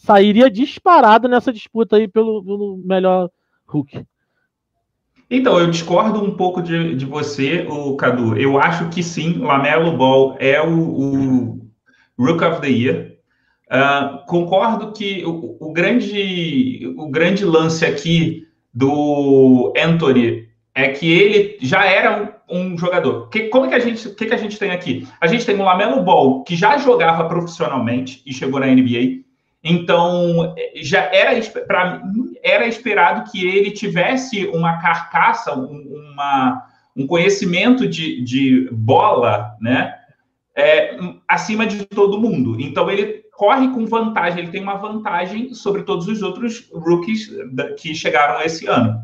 sairia 0.00 0.50
disparado 0.50 1.28
nessa 1.28 1.52
disputa 1.52 1.96
aí 1.96 2.08
pelo, 2.08 2.42
pelo 2.42 2.80
melhor 2.82 3.30
Hulk. 3.66 4.04
Então, 5.30 5.58
eu 5.58 5.70
discordo 5.70 6.24
um 6.24 6.34
pouco 6.34 6.62
de, 6.62 6.94
de 6.96 7.04
você, 7.04 7.66
o 7.68 7.94
Cadu. 7.96 8.36
Eu 8.36 8.58
acho 8.58 8.88
que 8.88 9.02
sim, 9.02 9.38
Lamelo 9.38 9.96
Ball 9.96 10.36
é 10.40 10.60
o, 10.60 10.72
o 10.72 11.70
Rook 12.18 12.42
of 12.42 12.60
the 12.60 12.68
Year. 12.68 13.12
Uh, 13.70 14.26
concordo 14.26 14.92
que 14.92 15.24
o, 15.24 15.56
o, 15.60 15.72
grande, 15.72 16.92
o 16.96 17.08
grande 17.08 17.44
lance 17.44 17.84
aqui 17.84 18.48
do 18.74 19.72
Anthony 19.76 20.48
é 20.74 20.88
que 20.88 21.12
ele 21.12 21.58
já 21.60 21.84
era 21.84 22.42
um, 22.50 22.72
um 22.72 22.78
jogador. 22.78 23.28
Que, 23.28 23.42
como 23.48 23.68
que 23.68 23.74
a 23.74 23.78
gente, 23.78 24.08
que, 24.10 24.26
que 24.26 24.34
a 24.34 24.38
gente 24.38 24.58
tem 24.58 24.72
aqui? 24.72 25.06
A 25.20 25.28
gente 25.28 25.46
tem 25.46 25.54
o 25.54 25.62
Lamelo 25.62 26.02
Ball, 26.02 26.42
que 26.42 26.56
já 26.56 26.78
jogava 26.78 27.28
profissionalmente 27.28 28.22
e 28.26 28.32
chegou 28.32 28.58
na 28.58 28.66
NBA. 28.66 29.29
Então, 29.62 30.54
já 30.76 31.02
era, 31.12 31.38
pra, 31.66 32.02
era 32.42 32.66
esperado 32.66 33.30
que 33.30 33.46
ele 33.46 33.70
tivesse 33.70 34.46
uma 34.46 34.80
carcaça, 34.80 35.54
uma, 35.54 36.66
um 36.96 37.06
conhecimento 37.06 37.86
de, 37.86 38.22
de 38.24 38.68
bola, 38.72 39.54
né? 39.60 39.94
É, 40.56 40.98
acima 41.28 41.66
de 41.66 41.84
todo 41.86 42.20
mundo. 42.20 42.60
Então, 42.60 42.90
ele 42.90 43.22
corre 43.32 43.68
com 43.68 43.86
vantagem, 43.86 44.40
ele 44.40 44.52
tem 44.52 44.62
uma 44.62 44.76
vantagem 44.76 45.54
sobre 45.54 45.82
todos 45.82 46.08
os 46.08 46.22
outros 46.22 46.68
rookies 46.72 47.30
que 47.78 47.94
chegaram 47.94 48.42
esse 48.42 48.66
ano. 48.66 48.98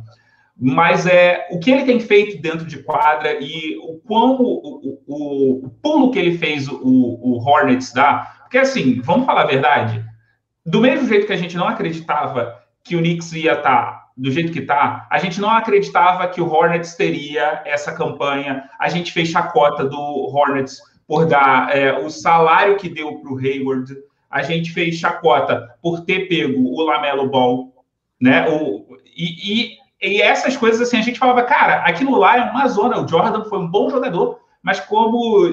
Mas 0.59 1.07
é 1.07 1.49
o 1.51 1.59
que 1.59 1.71
ele 1.71 1.85
tem 1.85 2.01
feito 2.01 2.41
dentro 2.41 2.67
de 2.67 2.83
quadra 2.83 3.39
e 3.41 3.77
o 3.79 4.01
quão 4.07 4.37
o, 4.41 5.01
o, 5.07 5.67
o 5.67 5.71
pulo 5.83 6.11
que 6.11 6.19
ele 6.19 6.39
fez 6.39 6.67
o, 6.67 6.81
o 6.83 7.39
Hornets 7.47 7.93
dá. 7.93 8.37
Porque 8.43 8.57
assim, 8.57 9.01
vamos 9.03 9.27
falar 9.27 9.43
a 9.43 9.47
verdade, 9.47 10.03
do 10.67 10.81
mesmo 10.81 11.09
jeito 11.09 11.27
que 11.27 11.33
a 11.33 11.37
gente 11.37 11.57
não 11.57 11.69
acreditava 11.69 12.61
que 12.83 12.97
o 12.97 12.99
Knicks 12.99 13.33
ia 13.33 13.53
estar 13.53 13.63
tá 13.63 14.07
do 14.17 14.31
jeito 14.31 14.51
que 14.51 14.61
está, 14.61 15.07
a 15.11 15.19
gente 15.19 15.41
não 15.41 15.51
acreditava 15.51 16.27
que 16.29 16.41
o 16.41 16.51
Hornets 16.51 16.95
teria 16.95 17.61
essa 17.67 17.93
campanha. 17.93 18.69
A 18.79 18.89
gente 18.89 19.13
fez 19.13 19.29
chacota 19.29 19.85
do 19.85 19.99
Hornets 19.99 20.81
por 21.07 21.27
dar 21.27 21.77
é, 21.77 21.99
o 21.99 22.09
salário 22.09 22.77
que 22.77 22.89
deu 22.89 23.17
para 23.19 23.33
o 23.33 23.39
Hayward. 23.39 23.95
A 24.31 24.43
gente 24.43 24.73
fez 24.73 24.97
chacota 24.97 25.77
por 25.83 26.01
ter 26.01 26.29
pego 26.29 26.63
o 26.63 26.83
Lamelo 26.83 27.29
Ball, 27.29 27.73
né? 28.19 28.49
O, 28.49 28.87
e, 29.15 29.75
e, 29.75 29.77
e 30.03 30.23
essas 30.23 30.57
coisas 30.57 30.81
assim, 30.81 30.97
a 30.97 31.03
gente 31.03 31.19
falava, 31.19 31.43
cara, 31.43 31.83
aquilo 31.83 32.17
lá 32.17 32.39
é 32.39 32.51
uma 32.51 32.67
zona. 32.69 32.99
O 32.99 33.07
Jordan 33.07 33.45
foi 33.45 33.59
um 33.59 33.69
bom 33.69 33.91
jogador, 33.91 34.41
mas 34.63 34.81
como, 34.81 35.47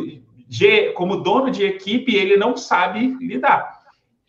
como 0.96 1.18
dono 1.18 1.52
de 1.52 1.66
equipe, 1.66 2.16
ele 2.16 2.38
não 2.38 2.56
sabe 2.56 3.18
lidar. 3.20 3.73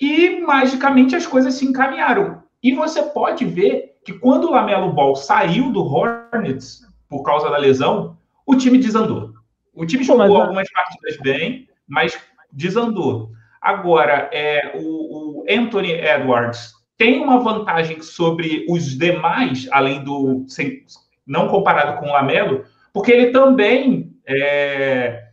E 0.00 0.40
magicamente 0.40 1.14
as 1.14 1.26
coisas 1.26 1.54
se 1.54 1.64
encaminharam. 1.64 2.42
E 2.62 2.74
você 2.74 3.02
pode 3.02 3.44
ver 3.44 3.96
que 4.04 4.12
quando 4.12 4.48
o 4.48 4.50
Lamelo 4.50 4.92
Ball 4.92 5.14
saiu 5.14 5.70
do 5.70 5.82
Hornets 5.84 6.82
por 7.08 7.22
causa 7.22 7.50
da 7.50 7.58
lesão, 7.58 8.16
o 8.46 8.56
time 8.56 8.78
desandou. 8.78 9.32
O 9.74 9.86
time 9.86 10.04
jogou 10.04 10.28
mas, 10.28 10.40
algumas 10.40 10.70
partidas 10.70 11.16
bem, 11.18 11.68
mas 11.86 12.18
desandou. 12.52 13.30
Agora, 13.60 14.28
é, 14.32 14.72
o, 14.76 15.40
o, 15.40 15.44
Anthony 15.48 15.92
Edwards 15.92 16.72
tem 16.96 17.22
uma 17.22 17.40
vantagem 17.40 18.00
sobre 18.02 18.66
os 18.68 18.96
demais, 18.96 19.68
além 19.72 20.04
do. 20.04 20.44
Sem, 20.48 20.84
não 21.26 21.48
comparado 21.48 21.98
com 21.98 22.06
o 22.06 22.12
Lamelo, 22.12 22.64
porque 22.92 23.10
ele 23.10 23.30
também 23.30 24.14
é, 24.26 25.28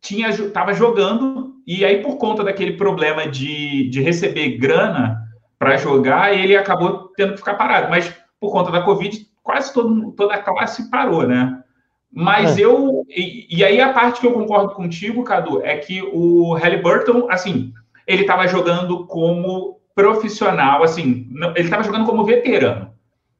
tinha 0.00 0.28
estava 0.30 0.72
jogando 0.72 1.51
e 1.66 1.84
aí 1.84 2.02
por 2.02 2.16
conta 2.16 2.42
daquele 2.44 2.72
problema 2.72 3.26
de, 3.26 3.88
de 3.88 4.00
receber 4.00 4.58
grana 4.58 5.22
para 5.58 5.76
jogar, 5.76 6.36
ele 6.36 6.56
acabou 6.56 7.12
tendo 7.16 7.32
que 7.32 7.38
ficar 7.38 7.54
parado. 7.54 7.88
Mas 7.88 8.12
por 8.40 8.50
conta 8.50 8.70
da 8.70 8.82
Covid, 8.82 9.26
quase 9.42 9.72
todo, 9.72 10.12
toda 10.12 10.34
a 10.34 10.42
classe 10.42 10.90
parou, 10.90 11.26
né? 11.26 11.62
Mas 12.12 12.58
é. 12.58 12.64
eu. 12.64 13.04
E, 13.08 13.46
e, 13.48 13.64
aí 13.64 13.80
a 13.80 13.92
parte 13.92 14.20
que 14.20 14.26
eu 14.26 14.32
concordo 14.32 14.74
contigo, 14.74 15.24
Cadu, 15.24 15.64
é 15.64 15.76
que 15.76 16.02
o 16.12 16.52
Halliburton, 16.54 17.26
assim, 17.30 17.72
ele 18.06 18.22
estava 18.22 18.46
jogando 18.46 19.06
como 19.06 19.80
profissional, 19.94 20.82
assim, 20.82 21.28
ele 21.54 21.64
estava 21.64 21.82
jogando 21.82 22.06
como 22.06 22.24
veterano. 22.24 22.92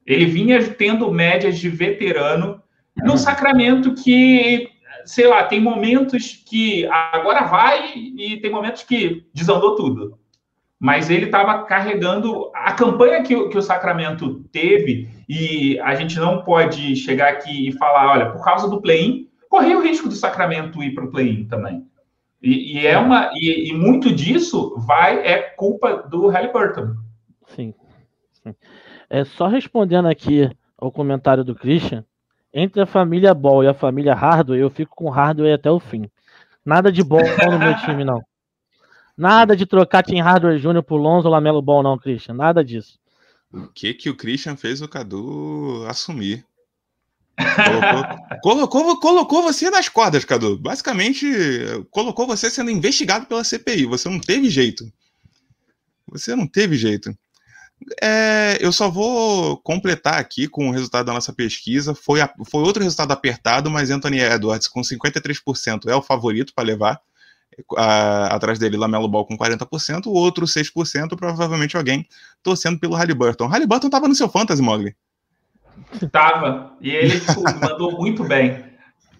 Ele 0.06 0.24
vinha 0.24 0.62
tendo 0.74 1.12
médias 1.12 1.58
de 1.58 1.68
veterano 1.68 2.62
no 2.96 3.16
Sacramento 3.16 3.94
que, 3.94 4.68
sei 5.04 5.26
lá, 5.26 5.44
tem 5.44 5.60
momentos 5.60 6.42
que 6.46 6.86
agora 6.86 7.44
vai 7.44 7.94
e 7.94 8.38
tem 8.40 8.50
momentos 8.50 8.82
que 8.82 9.26
desandou 9.32 9.76
tudo. 9.76 10.18
Mas 10.78 11.10
ele 11.10 11.26
estava 11.26 11.62
carregando 11.62 12.50
a 12.54 12.72
campanha 12.72 13.22
que, 13.22 13.48
que 13.48 13.56
o 13.56 13.62
Sacramento 13.62 14.42
teve, 14.50 15.08
e 15.28 15.78
a 15.80 15.94
gente 15.94 16.18
não 16.18 16.42
pode 16.42 16.96
chegar 16.96 17.28
aqui 17.28 17.68
e 17.68 17.72
falar, 17.72 18.10
olha, 18.10 18.30
por 18.30 18.44
causa 18.44 18.68
do 18.68 18.80
play-in, 18.80 19.28
corria 19.48 19.78
o 19.78 19.82
risco 19.82 20.08
do 20.08 20.14
Sacramento 20.14 20.82
ir 20.82 20.92
para 20.94 21.04
o 21.04 21.10
play-in 21.10 21.46
também. 21.46 21.86
E, 22.42 22.80
e, 22.80 22.86
é 22.86 22.98
uma 22.98 23.30
e, 23.34 23.70
e, 23.70 23.72
muito 23.72 24.12
disso 24.12 24.74
vai 24.78 25.24
é 25.24 25.40
culpa 25.40 26.08
do 26.08 26.26
Halliburton. 26.26 26.96
Sim, 27.46 27.72
sim. 28.32 28.54
É 29.08 29.24
só 29.24 29.46
respondendo 29.46 30.08
aqui 30.08 30.50
ao 30.76 30.90
comentário 30.90 31.44
do 31.44 31.54
Christian, 31.54 32.04
entre 32.52 32.82
a 32.82 32.86
família 32.86 33.32
Ball 33.34 33.64
e 33.64 33.68
a 33.68 33.74
família 33.74 34.14
Hardware, 34.14 34.60
eu 34.60 34.70
fico 34.70 34.94
com 34.94 35.08
Hardware 35.08 35.54
até 35.54 35.70
o 35.70 35.80
fim. 35.80 36.10
Nada 36.64 36.92
de 36.92 37.02
Ball 37.02 37.22
no 37.50 37.58
meu 37.58 37.76
time 37.78 38.04
não. 38.04 38.22
Nada 39.16 39.56
de 39.56 39.66
trocar 39.66 40.02
Tim 40.02 40.20
Hardware 40.20 40.58
Jr. 40.58 40.82
por 40.82 40.96
Lonzo 40.96 41.28
ou 41.28 41.32
Lamelo 41.32 41.62
Ball 41.62 41.82
não, 41.82 41.98
Christian. 41.98 42.34
Nada 42.34 42.64
disso. 42.64 42.98
O 43.52 43.68
que 43.68 43.92
que 43.92 44.08
o 44.08 44.16
Christian 44.16 44.56
fez 44.56 44.80
o 44.80 44.88
Cadu 44.88 45.84
assumir? 45.86 46.44
Colocou, 47.36 48.68
colocou, 48.68 49.00
colocou, 49.00 49.42
você 49.42 49.70
nas 49.70 49.88
cordas, 49.88 50.24
Cadu. 50.24 50.58
Basicamente, 50.58 51.26
colocou 51.90 52.26
você 52.26 52.50
sendo 52.50 52.70
investigado 52.70 53.26
pela 53.26 53.44
CPI. 53.44 53.86
Você 53.86 54.08
não 54.08 54.20
teve 54.20 54.48
jeito. 54.48 54.90
Você 56.08 56.34
não 56.34 56.46
teve 56.46 56.76
jeito. 56.76 57.16
É, 58.00 58.58
eu 58.60 58.72
só 58.72 58.90
vou 58.90 59.56
completar 59.58 60.18
aqui 60.18 60.48
com 60.48 60.68
o 60.68 60.72
resultado 60.72 61.06
da 61.06 61.12
nossa 61.12 61.32
pesquisa. 61.32 61.94
Foi, 61.94 62.20
a, 62.20 62.32
foi 62.48 62.62
outro 62.62 62.82
resultado 62.82 63.12
apertado, 63.12 63.70
mas 63.70 63.90
Anthony 63.90 64.20
Edwards 64.20 64.68
com 64.68 64.80
53% 64.80 65.88
é 65.88 65.94
o 65.94 66.02
favorito 66.02 66.52
para 66.54 66.64
levar. 66.64 67.00
A, 67.76 68.34
atrás 68.34 68.58
dele, 68.58 68.76
Lamelo 68.76 69.08
Ball 69.08 69.26
com 69.26 69.36
40%, 69.36 70.06
o 70.06 70.12
outro 70.12 70.46
6%, 70.46 71.16
provavelmente 71.16 71.76
alguém 71.76 72.06
torcendo 72.42 72.78
pelo 72.78 72.94
Halliburton. 72.94 73.46
Halliburton 73.46 73.88
estava 73.88 74.08
no 74.08 74.14
seu 74.14 74.28
fantasy, 74.28 74.62
Mogli. 74.62 74.96
Tava. 76.10 76.76
E 76.80 76.90
ele 76.90 77.20
tipo, 77.20 77.42
mandou 77.60 77.92
muito 77.92 78.24
bem. 78.24 78.64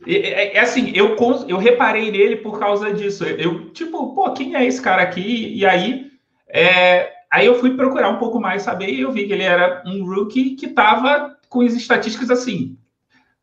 É, 0.06 0.56
é, 0.56 0.60
assim, 0.60 0.90
eu, 0.94 1.16
eu 1.46 1.58
reparei 1.58 2.10
nele 2.10 2.36
por 2.36 2.58
causa 2.58 2.92
disso. 2.92 3.24
Eu, 3.24 3.70
tipo, 3.70 4.14
pô, 4.14 4.32
quem 4.32 4.56
é 4.56 4.64
esse 4.64 4.80
cara 4.80 5.02
aqui? 5.02 5.54
E 5.54 5.64
aí, 5.64 6.10
é, 6.48 7.10
aí 7.32 7.46
eu 7.46 7.58
fui 7.58 7.74
procurar 7.74 8.10
um 8.10 8.18
pouco 8.18 8.38
mais 8.38 8.62
saber 8.62 8.90
e 8.90 9.00
eu 9.00 9.10
vi 9.10 9.26
que 9.26 9.32
ele 9.32 9.42
era 9.42 9.82
um 9.86 10.04
rookie 10.04 10.54
que 10.54 10.68
tava 10.68 11.36
com 11.48 11.62
as 11.62 11.72
estatísticas 11.72 12.30
assim, 12.30 12.78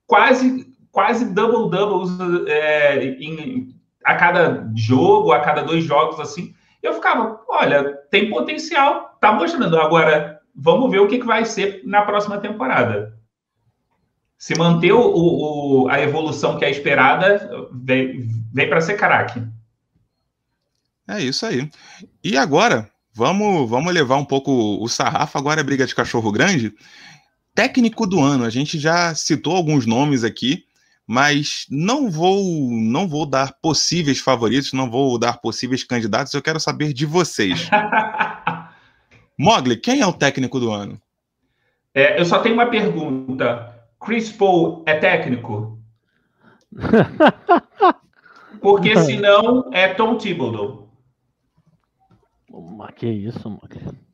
quase 0.06 0.70
quase 0.92 1.26
double 1.34 1.70
doubles 1.70 2.12
é, 2.48 3.18
a 4.06 4.16
cada 4.16 4.70
jogo, 4.76 5.32
a 5.32 5.40
cada 5.40 5.64
dois 5.64 5.84
jogos 5.84 6.20
assim. 6.20 6.54
Eu 6.82 6.94
ficava, 6.94 7.42
olha, 7.48 7.96
tem 8.10 8.30
potencial, 8.30 9.18
tá 9.20 9.34
mostrando. 9.34 9.78
Agora, 9.80 10.40
vamos 10.56 10.90
ver 10.90 11.00
o 11.00 11.08
que, 11.08 11.20
que 11.20 11.26
vai 11.26 11.46
ser 11.46 11.82
na 11.86 12.04
próxima 12.04 12.38
temporada. 12.40 13.18
Se 14.38 14.58
manter 14.58 14.94
o, 14.94 15.02
o, 15.02 15.90
a 15.90 16.00
evolução 16.00 16.58
que 16.58 16.64
é 16.64 16.72
esperada, 16.72 17.68
vem, 17.74 18.28
vem 18.54 18.70
para 18.70 18.80
ser 18.80 18.96
craque. 18.96 19.44
É 21.08 21.20
isso 21.22 21.46
aí. 21.46 21.70
E 22.24 22.38
agora, 22.38 22.90
vamos, 23.20 23.70
vamos 23.70 23.94
levar 23.94 24.16
um 24.16 24.24
pouco 24.24 24.82
o 24.82 24.88
sarrafo. 24.88 25.38
Agora 25.38 25.60
é 25.60 25.64
briga 25.64 25.86
de 25.86 25.94
cachorro 25.94 26.32
grande. 26.32 26.74
Técnico 27.54 28.08
do 28.08 28.22
ano. 28.22 28.46
A 28.46 28.50
gente 28.50 28.80
já 28.80 29.14
citou 29.14 29.56
alguns 29.56 29.86
nomes 29.86 30.24
aqui, 30.24 30.64
mas 31.06 31.66
não 31.70 32.10
vou, 32.10 32.72
não 32.72 33.08
vou 33.08 33.26
dar 33.26 33.54
possíveis 33.62 34.20
favoritos, 34.20 34.72
não 34.72 34.90
vou 34.90 35.20
dar 35.20 35.42
possíveis 35.42 35.84
candidatos. 35.84 36.34
Eu 36.34 36.42
quero 36.42 36.62
saber 36.62 36.94
de 36.94 37.06
vocês. 37.06 37.70
Mogli, 39.38 39.76
quem 39.76 40.00
é 40.00 40.08
o 40.08 40.14
técnico 40.14 40.60
do 40.60 40.72
ano? 40.72 41.00
É, 41.94 42.20
eu 42.20 42.26
só 42.26 42.40
tenho 42.40 42.56
uma 42.56 42.68
pergunta. 42.68 43.76
Chris 44.00 44.32
Paul 44.32 44.84
é 44.86 44.96
técnico? 44.96 45.78
Porque 48.62 48.98
senão 48.98 49.70
é 49.74 49.90
Tom 49.90 50.18
Thibodeau. 50.18 50.89
Mas 52.62 52.92
que 52.96 53.08
isso, 53.08 53.50
mano. 53.50 53.62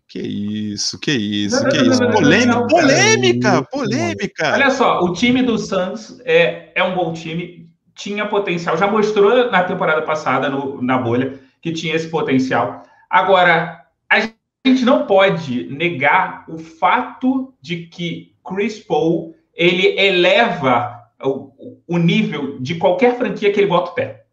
Que 0.07 0.19
isso, 0.19 0.99
que 0.99 1.11
isso, 1.11 1.63
não, 1.63 1.69
que 1.69 1.77
não, 1.77 1.91
isso. 1.91 2.01
Não, 2.01 2.11
polêmica, 2.11 2.67
polêmica, 2.67 3.63
polêmica. 3.63 4.53
Olha 4.53 4.69
só, 4.69 4.99
o 5.01 5.13
time 5.13 5.41
do 5.41 5.57
Suns 5.57 6.21
é, 6.23 6.71
é 6.75 6.83
um 6.83 6.93
bom 6.93 7.11
time, 7.11 7.67
tinha 7.95 8.27
potencial, 8.27 8.77
já 8.77 8.85
mostrou 8.85 9.49
na 9.49 9.63
temporada 9.63 10.03
passada, 10.03 10.47
no, 10.47 10.79
na 10.81 10.97
bolha, 10.99 11.39
que 11.59 11.71
tinha 11.71 11.95
esse 11.95 12.07
potencial. 12.07 12.83
Agora, 13.09 13.83
a 14.07 14.19
gente 14.19 14.85
não 14.85 15.07
pode 15.07 15.65
negar 15.71 16.45
o 16.47 16.59
fato 16.59 17.53
de 17.59 17.87
que 17.87 18.35
Chris 18.45 18.79
Paul 18.79 19.35
ele 19.55 19.99
eleva 19.99 21.09
o, 21.23 21.51
o 21.87 21.97
nível 21.97 22.59
de 22.59 22.75
qualquer 22.75 23.17
franquia 23.17 23.51
que 23.51 23.59
ele 23.59 23.67
bota 23.67 23.91
o 23.91 23.95
pé. 23.95 24.25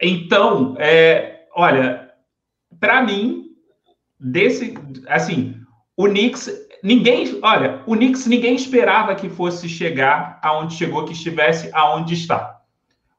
Então, 0.00 0.76
é, 0.78 1.46
olha, 1.56 2.07
para 2.80 3.02
mim, 3.02 3.46
desse, 4.18 4.74
assim, 5.08 5.54
o 5.96 6.06
Knicks, 6.06 6.50
ninguém, 6.82 7.38
olha, 7.42 7.82
o 7.86 7.96
Knicks 7.96 8.26
ninguém 8.26 8.54
esperava 8.54 9.14
que 9.14 9.28
fosse 9.28 9.68
chegar 9.68 10.38
aonde 10.42 10.74
chegou, 10.74 11.04
que 11.04 11.12
estivesse 11.12 11.70
aonde 11.72 12.14
está. 12.14 12.60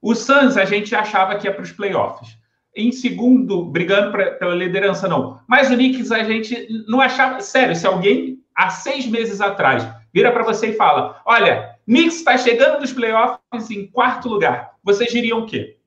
O 0.01 0.15
Suns 0.15 0.55
a 0.55 0.65
gente 0.65 0.95
achava 0.95 1.35
que 1.35 1.47
ia 1.47 1.53
para 1.53 1.63
os 1.63 1.71
playoffs. 1.71 2.37
Em 2.75 2.91
segundo, 2.91 3.65
brigando 3.65 4.11
pra, 4.11 4.31
pela 4.31 4.55
liderança, 4.55 5.07
não. 5.07 5.39
Mas 5.47 5.69
o 5.69 5.75
Knicks 5.75 6.11
a 6.11 6.23
gente 6.23 6.67
não 6.87 7.01
achava. 7.01 7.41
Sério, 7.41 7.75
se 7.75 7.85
alguém 7.85 8.39
há 8.55 8.69
seis 8.69 9.05
meses 9.05 9.41
atrás 9.41 9.85
vira 10.13 10.31
para 10.31 10.43
você 10.43 10.67
e 10.67 10.75
fala: 10.75 11.21
Olha, 11.25 11.75
Knicks 11.85 12.17
está 12.17 12.37
chegando 12.37 12.79
nos 12.79 12.93
playoffs 12.93 13.69
em 13.71 13.87
quarto 13.87 14.29
lugar. 14.29 14.71
Vocês 14.83 15.11
diriam 15.11 15.39
o 15.39 15.45
quê? 15.45 15.78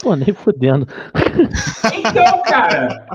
Pô, 0.00 0.14
nem 0.14 0.32
fudendo. 0.32 0.86
Então, 1.92 2.42
cara. 2.42 3.06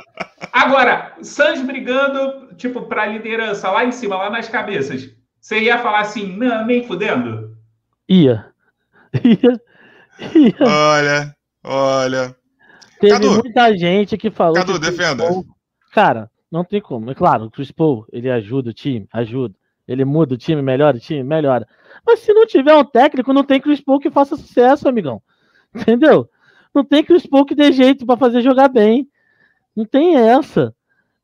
Agora, 0.52 1.16
Suns 1.22 1.62
brigando, 1.62 2.54
tipo, 2.56 2.84
para 2.84 3.06
liderança 3.06 3.70
lá 3.70 3.86
em 3.86 3.92
cima, 3.92 4.16
lá 4.18 4.30
nas 4.30 4.50
cabeças. 4.50 5.10
Você 5.40 5.60
ia 5.60 5.78
falar 5.80 6.02
assim, 6.02 6.38
não, 6.38 6.66
nem 6.66 6.86
fudendo? 6.86 7.58
Ia. 8.08 8.46
Ia. 9.24 9.62
ia. 10.36 10.56
Olha, 10.62 11.36
olha. 11.64 12.36
Teve 13.00 13.14
Cadu, 13.14 13.32
muita 13.34 13.78
gente 13.78 14.18
que 14.18 14.32
falou. 14.32 14.56
Cadu, 14.56 14.74
que 14.74 14.80
defenda. 14.80 15.28
Paul, 15.28 15.46
cara, 15.92 16.32
não 16.52 16.64
tem 16.64 16.80
como. 16.80 17.12
É 17.12 17.16
claro, 17.16 17.46
o 17.46 17.52
Chris 17.52 17.72
Paul, 17.72 18.06
ele 18.12 18.30
ajuda 18.30 18.70
o 18.70 18.74
time, 18.74 19.08
ajuda. 19.12 19.56
Ele 19.88 20.06
muda 20.06 20.36
o 20.36 20.38
time, 20.38 20.62
melhora 20.62 20.96
o 20.96 21.00
time, 21.00 21.24
melhora. 21.24 21.68
Mas 22.06 22.20
se 22.20 22.34
não 22.34 22.46
tiver 22.46 22.74
um 22.74 22.86
técnico, 22.86 23.34
não 23.34 23.44
tem 23.44 23.60
Chris 23.60 23.82
Paul 23.82 24.00
que 24.00 24.10
faça 24.10 24.38
sucesso, 24.38 24.88
amigão. 24.88 25.22
Entendeu? 25.76 26.30
Não 26.74 26.84
tem 26.84 27.04
Chris 27.04 27.26
Paul 27.26 27.46
que 27.46 27.56
dê 27.56 27.72
jeito 27.72 28.06
para 28.06 28.18
fazer 28.18 28.42
jogar 28.42 28.68
bem. 28.68 29.08
Não 29.76 29.86
tem 29.86 30.16
essa. 30.16 30.74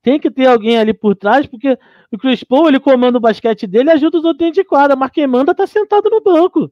Tem 0.01 0.19
que 0.19 0.31
ter 0.31 0.47
alguém 0.47 0.77
ali 0.77 0.93
por 0.93 1.15
trás, 1.15 1.45
porque 1.45 1.77
o 2.11 2.17
Chris 2.17 2.43
Paul, 2.43 2.67
ele 2.67 2.79
comanda 2.79 3.17
o 3.17 3.21
basquete 3.21 3.67
dele 3.67 3.89
e 3.89 3.93
ajuda 3.93 4.17
os 4.17 4.23
outros 4.23 4.39
dentro 4.39 4.61
de 4.61 4.67
quadra, 4.67 4.95
mas 4.95 5.11
quem 5.11 5.27
manda 5.27 5.53
tá 5.53 5.67
sentado 5.67 6.09
no 6.09 6.21
banco. 6.21 6.71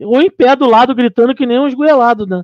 Ou 0.00 0.20
em 0.20 0.30
pé 0.30 0.54
do 0.56 0.66
lado, 0.66 0.94
gritando 0.94 1.34
que 1.34 1.46
nem 1.46 1.58
um 1.58 1.68
esgoelado, 1.68 2.26
né? 2.26 2.42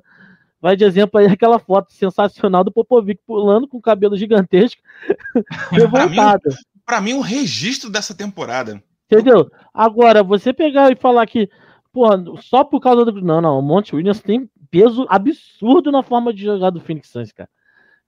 Vai 0.60 0.76
de 0.76 0.84
exemplo 0.84 1.18
aí 1.18 1.26
aquela 1.26 1.58
foto 1.58 1.92
sensacional 1.92 2.62
do 2.62 2.70
Popovic 2.70 3.20
pulando 3.26 3.66
com 3.66 3.78
o 3.78 3.82
cabelo 3.82 4.16
gigantesco, 4.16 4.80
revoltado. 5.72 6.50
Para 6.86 7.00
mim, 7.00 7.14
um 7.14 7.20
registro 7.20 7.90
dessa 7.90 8.14
temporada. 8.14 8.82
Entendeu? 9.10 9.50
Agora, 9.74 10.22
você 10.22 10.52
pegar 10.52 10.90
e 10.90 10.96
falar 10.96 11.26
que, 11.26 11.50
pô, 11.92 12.06
só 12.40 12.62
por 12.62 12.80
causa 12.80 13.04
do. 13.04 13.20
Não, 13.20 13.40
não, 13.40 13.58
o 13.58 13.62
Monte 13.62 13.94
Williams 13.94 14.20
tem 14.20 14.48
peso 14.72 15.06
absurdo 15.10 15.92
na 15.92 16.02
forma 16.02 16.32
de 16.32 16.44
jogar 16.44 16.70
do 16.70 16.80
Phoenix 16.80 17.10
Suns, 17.10 17.30
cara. 17.30 17.48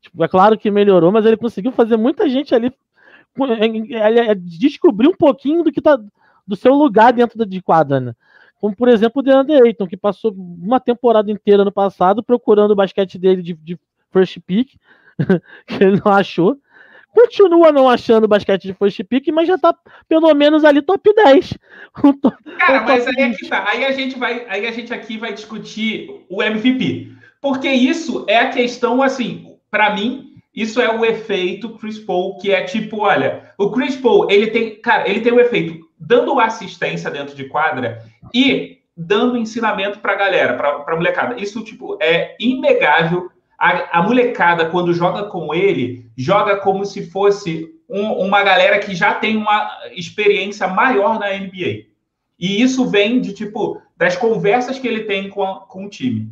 Tipo, 0.00 0.24
é 0.24 0.28
claro 0.28 0.58
que 0.58 0.70
melhorou, 0.70 1.12
mas 1.12 1.26
ele 1.26 1.36
conseguiu 1.36 1.70
fazer 1.70 1.98
muita 1.98 2.28
gente 2.28 2.54
ali 2.54 2.72
descobrir 4.38 5.08
um 5.08 5.14
pouquinho 5.14 5.62
do 5.62 5.70
que 5.70 5.82
tá 5.82 5.98
do 6.46 6.56
seu 6.56 6.72
lugar 6.74 7.12
dentro 7.12 7.44
de 7.44 7.60
quadra, 7.60 8.00
né? 8.00 8.14
Como, 8.60 8.74
por 8.74 8.88
exemplo, 8.88 9.20
o 9.20 9.22
DeAndre 9.22 9.60
Ayton, 9.60 9.86
que 9.86 9.96
passou 9.96 10.32
uma 10.32 10.80
temporada 10.80 11.30
inteira 11.30 11.64
no 11.64 11.72
passado 11.72 12.22
procurando 12.22 12.70
o 12.70 12.76
basquete 12.76 13.18
dele 13.18 13.42
de, 13.42 13.52
de 13.54 13.78
first 14.10 14.38
pick, 14.46 14.76
que 15.66 15.84
ele 15.84 16.00
não 16.02 16.12
achou. 16.12 16.56
Continua 17.14 17.70
não 17.70 17.88
achando 17.88 18.24
o 18.24 18.28
basquete 18.28 18.64
de 18.64 18.74
first 18.74 19.00
pick, 19.04 19.28
mas 19.28 19.46
já 19.46 19.56
tá 19.56 19.74
pelo 20.08 20.34
menos 20.34 20.64
ali 20.64 20.82
top 20.82 21.14
10. 21.14 21.54
Cara, 22.58 22.82
mas 22.82 23.06
aí 23.06 23.14
é 23.18 23.30
que 23.30 23.48
tá. 23.48 23.64
Aí 23.70 23.84
a 23.84 23.92
gente 23.92 24.18
vai, 24.18 24.44
aí 24.48 24.66
a 24.66 24.72
gente 24.72 24.92
aqui 24.92 25.16
vai 25.16 25.32
discutir 25.32 26.10
o 26.28 26.42
MVP. 26.42 27.12
Porque 27.40 27.68
isso 27.68 28.24
é 28.26 28.38
a 28.38 28.50
questão, 28.50 29.00
assim, 29.00 29.56
para 29.70 29.94
mim, 29.94 30.34
isso 30.54 30.80
é 30.80 30.88
o 30.88 31.04
efeito 31.04 31.78
Chris 31.78 31.98
Paul, 31.98 32.38
que 32.38 32.52
é 32.52 32.62
tipo, 32.62 33.02
olha, 33.02 33.52
o 33.58 33.70
Chris 33.70 33.94
Paul, 33.94 34.30
ele 34.30 34.48
tem, 34.48 34.80
cara, 34.80 35.08
ele 35.08 35.20
tem 35.20 35.32
o 35.32 35.40
efeito 35.40 35.84
dando 35.98 36.38
assistência 36.40 37.10
dentro 37.10 37.34
de 37.34 37.44
quadra 37.44 38.02
e 38.32 38.78
dando 38.96 39.36
ensinamento 39.36 39.98
para 39.98 40.12
a 40.12 40.16
galera, 40.16 40.54
para 40.54 40.84
a 40.86 40.96
molecada. 40.96 41.40
Isso, 41.40 41.62
tipo, 41.64 41.96
é 42.00 42.36
inegável. 42.38 43.30
A, 43.58 43.98
a, 43.98 44.02
molecada, 44.02 44.66
quando 44.66 44.92
joga 44.92 45.24
com 45.24 45.54
ele, 45.54 46.10
joga 46.16 46.56
como 46.56 46.84
se 46.84 47.10
fosse 47.10 47.68
um, 47.88 48.12
uma 48.12 48.42
galera 48.42 48.78
que 48.78 48.94
já 48.94 49.14
tem 49.14 49.36
uma 49.36 49.70
experiência 49.92 50.66
maior 50.66 51.18
na 51.18 51.30
NBA. 51.30 51.86
E 52.38 52.60
isso 52.60 52.86
vem 52.86 53.20
de, 53.20 53.32
tipo, 53.32 53.80
das 53.96 54.16
conversas 54.16 54.78
que 54.78 54.88
ele 54.88 55.04
tem 55.04 55.28
com, 55.28 55.42
a, 55.42 55.60
com 55.60 55.86
o 55.86 55.88
time. 55.88 56.30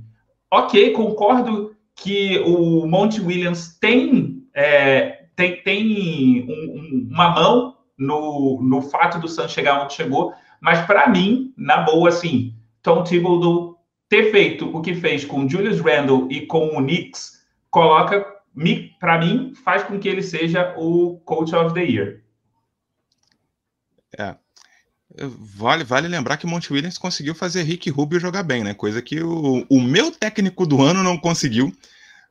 Ok, 0.51 0.91
concordo 0.91 1.75
que 1.95 2.39
o 2.41 2.87
Monte 2.87 3.21
Williams 3.21 3.79
tem, 3.79 4.43
é, 4.55 5.27
tem, 5.37 5.63
tem 5.63 6.47
um, 6.49 6.53
um, 6.53 7.09
uma 7.11 7.31
mão 7.31 7.77
no, 7.97 8.61
no 8.63 8.83
fato 8.83 9.19
do 9.19 9.29
Suns 9.29 9.53
chegar 9.53 9.83
onde 9.83 9.95
chegou, 9.95 10.33
mas 10.61 10.85
para 10.87 11.09
mim, 11.09 11.53
na 11.57 11.79
boa, 11.79 12.09
assim, 12.09 12.55
Tom 12.83 13.05
Thibodeau 13.05 13.72
ter 14.13 14.31
feito 14.31 14.69
o 14.77 14.83
que 14.83 14.95
fez 14.95 15.25
com 15.25 15.49
Julius 15.49 15.81
Randle 15.81 16.29
e 16.31 16.45
com 16.45 16.67
o 16.77 16.83
Knicks, 16.83 17.41
coloca, 17.71 18.23
para 19.01 19.19
mim, 19.19 19.55
faz 19.65 19.83
com 19.85 19.99
que 19.99 20.07
ele 20.07 20.23
seja 20.23 20.75
o 20.77 21.19
Coach 21.21 21.55
of 21.55 21.73
the 21.73 21.83
Year. 21.83 22.21
É. 24.19 24.37
Vale, 25.19 25.83
vale 25.83 26.09
lembrar 26.09 26.37
que 26.37 26.47
Monte 26.47 26.71
Williams 26.71 26.99
conseguiu 26.99 27.35
fazer 27.35 27.63
Rick 27.63 27.89
Rubio 27.89 28.21
jogar 28.21 28.43
bem, 28.43 28.63
né? 28.63 28.75
Coisa 28.75 29.01
que 29.01 29.23
o, 29.23 29.67
o 29.71 29.81
meu 29.81 30.11
técnico 30.11 30.67
do 30.67 30.83
ano 30.83 31.03
não 31.03 31.17
conseguiu. 31.17 31.73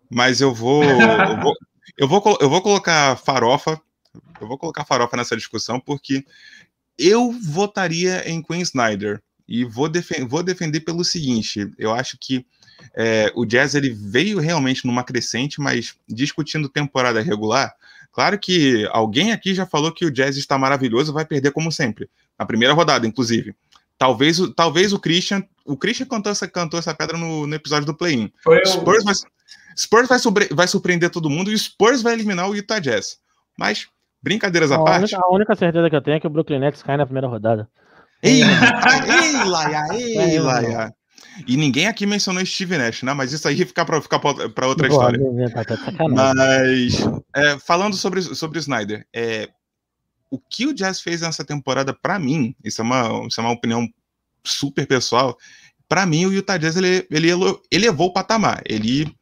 Mas 0.07 0.39
eu 0.39 0.53
vou, 0.53 0.83
eu 0.85 1.39
vou, 1.41 1.53
eu 1.97 2.07
vou, 2.07 2.37
eu 2.41 2.49
vou 2.49 2.61
colocar 2.61 3.15
farofa 3.15 3.81
eu 4.39 4.47
vou 4.47 4.57
colocar 4.57 4.85
farofa 4.85 5.15
nessa 5.15 5.37
discussão 5.37 5.79
porque 5.79 6.25
eu 6.97 7.31
votaria 7.31 8.29
em 8.29 8.41
Queen 8.41 8.61
Snyder 8.61 9.21
e 9.51 9.65
vou, 9.65 9.89
defen 9.89 10.25
vou 10.25 10.41
defender 10.41 10.79
pelo 10.79 11.03
seguinte: 11.03 11.69
eu 11.77 11.93
acho 11.93 12.17
que 12.17 12.45
é, 12.95 13.31
o 13.35 13.45
Jazz 13.45 13.75
ele 13.75 13.89
veio 13.89 14.39
realmente 14.39 14.85
numa 14.87 15.03
crescente, 15.03 15.59
mas 15.59 15.95
discutindo 16.07 16.69
temporada 16.69 17.21
regular, 17.21 17.75
claro 18.13 18.39
que 18.39 18.87
alguém 18.91 19.33
aqui 19.33 19.53
já 19.53 19.65
falou 19.65 19.91
que 19.91 20.05
o 20.05 20.11
Jazz 20.11 20.37
está 20.37 20.57
maravilhoso, 20.57 21.11
vai 21.11 21.25
perder 21.25 21.51
como 21.51 21.69
sempre, 21.69 22.09
na 22.39 22.45
primeira 22.45 22.73
rodada, 22.73 23.05
inclusive. 23.05 23.53
Talvez, 23.97 24.39
talvez 24.55 24.93
o 24.93 24.99
Christian, 24.99 25.43
o 25.65 25.77
Christian 25.77 26.07
cantou 26.07 26.31
essa, 26.31 26.47
cantou 26.47 26.79
essa 26.79 26.93
pedra 26.93 27.17
no, 27.17 27.45
no 27.45 27.53
episódio 27.53 27.85
do 27.85 27.93
play-in. 27.93 28.31
Spurs, 28.65 29.03
vai, 29.03 29.13
Spurs 29.77 30.07
vai, 30.07 30.47
vai 30.51 30.67
surpreender 30.67 31.11
todo 31.11 31.29
mundo 31.29 31.51
e 31.51 31.53
o 31.53 31.59
Spurs 31.59 32.01
vai 32.01 32.13
eliminar 32.13 32.49
o 32.49 32.55
Utah 32.55 32.79
Jazz. 32.79 33.19
Mas 33.59 33.87
Brincadeiras 34.23 34.71
à 34.71 34.75
a 34.75 34.83
parte. 34.83 35.15
Única, 35.15 35.19
a 35.27 35.33
única 35.33 35.55
certeza 35.55 35.89
que 35.89 35.95
eu 35.95 36.01
tenho 36.01 36.17
é 36.17 36.19
que 36.19 36.27
o 36.27 36.29
Brooklyn 36.29 36.59
Nets 36.59 36.83
cai 36.83 36.95
na 36.95 37.05
primeira 37.05 37.27
rodada. 37.27 37.67
Ei, 38.21 38.41
ei, 38.43 39.43
Laia, 39.43 39.87
ei, 39.93 40.39
Laia. 40.39 40.93
E 41.47 41.57
ninguém 41.57 41.87
aqui 41.87 42.05
mencionou 42.05 42.45
Steve 42.45 42.77
Nash, 42.77 43.03
né? 43.03 43.13
Mas 43.13 43.31
isso 43.31 43.47
aí 43.47 43.57
fica 43.65 43.85
para 43.85 44.01
ficar 44.01 44.19
para 44.19 44.67
outra 44.67 44.87
Boa, 44.87 45.11
história. 45.11 45.65
Tá 45.65 46.07
Mas 46.09 46.99
é, 47.35 47.57
falando 47.59 47.95
sobre 47.95 48.21
sobre 48.21 48.59
o 48.59 48.61
Snyder, 48.61 49.07
é, 49.13 49.49
o 50.29 50.39
que 50.39 50.67
o 50.67 50.73
Jazz 50.73 51.01
fez 51.01 51.21
nessa 51.21 51.43
temporada, 51.43 51.93
para 51.93 52.19
mim, 52.19 52.55
isso 52.63 52.81
é 52.81 52.83
uma 52.83 53.27
isso 53.27 53.39
é 53.39 53.43
uma 53.43 53.53
opinião 53.53 53.87
super 54.43 54.85
pessoal. 54.85 55.37
Para 55.87 56.05
mim, 56.05 56.25
o 56.25 56.33
Utah 56.33 56.57
Jazz 56.57 56.77
ele, 56.77 57.07
ele 57.09 57.29
elevou 57.71 58.07
o 58.07 58.13
patamar, 58.13 58.61
ele 58.65 59.13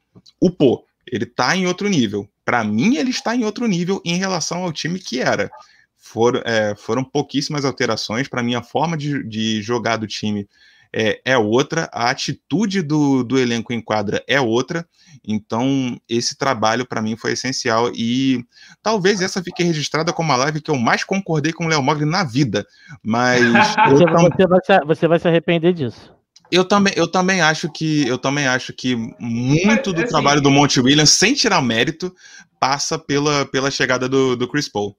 upou, 0.42 0.86
ele 1.08 1.26
tá 1.26 1.56
em 1.56 1.66
outro 1.66 1.88
nível 1.88 2.30
para 2.50 2.64
mim, 2.64 2.96
ele 2.96 3.12
está 3.12 3.36
em 3.36 3.46
outro 3.46 3.68
nível 3.68 4.02
em 4.04 4.16
relação 4.16 4.64
ao 4.64 4.74
time 4.74 4.98
que 4.98 5.22
era. 5.22 5.52
For, 6.00 6.42
é, 6.46 6.74
foram 6.76 7.04
pouquíssimas 7.04 7.66
alterações. 7.66 8.28
Para 8.28 8.42
mim, 8.42 8.56
a 8.56 8.64
forma 8.64 8.98
de, 8.98 9.24
de 9.28 9.62
jogar 9.62 9.98
do 9.98 10.08
time 10.08 10.48
é, 10.92 11.22
é, 11.24 11.38
outra, 11.38 11.88
a 11.94 12.10
atitude 12.10 12.82
do, 12.82 13.24
do 13.24 13.38
elenco 13.38 13.72
em 13.72 13.82
quadra 13.82 14.24
é 14.28 14.42
outra. 14.42 14.88
Então, 15.24 16.00
esse 16.08 16.38
trabalho 16.38 16.86
para 16.86 17.02
mim 17.02 17.16
foi 17.16 17.34
essencial. 17.34 17.92
E 17.94 18.44
talvez 18.82 19.22
essa 19.22 19.44
fique 19.44 19.64
registrada 19.64 20.12
como 20.12 20.32
a 20.32 20.36
live 20.38 20.62
que 20.62 20.72
eu 20.72 20.78
mais 20.78 21.04
concordei 21.04 21.54
com 21.54 21.66
o 21.66 21.68
Léo 21.68 21.84
Mogli 21.84 22.06
na 22.06 22.24
vida. 22.24 22.66
Mas. 23.04 23.42
você, 23.90 24.06
você, 24.06 24.48
vai 24.48 24.60
se, 24.64 24.86
você 24.86 25.08
vai 25.08 25.20
se 25.20 25.28
arrepender 25.28 25.74
disso. 25.74 26.14
Eu 26.52 26.66
também, 26.66 26.94
eu 26.96 27.08
também 27.08 27.42
acho 27.42 27.72
que 27.72 28.08
eu 28.08 28.18
também 28.18 28.48
acho 28.48 28.74
que 28.74 28.96
muito 29.20 29.94
do 29.94 30.02
assim, 30.02 30.10
trabalho 30.10 30.42
do 30.42 30.50
Monte 30.50 30.80
Williams, 30.80 31.12
sem 31.12 31.36
tirar 31.36 31.62
mérito, 31.62 32.12
passa 32.60 32.98
pela, 32.98 33.46
pela 33.46 33.70
chegada 33.70 34.10
do, 34.10 34.36
do 34.36 34.48
Chris 34.48 34.68
Paul. 34.68 34.98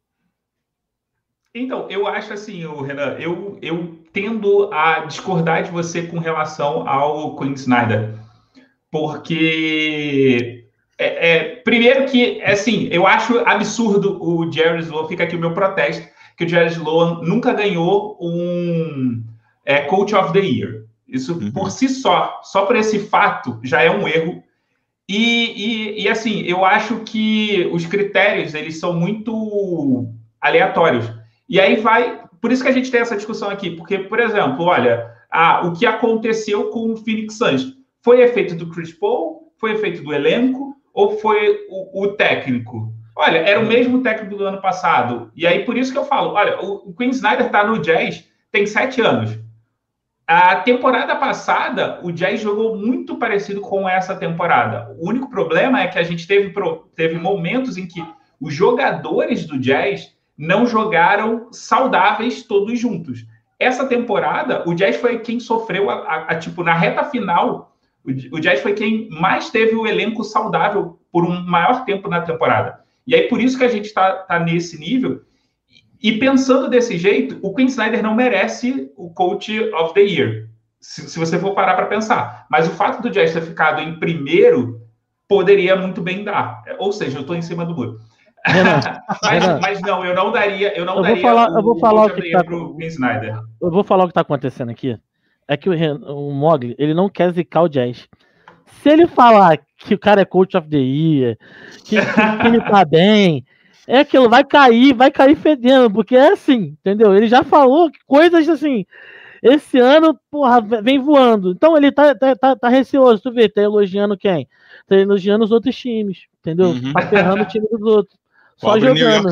Então, 1.53 1.87
eu 1.91 2.07
acho 2.07 2.33
assim, 2.33 2.65
Renan, 2.85 3.17
eu, 3.19 3.59
eu 3.61 3.99
tendo 4.13 4.73
a 4.73 5.01
discordar 5.01 5.65
de 5.65 5.71
você 5.71 6.03
com 6.03 6.19
relação 6.19 6.89
ao 6.89 7.35
Quinn 7.37 7.55
Snyder. 7.55 8.15
Porque, 8.89 10.65
é, 10.97 11.31
é, 11.31 11.57
primeiro 11.57 12.07
que, 12.07 12.41
assim, 12.43 12.89
eu 12.93 13.05
acho 13.05 13.41
absurdo 13.41 14.23
o 14.23 14.51
Jerry 14.51 14.81
Sloan, 14.81 15.09
fica 15.09 15.25
aqui 15.25 15.35
o 15.35 15.41
meu 15.41 15.53
protesto, 15.53 16.07
que 16.37 16.45
o 16.45 16.49
Jerry 16.49 16.71
Sloan 16.71 17.21
nunca 17.23 17.53
ganhou 17.53 18.17
um 18.21 19.21
é, 19.65 19.81
Coach 19.81 20.15
of 20.15 20.33
the 20.33 20.41
Year. 20.41 20.85
Isso 21.09 21.35
uhum. 21.35 21.51
por 21.51 21.73
si 21.73 21.89
só, 21.89 22.41
só 22.45 22.65
por 22.65 22.77
esse 22.77 23.01
fato, 23.01 23.59
já 23.65 23.83
é 23.83 23.91
um 23.91 24.07
erro. 24.07 24.41
E, 25.09 25.97
e, 25.97 26.03
e, 26.05 26.09
assim, 26.09 26.43
eu 26.43 26.65
acho 26.65 27.01
que 27.01 27.69
os 27.73 27.85
critérios 27.87 28.55
eles 28.55 28.79
são 28.79 28.93
muito 28.93 30.09
aleatórios. 30.41 31.20
E 31.51 31.59
aí 31.61 31.77
vai. 31.77 32.23
Por 32.41 32.53
isso 32.53 32.63
que 32.63 32.69
a 32.69 32.73
gente 32.73 32.93
tem 32.93 33.01
essa 33.01 33.17
discussão 33.17 33.51
aqui, 33.51 33.73
porque, 33.73 33.99
por 33.99 34.21
exemplo, 34.21 34.65
olha, 34.65 35.13
a, 35.29 35.67
o 35.67 35.73
que 35.73 35.85
aconteceu 35.85 36.71
com 36.71 36.93
o 36.93 36.97
Phoenix 36.97 37.37
Suns 37.37 37.77
foi 38.03 38.23
efeito 38.23 38.55
do 38.55 38.71
Chris 38.71 38.93
Paul, 38.93 39.53
foi 39.59 39.73
efeito 39.73 40.03
do 40.03 40.15
elenco 40.15 40.77
ou 40.95 41.19
foi 41.19 41.67
o, 41.69 42.05
o 42.05 42.13
técnico? 42.13 42.95
Olha, 43.17 43.39
era 43.39 43.59
o 43.59 43.67
mesmo 43.67 44.01
técnico 44.01 44.37
do 44.37 44.47
ano 44.47 44.63
passado. 44.63 45.31
E 45.35 45.45
aí, 45.45 45.65
por 45.65 45.77
isso 45.77 45.93
que 45.93 45.99
eu 45.99 46.05
falo, 46.05 46.35
olha, 46.35 46.59
o, 46.63 46.89
o 46.89 46.95
Quinn 46.95 47.11
Snyder 47.11 47.47
está 47.47 47.67
no 47.67 47.81
Jazz 47.81 48.25
tem 48.53 48.65
sete 48.65 49.01
anos. 49.01 49.37
A 50.27 50.57
temporada 50.57 51.17
passada, 51.17 51.99
o 52.05 52.13
Jazz 52.13 52.41
jogou 52.41 52.77
muito 52.77 53.17
parecido 53.17 53.61
com 53.61 53.89
essa 53.89 54.15
temporada. 54.15 54.95
O 54.99 55.09
único 55.09 55.29
problema 55.29 55.83
é 55.83 55.89
que 55.89 55.99
a 55.99 56.05
gente 56.05 56.27
teve, 56.27 56.55
teve 56.95 57.19
momentos 57.19 57.77
em 57.77 57.87
que 57.87 58.03
os 58.41 58.55
jogadores 58.55 59.45
do 59.45 59.59
Jazz 59.59 60.15
não 60.41 60.67
jogaram 60.67 61.49
saudáveis 61.53 62.43
todos 62.43 62.81
juntos. 62.81 63.27
Essa 63.59 63.85
temporada, 63.85 64.67
o 64.67 64.75
Jazz 64.75 64.97
foi 64.97 65.19
quem 65.19 65.39
sofreu, 65.39 65.91
a, 65.91 65.97
a, 65.97 66.17
a 66.31 66.39
tipo, 66.39 66.65
na 66.65 66.73
reta 66.73 67.05
final, 67.05 67.77
o, 68.03 68.37
o 68.37 68.41
Jazz 68.41 68.61
foi 68.61 68.73
quem 68.73 69.07
mais 69.11 69.51
teve 69.51 69.77
o 69.77 69.87
elenco 69.87 70.25
saudável 70.25 70.99
por 71.13 71.27
um 71.27 71.43
maior 71.43 71.85
tempo 71.85 72.09
na 72.09 72.23
temporada. 72.23 72.81
E 73.07 73.15
aí, 73.15 73.29
por 73.29 73.39
isso 73.39 73.59
que 73.59 73.65
a 73.65 73.69
gente 73.69 73.85
está 73.85 74.13
tá 74.13 74.41
nesse 74.41 74.81
nível. 74.81 75.21
E 76.03 76.13
pensando 76.13 76.71
desse 76.71 76.97
jeito, 76.97 77.39
o 77.43 77.55
Quinn 77.55 77.67
Snyder 77.67 78.03
não 78.03 78.15
merece 78.15 78.91
o 78.97 79.11
Coach 79.11 79.61
of 79.75 79.93
the 79.93 80.01
Year, 80.01 80.49
se, 80.81 81.07
se 81.11 81.19
você 81.19 81.39
for 81.39 81.55
parar 81.55 81.75
para 81.75 81.85
pensar. 81.85 82.47
Mas 82.51 82.67
o 82.67 82.71
fato 82.71 83.03
do 83.03 83.11
Jazz 83.11 83.35
ter 83.35 83.43
ficado 83.43 83.83
em 83.83 83.99
primeiro 83.99 84.81
poderia 85.29 85.77
muito 85.77 86.01
bem 86.01 86.25
dar. 86.25 86.63
Ou 86.79 86.93
seja, 86.93 87.19
eu 87.19 87.21
estou 87.21 87.37
em 87.37 87.43
cima 87.43 87.67
do 87.67 87.75
muro. 87.75 87.99
mas, 89.23 89.61
mas, 89.61 89.81
não, 89.83 90.05
eu 90.05 90.15
não 90.15 90.33
daria, 90.33 90.77
eu 90.77 90.85
não 90.85 90.97
eu 90.97 91.03
daria 91.03 91.23
falar, 91.23 91.51
o, 91.51 91.59
eu 91.59 91.63
vou 91.63 91.79
falar 91.79 92.07
o, 92.07 92.15
que 92.15 92.31
tá, 92.31 92.45
pro 92.45 92.77
Quinn 92.77 92.87
Snyder. 92.87 93.41
Eu 93.61 93.71
vou 93.71 93.85
falar 93.85 94.05
o 94.05 94.07
que 94.07 94.13
está 94.13 94.23
acontecendo 94.23 94.71
aqui. 94.71 94.99
É 95.47 95.57
que 95.57 95.69
o, 95.69 95.75
o 96.15 96.33
Mogli, 96.33 96.75
ele 96.79 96.95
não 96.95 97.09
quer 97.09 97.33
zicar 97.33 97.63
o 97.63 97.69
Jazz. 97.69 98.09
Se 98.83 98.89
ele 98.89 99.07
falar 99.07 99.59
que 99.79 99.95
o 99.95 99.99
cara 99.99 100.21
é 100.21 100.25
coach 100.25 100.57
of 100.57 100.69
the 100.69 100.79
year, 100.79 101.37
que, 101.85 101.97
que, 101.97 102.37
que 102.41 102.47
ele 102.47 102.61
tá 102.61 102.85
bem, 102.87 103.45
é 103.87 104.01
aquilo, 104.01 104.29
vai 104.29 104.45
cair, 104.45 104.95
vai 104.95 105.11
cair 105.11 105.37
fedendo, 105.37 105.91
porque 105.91 106.17
é 106.17 106.33
assim, 106.33 106.77
entendeu? 106.81 107.15
Ele 107.15 107.27
já 107.27 107.43
falou 107.43 107.91
coisas 108.07 108.49
assim. 108.49 108.87
Esse 109.43 109.79
ano, 109.79 110.19
porra, 110.31 110.61
vem 110.61 110.99
voando. 110.99 111.53
Então 111.53 111.77
ele 111.77 111.91
tá, 111.91 112.15
tá, 112.15 112.37
tá, 112.37 112.55
tá 112.55 112.69
receoso, 112.69 113.23
tu 113.23 113.33
vê, 113.33 113.49
tá 113.49 113.63
elogiando 113.63 114.17
quem? 114.17 114.47
Tá 114.87 114.97
elogiando 114.97 115.45
os 115.45 115.51
outros 115.51 115.75
times, 115.77 116.27
entendeu? 116.39 116.69
Uhum. 116.69 116.93
Tá 116.93 117.03
ferrando 117.09 117.43
o 117.43 117.47
time 117.47 117.67
dos 117.69 117.83
outros. 117.83 118.20
Só 118.61 118.75
Pobre 118.75 118.81
jogando. 118.97 119.25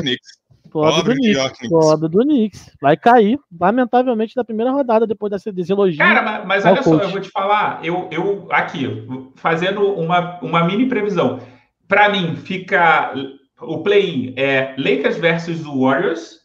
Pobre, 0.71 0.91
Pobre 0.91 1.01
do 1.03 1.09
New 1.09 1.15
Knicks. 1.17 1.37
York 1.37 1.57
Knicks. 1.57 1.69
Pobre 1.69 2.09
do 2.09 2.19
Knicks. 2.19 2.71
Vai 2.81 2.95
cair, 2.97 3.39
lamentavelmente, 3.59 4.35
da 4.35 4.43
primeira 4.43 4.71
rodada, 4.71 5.07
depois 5.07 5.31
dessa 5.31 5.51
deselogia. 5.51 5.97
Cara, 5.97 6.21
mas, 6.21 6.45
mas 6.45 6.65
olha 6.65 6.83
só, 6.83 6.91
coach. 6.91 7.03
eu 7.03 7.09
vou 7.09 7.21
te 7.21 7.29
falar, 7.29 7.79
eu, 7.83 8.07
eu 8.11 8.47
aqui, 8.51 9.07
fazendo 9.35 9.81
uma, 9.93 10.39
uma 10.41 10.63
mini 10.63 10.87
previsão. 10.87 11.39
Para 11.87 12.09
mim, 12.09 12.35
fica 12.35 13.13
o 13.61 13.79
play-in 13.79 14.33
é 14.37 14.75
Lakers 14.77 15.17
versus 15.17 15.65
o 15.65 15.81
Warriors. 15.81 16.39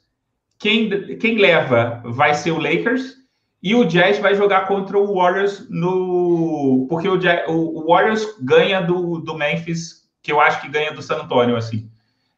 Quem, 0.59 0.89
quem 1.19 1.37
leva 1.37 2.01
vai 2.05 2.33
ser 2.35 2.53
o 2.53 2.59
Lakers. 2.59 3.15
E 3.63 3.75
o 3.75 3.85
Jazz 3.85 4.19
vai 4.19 4.35
jogar 4.35 4.67
contra 4.67 4.99
o 4.99 5.15
Warriors 5.15 5.67
no. 5.71 6.87
Porque 6.89 7.09
o, 7.09 7.17
Jazz- 7.19 7.45
o- 7.49 7.81
o 7.83 7.87
Warriors 7.89 8.27
ganha 8.43 8.81
do, 8.81 9.19
do 9.21 9.35
Memphis, 9.37 10.03
que 10.23 10.31
eu 10.33 10.41
acho 10.41 10.61
que 10.63 10.69
ganha 10.69 10.93
do 10.93 11.03
San 11.03 11.17
Antonio, 11.17 11.57
assim. 11.57 11.91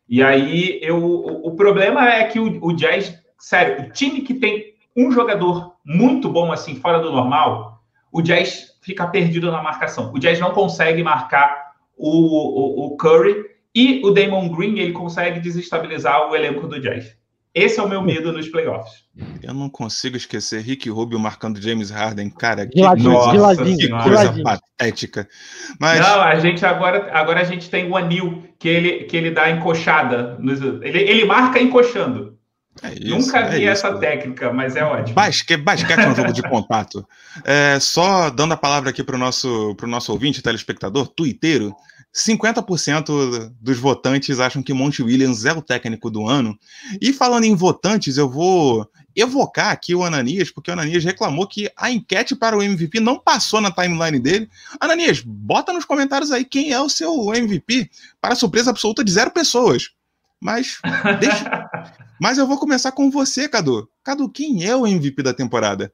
E 0.09 0.23
aí, 0.23 0.79
eu, 0.83 1.03
o, 1.05 1.55
problema 1.57 2.09
é 2.09 2.25
que 2.25 2.39
o, 2.39 2.65
o 2.65 2.73
Jazz, 2.73 3.19
sério, 3.39 3.87
o 3.87 3.91
time 3.91 4.21
que 4.21 4.35
tem 4.35 4.75
um 4.97 5.11
jogador 5.11 5.75
muito 5.85 6.29
bom, 6.29 6.53
assim, 6.53 6.77
fora 6.77 7.01
do 7.01 7.11
normal, 7.11 7.83
o 8.13 8.23
Jazz 8.23 8.79
fica 8.81 9.07
perdido 9.07 9.51
na 9.51 9.63
marcação. 9.63 10.13
O 10.13 10.19
Jazz 10.19 10.39
não 10.39 10.53
consegue 10.53 11.03
marcar 11.03 11.73
o, 11.97 12.09
o, 12.09 12.87
o 12.87 12.97
Curry 12.97 13.45
e 13.75 14.01
o 14.05 14.11
Damon 14.11 14.49
Green, 14.49 14.79
ele 14.79 14.93
consegue 14.93 15.41
desestabilizar 15.41 16.31
o 16.31 16.37
elenco 16.37 16.67
do 16.67 16.81
Jazz. 16.81 17.17
Esse 17.59 17.81
é 17.81 17.83
o 17.83 17.89
meu 17.89 18.03
medo 18.03 18.31
nos 18.35 18.47
playoffs. 18.49 18.93
Eu 19.43 19.55
não 19.55 19.71
consigo 19.71 20.15
esquecer 20.15 20.61
Rick 20.61 20.91
Rubio 20.91 21.19
marcando 21.19 21.59
James 21.59 21.89
Harden, 21.91 22.29
cara. 22.29 22.67
Que, 22.67 22.83
ladinho, 22.83 23.13
Nossa 23.13 23.31
que 23.31 23.89
coisa 23.89 24.25
ladinho. 24.25 24.45
patética. 24.45 25.27
Mas 25.81 25.99
Não, 26.01 26.21
a 26.21 26.35
gente 26.39 26.67
agora, 26.67 27.11
agora 27.15 27.41
a 27.41 27.45
gente 27.45 27.71
tem 27.71 27.91
o 27.91 27.97
Anil, 27.97 28.45
que 28.59 28.69
ele, 28.69 29.05
que 29.05 29.17
ele 29.17 29.31
dá 29.31 29.51
encoxada. 29.51 30.37
nos- 30.39 30.61
ele, 30.61 30.99
ele 30.99 31.25
marca 31.25 31.59
encoxando. 31.59 32.37
é 32.83 32.93
isso, 32.93 33.09
Nunca 33.09 33.39
é 33.39 33.49
vi 33.49 33.57
isso. 33.63 33.69
essa 33.71 33.95
técnica, 33.97 34.53
mas 34.53 34.77
é 34.77 34.85
ótimo. 34.85 35.15
Basque, 35.15 35.57
basquete 35.57 36.01
é 36.01 36.09
um 36.09 36.15
jogo 36.15 36.35
de 36.35 36.43
contato. 36.51 37.09
É, 37.43 37.79
só 37.81 38.29
dando 38.29 38.53
a 38.53 38.57
palavra 38.59 38.91
aqui 38.91 39.03
para 39.03 39.17
o 39.17 39.19
nosso, 39.19 39.75
pro 39.77 39.89
nosso 39.89 40.13
ouvinte, 40.13 40.43
telespectador, 40.43 41.07
tuiteiro, 41.09 41.75
50% 42.15 43.53
dos 43.61 43.79
votantes 43.79 44.41
acham 44.41 44.63
que 44.63 44.73
Monte 44.73 45.03
Williams 45.03 45.45
é 45.45 45.53
o 45.53 45.61
técnico 45.61 46.11
do 46.11 46.27
ano. 46.27 46.59
E 47.01 47.13
falando 47.13 47.45
em 47.45 47.55
votantes, 47.55 48.17
eu 48.17 48.29
vou 48.29 48.89
evocar 49.15 49.71
aqui 49.71 49.95
o 49.95 50.05
Ananias, 50.05 50.51
porque 50.51 50.71
o 50.71 50.73
Ananias 50.73 51.05
reclamou 51.05 51.47
que 51.47 51.71
a 51.77 51.91
enquete 51.91 52.35
para 52.35 52.57
o 52.57 52.63
MVP 52.63 53.01
não 53.01 53.19
passou 53.19 53.61
na 53.61 53.71
timeline 53.71 54.19
dele. 54.19 54.51
Ananias, 54.81 55.23
bota 55.25 55.73
nos 55.73 55.85
comentários 55.85 56.31
aí 56.31 56.45
quem 56.45 56.73
é 56.73 56.81
o 56.81 56.89
seu 56.89 57.35
MVP, 57.35 57.91
para 58.21 58.35
surpresa 58.35 58.71
absoluta 58.71 59.03
de 59.03 59.11
zero 59.11 59.31
pessoas. 59.31 59.91
Mas 60.41 60.79
deixa, 61.19 61.69
mas 62.21 62.37
eu 62.37 62.47
vou 62.47 62.59
começar 62.59 62.93
com 62.93 63.11
você, 63.11 63.49
Cadu. 63.49 63.89
Cadu, 64.05 64.29
quem 64.29 64.65
é 64.65 64.77
o 64.77 64.87
MVP 64.87 65.23
da 65.23 65.33
temporada? 65.33 65.93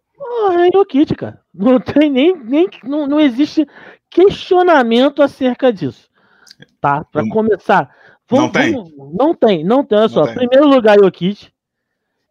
Ah, 0.50 0.66
é 0.72 0.78
o 0.78 0.84
Kit, 0.84 1.14
cara. 1.14 1.40
Não 1.54 1.78
tem 1.80 2.10
nem. 2.10 2.36
nem 2.36 2.68
não, 2.84 3.06
não 3.06 3.20
existe 3.20 3.66
questionamento 4.10 5.22
acerca 5.22 5.72
disso. 5.72 6.08
Tá? 6.80 7.04
Pra 7.04 7.22
Não- 7.22 7.28
começar. 7.30 7.90
não 8.30 8.48
tem? 8.50 8.72
não 9.14 9.34
tem, 9.34 9.64
não 9.64 9.84
tem. 9.84 9.98
Olha 9.98 10.08
só. 10.08 10.24
tem. 10.26 10.34
Primeiro 10.34 10.66
lugar, 10.68 10.98
Jokic. 10.98 11.48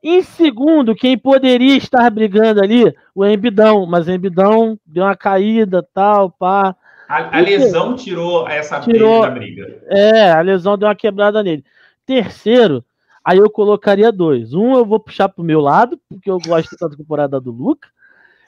Em 0.03 0.21
segundo, 0.23 0.95
quem 0.95 1.15
poderia 1.15 1.77
estar 1.77 2.09
brigando 2.09 2.59
ali, 2.61 2.91
o 3.13 3.23
Embidão. 3.25 3.85
Mas 3.85 4.07
o 4.07 4.11
Embidão 4.11 4.79
deu 4.85 5.03
uma 5.03 5.15
caída, 5.15 5.87
tal, 5.93 6.31
pá. 6.31 6.75
A, 7.07 7.37
a 7.37 7.41
lesão 7.41 7.95
tirou 7.95 8.47
essa 8.47 8.79
Tirou. 8.79 9.21
da 9.21 9.29
briga. 9.29 9.83
É, 9.89 10.31
a 10.31 10.41
lesão 10.41 10.77
deu 10.77 10.87
uma 10.87 10.95
quebrada 10.95 11.43
nele. 11.43 11.63
Terceiro, 12.05 12.83
aí 13.23 13.37
eu 13.37 13.49
colocaria 13.49 14.11
dois. 14.11 14.53
Um 14.53 14.73
eu 14.73 14.85
vou 14.85 14.99
puxar 14.99 15.29
pro 15.29 15.43
meu 15.43 15.59
lado, 15.59 15.99
porque 16.09 16.31
eu 16.31 16.39
gosto 16.39 16.75
da 16.79 16.89
temporada 16.89 17.39
do 17.39 17.51
Luca. 17.51 17.87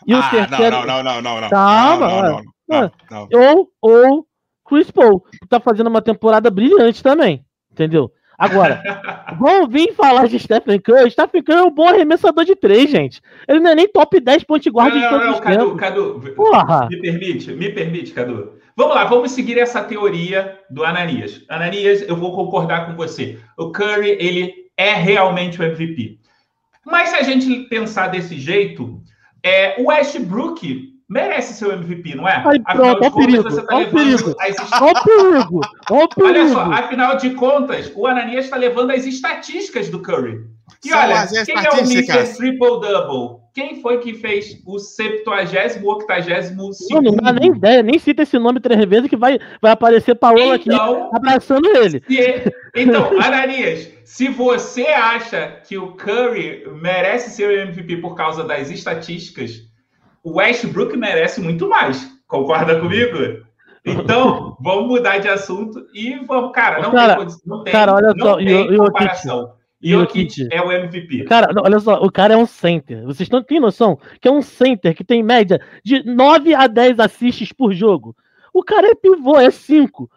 E 0.06 0.14
o 0.14 0.18
ah, 0.18 0.30
terceiro. 0.30 0.86
não, 0.86 0.86
não, 0.86 1.04
não, 1.04 1.22
não, 1.22 1.41
não. 1.41 1.49
Calma, 1.49 2.08
não, 2.08 2.22
não, 2.22 2.43
não, 2.68 2.91
não, 3.10 3.28
não. 3.32 3.39
ou 3.41 3.70
ou 3.82 4.28
Chris 4.66 4.89
Paul, 4.89 5.22
que 5.22 5.47
tá 5.47 5.60
fazendo 5.60 5.88
uma 5.88 6.01
temporada 6.01 6.49
brilhante 6.49 7.04
também, 7.04 7.45
entendeu? 7.72 8.12
Agora, 8.38 8.82
vão 9.39 9.68
vir 9.68 9.93
falar 9.93 10.28
de 10.28 10.39
Stephen 10.39 10.80
Curry. 10.80 11.12
Stephen 11.12 11.43
Curry 11.43 11.60
é 11.60 11.64
um 11.64 11.72
bom 11.72 11.88
arremessador 11.88 12.43
de 12.43 12.56
três, 12.56 12.89
gente. 12.89 13.22
Ele 13.47 13.60
não 13.60 13.72
é 13.72 13.76
nem 13.76 13.88
top 13.88 14.20
10 14.20 14.43
point 14.45 14.70
guard 14.70 14.93
Não, 14.93 15.01
de 15.01 15.10
todos 15.10 15.26
não, 15.26 15.34
os 15.34 15.39
Cadu, 15.39 15.66
tempos. 15.66 15.80
Cadu, 15.80 16.34
Porra! 16.36 16.88
me 16.89 17.01
permite, 17.01 17.51
me 17.54 17.70
permite, 17.70 18.12
Cadu. 18.12 18.54
Vamos 18.76 18.95
lá, 18.95 19.04
vamos 19.06 19.32
seguir 19.32 19.60
essa 19.60 19.84
teoria 19.84 20.60
do 20.70 20.84
Ananias. 20.84 21.45
Ananias, 21.47 22.01
eu 22.01 22.16
vou 22.16 22.36
concordar 22.36 22.88
com 22.88 22.95
você. 22.95 23.39
O 23.56 23.72
Curry, 23.72 24.18
ele 24.20 24.51
é 24.76 24.93
realmente 24.93 25.62
o 25.62 25.64
MVP. 25.64 26.18
Mas 26.84 27.10
se 27.10 27.16
a 27.16 27.22
gente 27.22 27.66
pensar 27.70 28.08
desse 28.08 28.38
jeito, 28.39 28.99
é, 29.44 29.76
o 29.82 29.88
Westbrook 29.89 30.94
merece 31.10 31.54
ser 31.54 31.68
o 31.68 31.74
MVP, 31.74 32.16
não 32.16 32.28
é? 32.28 32.41
Ai, 32.46 32.62
Afinal 32.66 32.96
pronto, 32.96 33.02
de 33.04 33.10
contas, 33.12 33.26
perigo, 33.26 33.44
você 33.44 33.62
tá 33.66 33.76
o 33.76 33.80
levando 33.80 33.94
perigo. 33.94 34.36
as 34.39 34.50
est- 34.50 34.74
Olha 36.24 36.48
só, 36.50 36.62
afinal 36.72 37.18
de 37.18 37.30
contas, 37.32 37.91
o 37.96 38.08
Ananias 38.08 38.46
está 38.46 38.58
levando 38.58 38.91
as 38.91 39.06
estatísticas 39.06 39.89
do 39.89 40.00
Curry. 40.02 40.39
E 40.84 40.89
São 40.89 41.00
olha, 41.00 41.28
quem 41.46 41.56
é 41.56 41.60
o 41.60 41.74
Mr. 41.76 42.00
estatísticas. 42.00 42.38
Triple 42.38 42.80
Double? 42.80 43.43
Quem 43.54 43.82
foi 43.82 43.99
que 43.99 44.16
fez 44.16 44.60
o 44.66 44.80
70 44.80 45.30
80 45.30 45.80
Não, 46.89 47.01
não 47.01 47.16
dá 47.16 47.32
nem 47.34 47.51
ideia, 47.51 47.84
nem 47.84 47.99
cita 47.99 48.24
esse 48.24 48.39
nome 48.39 48.60
três 48.60 48.84
vezes 48.86 49.08
que 49.08 49.16
vai, 49.16 49.38
vai 49.62 49.72
aparecer 49.72 50.16
Paola 50.16 50.56
aqui 50.56 50.70
Então, 50.74 51.12
abraçando 51.14 51.68
ele. 51.70 52.01
se- 52.08 52.51
então, 52.76 53.12
Ananias, 53.22 53.91
se 54.04 54.28
você 54.30 54.88
acha 54.88 55.60
que 55.68 55.78
o 55.78 55.91
Curry 55.93 56.64
merece 56.82 57.30
ser 57.30 57.47
o 57.47 57.51
MVP 57.62 57.97
por 57.97 58.16
causa 58.16 58.43
das 58.43 58.72
estatísticas, 58.72 59.62
o 60.24 60.38
Westbrook 60.38 60.97
merece 60.97 61.39
muito 61.39 61.70
mais. 61.70 62.12
Concorda 62.28 62.80
comigo? 62.80 63.43
Então, 63.86 64.58
vamos 64.62 64.88
mudar 64.88 65.20
de 65.20 65.28
assunto 65.28 65.86
e 65.93 66.16
vamos, 66.26 66.51
cara, 66.54 66.82
não 66.82 66.91
Cara, 66.91 67.18
tem, 67.18 67.28
não 67.45 67.64
tem, 67.64 67.72
cara, 67.74 67.93
olha 67.93 68.14
não 68.16 68.26
só, 68.28 68.38
tem 68.38 68.47
e 68.47 68.54
o- 68.54 68.74
e 68.74 68.76
o 68.80 68.84
comparação. 68.86 69.39
e 69.39 69.43
o 69.43 69.47
Jokic 69.84 70.48
é 70.52 70.62
o 70.62 70.72
MVP. 70.72 71.26
Cara, 71.26 71.54
não, 71.54 71.64
olha 71.64 71.80
só, 71.80 72.02
o 72.04 72.12
cara 72.12 72.34
é 72.34 72.38
um 72.38 72.46
center. 72.46 73.04
Vocês 73.04 73.30
não 73.30 73.44
têm 73.44 73.60
noção 73.60 74.00
que 74.22 74.28
é 74.28 74.32
um 74.32 74.42
center 74.42 74.96
que 74.96 75.04
tem 75.04 75.22
média 75.22 75.60
de 75.84 76.04
9 76.04 76.54
a 76.56 76.68
10 76.68 77.00
assists 77.00 77.52
por 77.52 77.74
jogo. 77.74 78.16
O 78.54 78.64
cara 78.64 78.88
é 78.88 78.96
pivô, 78.96 79.38
é 79.40 79.50
5. 79.50 80.10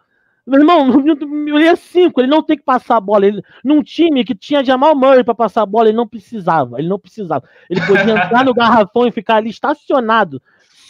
Meu 0.45 0.61
irmão, 0.61 1.03
ele 1.53 1.65
é 1.65 1.75
5, 1.75 2.21
ele 2.21 2.29
não 2.29 2.41
tem 2.41 2.57
que 2.57 2.63
passar 2.63 2.97
a 2.97 3.01
bola. 3.01 3.25
Ele, 3.25 3.41
num 3.63 3.83
time 3.83 4.23
que 4.23 4.33
tinha 4.33 4.63
Jamal 4.63 4.95
Murray 4.95 5.23
para 5.23 5.35
passar 5.35 5.63
a 5.63 5.65
bola, 5.65 5.89
ele 5.89 5.97
não 5.97 6.07
precisava. 6.07 6.79
Ele 6.79 6.87
não 6.87 6.97
precisava. 6.97 7.43
Ele 7.69 7.81
podia 7.81 8.13
entrar 8.13 8.45
no 8.45 8.53
garrafão 8.53 9.05
e 9.05 9.11
ficar 9.11 9.35
ali 9.35 9.49
estacionado, 9.49 10.41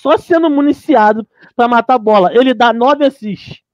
só 0.02 0.18
sendo 0.18 0.50
municiado 0.50 1.28
para 1.56 1.68
matar 1.68 1.96
a 1.96 2.00
bola. 2.00 2.32
Ele 2.34 2.54
dá 2.54 2.72
9 2.72 3.06
assists. 3.06 3.67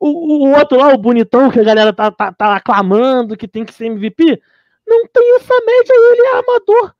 O, 0.00 0.46
o- 0.46 0.58
outro 0.58 0.78
lá, 0.78 0.88
o 0.94 0.98
bonitão, 0.98 1.50
que 1.50 1.60
a 1.60 1.64
galera 1.64 1.92
tá, 1.92 2.10
tá, 2.10 2.32
tá 2.32 2.56
aclamando 2.56 3.36
que 3.36 3.46
tem 3.46 3.64
que 3.64 3.74
ser 3.74 3.86
MVP, 3.86 4.40
não 4.88 5.06
tem 5.06 5.36
essa 5.36 5.54
média, 5.54 5.92
ele 5.92 6.22
é 6.26 6.38
amador. 6.38 6.94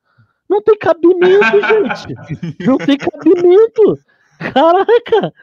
Não 0.47 0.61
tem 0.61 0.77
cabimento, 0.77 1.61
gente. 1.67 2.65
Não 2.65 2.77
tem 2.77 2.97
cabimento. 2.97 3.97
Caraca. 4.53 5.33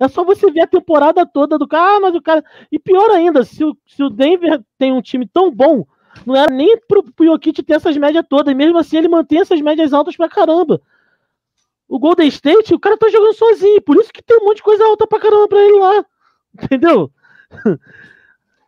É 0.00 0.06
só 0.08 0.22
você 0.22 0.50
ver 0.50 0.60
a 0.60 0.66
temporada 0.66 1.26
toda 1.26 1.58
do 1.58 1.66
cara. 1.66 1.96
Ah, 1.96 2.00
mas 2.00 2.14
o 2.14 2.22
cara. 2.22 2.44
E 2.70 2.78
pior 2.78 3.10
ainda, 3.10 3.44
se 3.44 3.64
o, 3.64 3.76
se 3.86 4.02
o 4.02 4.10
Denver 4.10 4.60
tem 4.78 4.92
um 4.92 5.00
time 5.02 5.26
tão 5.26 5.50
bom, 5.50 5.84
não 6.26 6.36
era 6.36 6.52
nem 6.54 6.78
pro, 6.86 7.02
pro 7.02 7.24
Jokic 7.26 7.62
ter 7.62 7.74
essas 7.74 7.96
médias 7.96 8.24
todas. 8.28 8.52
E 8.52 8.54
mesmo 8.54 8.78
assim 8.78 8.98
ele 8.98 9.08
mantém 9.08 9.40
essas 9.40 9.60
médias 9.60 9.92
altas 9.92 10.16
pra 10.16 10.28
caramba. 10.28 10.80
O 11.88 11.98
Golden 11.98 12.28
State, 12.28 12.74
o 12.74 12.78
cara 12.78 12.96
tá 12.98 13.08
jogando 13.08 13.34
sozinho. 13.34 13.80
Por 13.82 13.96
isso 13.96 14.12
que 14.12 14.22
tem 14.22 14.36
um 14.38 14.44
monte 14.44 14.58
de 14.58 14.62
coisa 14.62 14.84
alta 14.84 15.06
pra 15.06 15.18
caramba 15.18 15.48
pra 15.48 15.58
ele 15.64 15.78
lá. 15.78 16.04
Entendeu? 16.62 17.10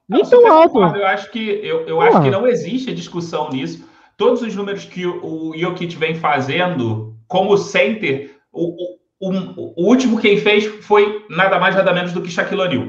Nem 0.08 0.22
tão 0.24 0.52
alto. 0.52 0.72
concordo. 0.72 0.98
Eu 0.98 1.06
acho 1.06 1.30
que 1.30 1.40
eu, 1.62 1.86
eu 1.86 2.00
acho 2.00 2.22
que 2.22 2.30
não 2.30 2.46
existe 2.46 2.92
discussão 2.94 3.50
nisso. 3.50 3.88
Todos 4.16 4.42
os 4.42 4.54
números 4.54 4.84
que 4.84 5.06
o, 5.06 5.50
o 5.50 5.56
Jokic 5.58 5.96
vem 5.96 6.14
fazendo 6.14 7.14
como 7.28 7.56
center, 7.56 8.36
o, 8.52 8.96
o, 9.20 9.30
o- 9.30 9.74
o 9.76 9.88
último 9.88 10.18
quem 10.20 10.36
fez 10.38 10.66
foi 10.84 11.24
nada 11.30 11.58
mais 11.58 11.74
nada 11.76 11.92
menos 11.92 12.12
do 12.12 12.20
que 12.22 12.30
Shaquille 12.30 12.60
O'Neal. 12.60 12.88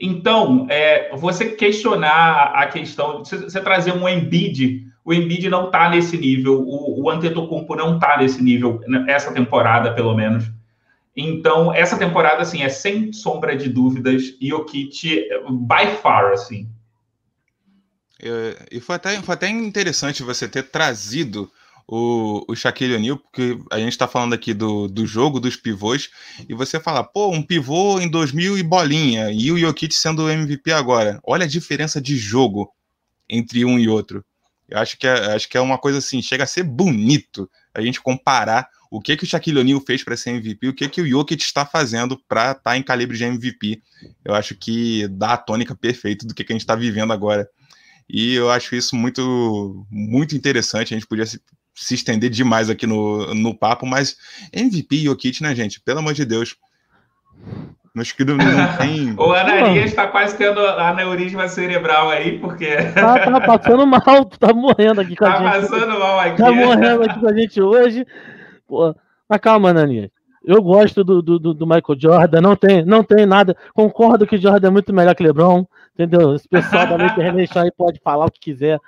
Então, 0.00 0.66
é, 0.70 1.14
você 1.16 1.50
questionar 1.50 2.52
a 2.54 2.66
questão, 2.66 3.18
você, 3.18 3.36
você 3.38 3.60
trazer 3.60 3.92
um 3.92 4.08
Embiid, 4.08 4.84
o 5.04 5.12
Embiid 5.12 5.48
não 5.48 5.66
está 5.66 5.88
nesse 5.88 6.16
nível, 6.16 6.60
o, 6.60 7.02
o 7.02 7.10
Antetokounmpo 7.10 7.74
não 7.74 7.96
está 7.96 8.16
nesse 8.18 8.42
nível 8.42 8.80
né, 8.86 9.04
essa 9.08 9.32
temporada, 9.32 9.92
pelo 9.92 10.14
menos. 10.14 10.44
Então, 11.20 11.74
essa 11.74 11.98
temporada, 11.98 12.42
assim, 12.42 12.62
é 12.62 12.68
sem 12.68 13.12
sombra 13.12 13.56
de 13.56 13.68
dúvidas, 13.68 14.22
Jokic, 14.40 15.28
by 15.50 15.96
far, 16.00 16.32
assim. 16.32 16.70
E 18.70 18.78
foi 18.78 18.94
até, 18.94 19.20
foi 19.20 19.34
até 19.34 19.48
interessante 19.48 20.22
você 20.22 20.46
ter 20.46 20.70
trazido 20.70 21.50
o, 21.88 22.44
o 22.46 22.54
Shaquille 22.54 22.94
O'Neal, 22.94 23.16
porque 23.16 23.58
a 23.68 23.80
gente 23.80 23.90
está 23.90 24.06
falando 24.06 24.32
aqui 24.32 24.54
do, 24.54 24.86
do 24.86 25.04
jogo, 25.06 25.40
dos 25.40 25.56
pivôs, 25.56 26.08
e 26.48 26.54
você 26.54 26.78
fala, 26.78 27.02
pô, 27.02 27.32
um 27.32 27.42
pivô 27.42 27.98
em 27.98 28.08
2000 28.08 28.56
e 28.56 28.62
bolinha, 28.62 29.32
e 29.32 29.50
o 29.50 29.58
Jokic 29.58 29.92
sendo 29.96 30.22
o 30.22 30.30
MVP 30.30 30.70
agora. 30.70 31.18
Olha 31.24 31.46
a 31.46 31.48
diferença 31.48 32.00
de 32.00 32.16
jogo. 32.16 32.72
entre 33.28 33.64
um 33.64 33.76
e 33.76 33.88
outro. 33.88 34.24
Eu 34.68 34.78
acho 34.78 34.96
que 34.96 35.06
é, 35.06 35.34
acho 35.34 35.48
que 35.48 35.58
é 35.58 35.60
uma 35.60 35.78
coisa 35.78 35.98
assim, 35.98 36.22
chega 36.22 36.44
a 36.44 36.46
ser 36.46 36.62
bonito 36.62 37.50
a 37.74 37.80
gente 37.80 38.00
comparar 38.00 38.68
o 38.90 39.00
que 39.00 39.16
que 39.16 39.24
o 39.24 39.26
Shaquille 39.26 39.58
O'Neal 39.58 39.80
fez 39.80 40.02
para 40.02 40.16
ser 40.16 40.30
MVP, 40.30 40.68
o 40.68 40.74
que 40.74 40.88
que 40.88 41.00
o 41.00 41.06
Jokic 41.06 41.42
está 41.42 41.66
fazendo 41.66 42.18
para 42.28 42.52
estar 42.52 42.62
tá 42.62 42.76
em 42.76 42.82
calibre 42.82 43.16
de 43.16 43.24
MVP. 43.24 43.82
Eu 44.24 44.34
acho 44.34 44.54
que 44.54 45.06
dá 45.08 45.34
a 45.34 45.36
tônica 45.36 45.74
perfeita 45.74 46.26
do 46.26 46.34
que, 46.34 46.44
que 46.44 46.52
a 46.52 46.54
gente 46.54 46.62
está 46.62 46.74
vivendo 46.74 47.12
agora. 47.12 47.48
E 48.08 48.34
eu 48.34 48.50
acho 48.50 48.74
isso 48.74 48.96
muito 48.96 49.86
muito 49.90 50.34
interessante. 50.34 50.94
A 50.94 50.96
gente 50.96 51.06
podia 51.06 51.26
se, 51.26 51.40
se 51.74 51.94
estender 51.94 52.30
demais 52.30 52.70
aqui 52.70 52.86
no, 52.86 53.34
no 53.34 53.54
papo, 53.54 53.84
mas 53.84 54.16
MVP 54.52 54.96
e 54.96 55.04
Jokic, 55.04 55.42
né, 55.42 55.54
gente? 55.54 55.80
Pelo 55.80 55.98
amor 55.98 56.14
de 56.14 56.24
Deus. 56.24 56.56
Meus 57.94 58.12
queridos 58.12 58.44
não 58.44 58.76
tem. 58.76 59.14
o 59.18 59.32
Ananias 59.32 59.86
está 59.86 60.06
quase 60.06 60.36
tendo 60.36 60.60
aneurisma 60.60 61.48
cerebral 61.48 62.08
aí, 62.10 62.38
porque. 62.38 62.68
Tá, 62.94 63.18
tá 63.18 63.40
passando 63.40 63.86
mal, 63.86 64.24
tá 64.24 64.52
morrendo 64.54 65.00
aqui 65.00 65.16
com 65.16 65.24
tá 65.24 65.34
a 65.34 65.38
gente. 65.38 65.68
Tá 65.68 65.76
passando 65.76 65.98
mal 65.98 66.20
aqui. 66.20 66.36
Tá 66.36 66.52
morrendo 66.52 67.02
aqui 67.02 67.20
com 67.20 67.28
a 67.28 67.32
gente 67.32 67.60
hoje. 67.60 68.06
Pô, 68.68 68.94
mas 69.28 69.40
calma, 69.40 69.70
Ananias. 69.70 70.10
Eu 70.44 70.62
gosto 70.62 71.02
do, 71.02 71.20
do, 71.20 71.38
do, 71.38 71.66
Michael 71.66 71.98
Jordan, 71.98 72.40
não 72.40 72.54
tem, 72.54 72.84
não 72.84 73.02
tem 73.02 73.26
nada. 73.26 73.56
Concordo 73.74 74.26
que 74.26 74.38
Jordan 74.38 74.68
é 74.68 74.70
muito 74.70 74.92
melhor 74.94 75.14
que 75.14 75.22
LeBron, 75.22 75.66
entendeu? 75.94 76.34
Esse 76.34 76.48
pessoal 76.48 76.86
da 76.86 77.06
internet 77.06 77.50
aí 77.58 77.70
pode 77.72 77.98
falar 78.00 78.26
o 78.26 78.30
que 78.30 78.40
quiser. 78.40 78.78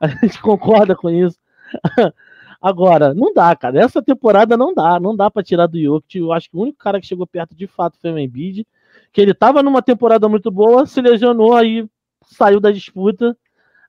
A 0.00 0.06
gente 0.06 0.40
concorda 0.40 0.94
com 0.94 1.08
isso. 1.08 1.38
Agora, 2.60 3.14
não 3.14 3.32
dá, 3.32 3.54
cara. 3.56 3.80
Essa 3.80 4.02
temporada 4.02 4.56
não 4.56 4.74
dá, 4.74 5.00
não 5.00 5.16
dá 5.16 5.30
para 5.30 5.42
tirar 5.42 5.66
do 5.66 5.80
Jokic. 5.80 6.18
Eu 6.18 6.32
acho 6.32 6.50
que 6.50 6.56
o 6.56 6.60
único 6.60 6.78
cara 6.78 7.00
que 7.00 7.06
chegou 7.06 7.26
perto 7.26 7.54
de 7.54 7.66
fato 7.66 7.98
foi 8.00 8.12
o 8.12 8.18
Embiid, 8.18 8.66
que 9.12 9.20
ele 9.20 9.32
tava 9.32 9.62
numa 9.62 9.80
temporada 9.80 10.28
muito 10.28 10.50
boa, 10.50 10.84
se 10.84 11.00
lesionou 11.00 11.54
aí, 11.54 11.88
saiu 12.22 12.60
da 12.60 12.70
disputa. 12.70 13.36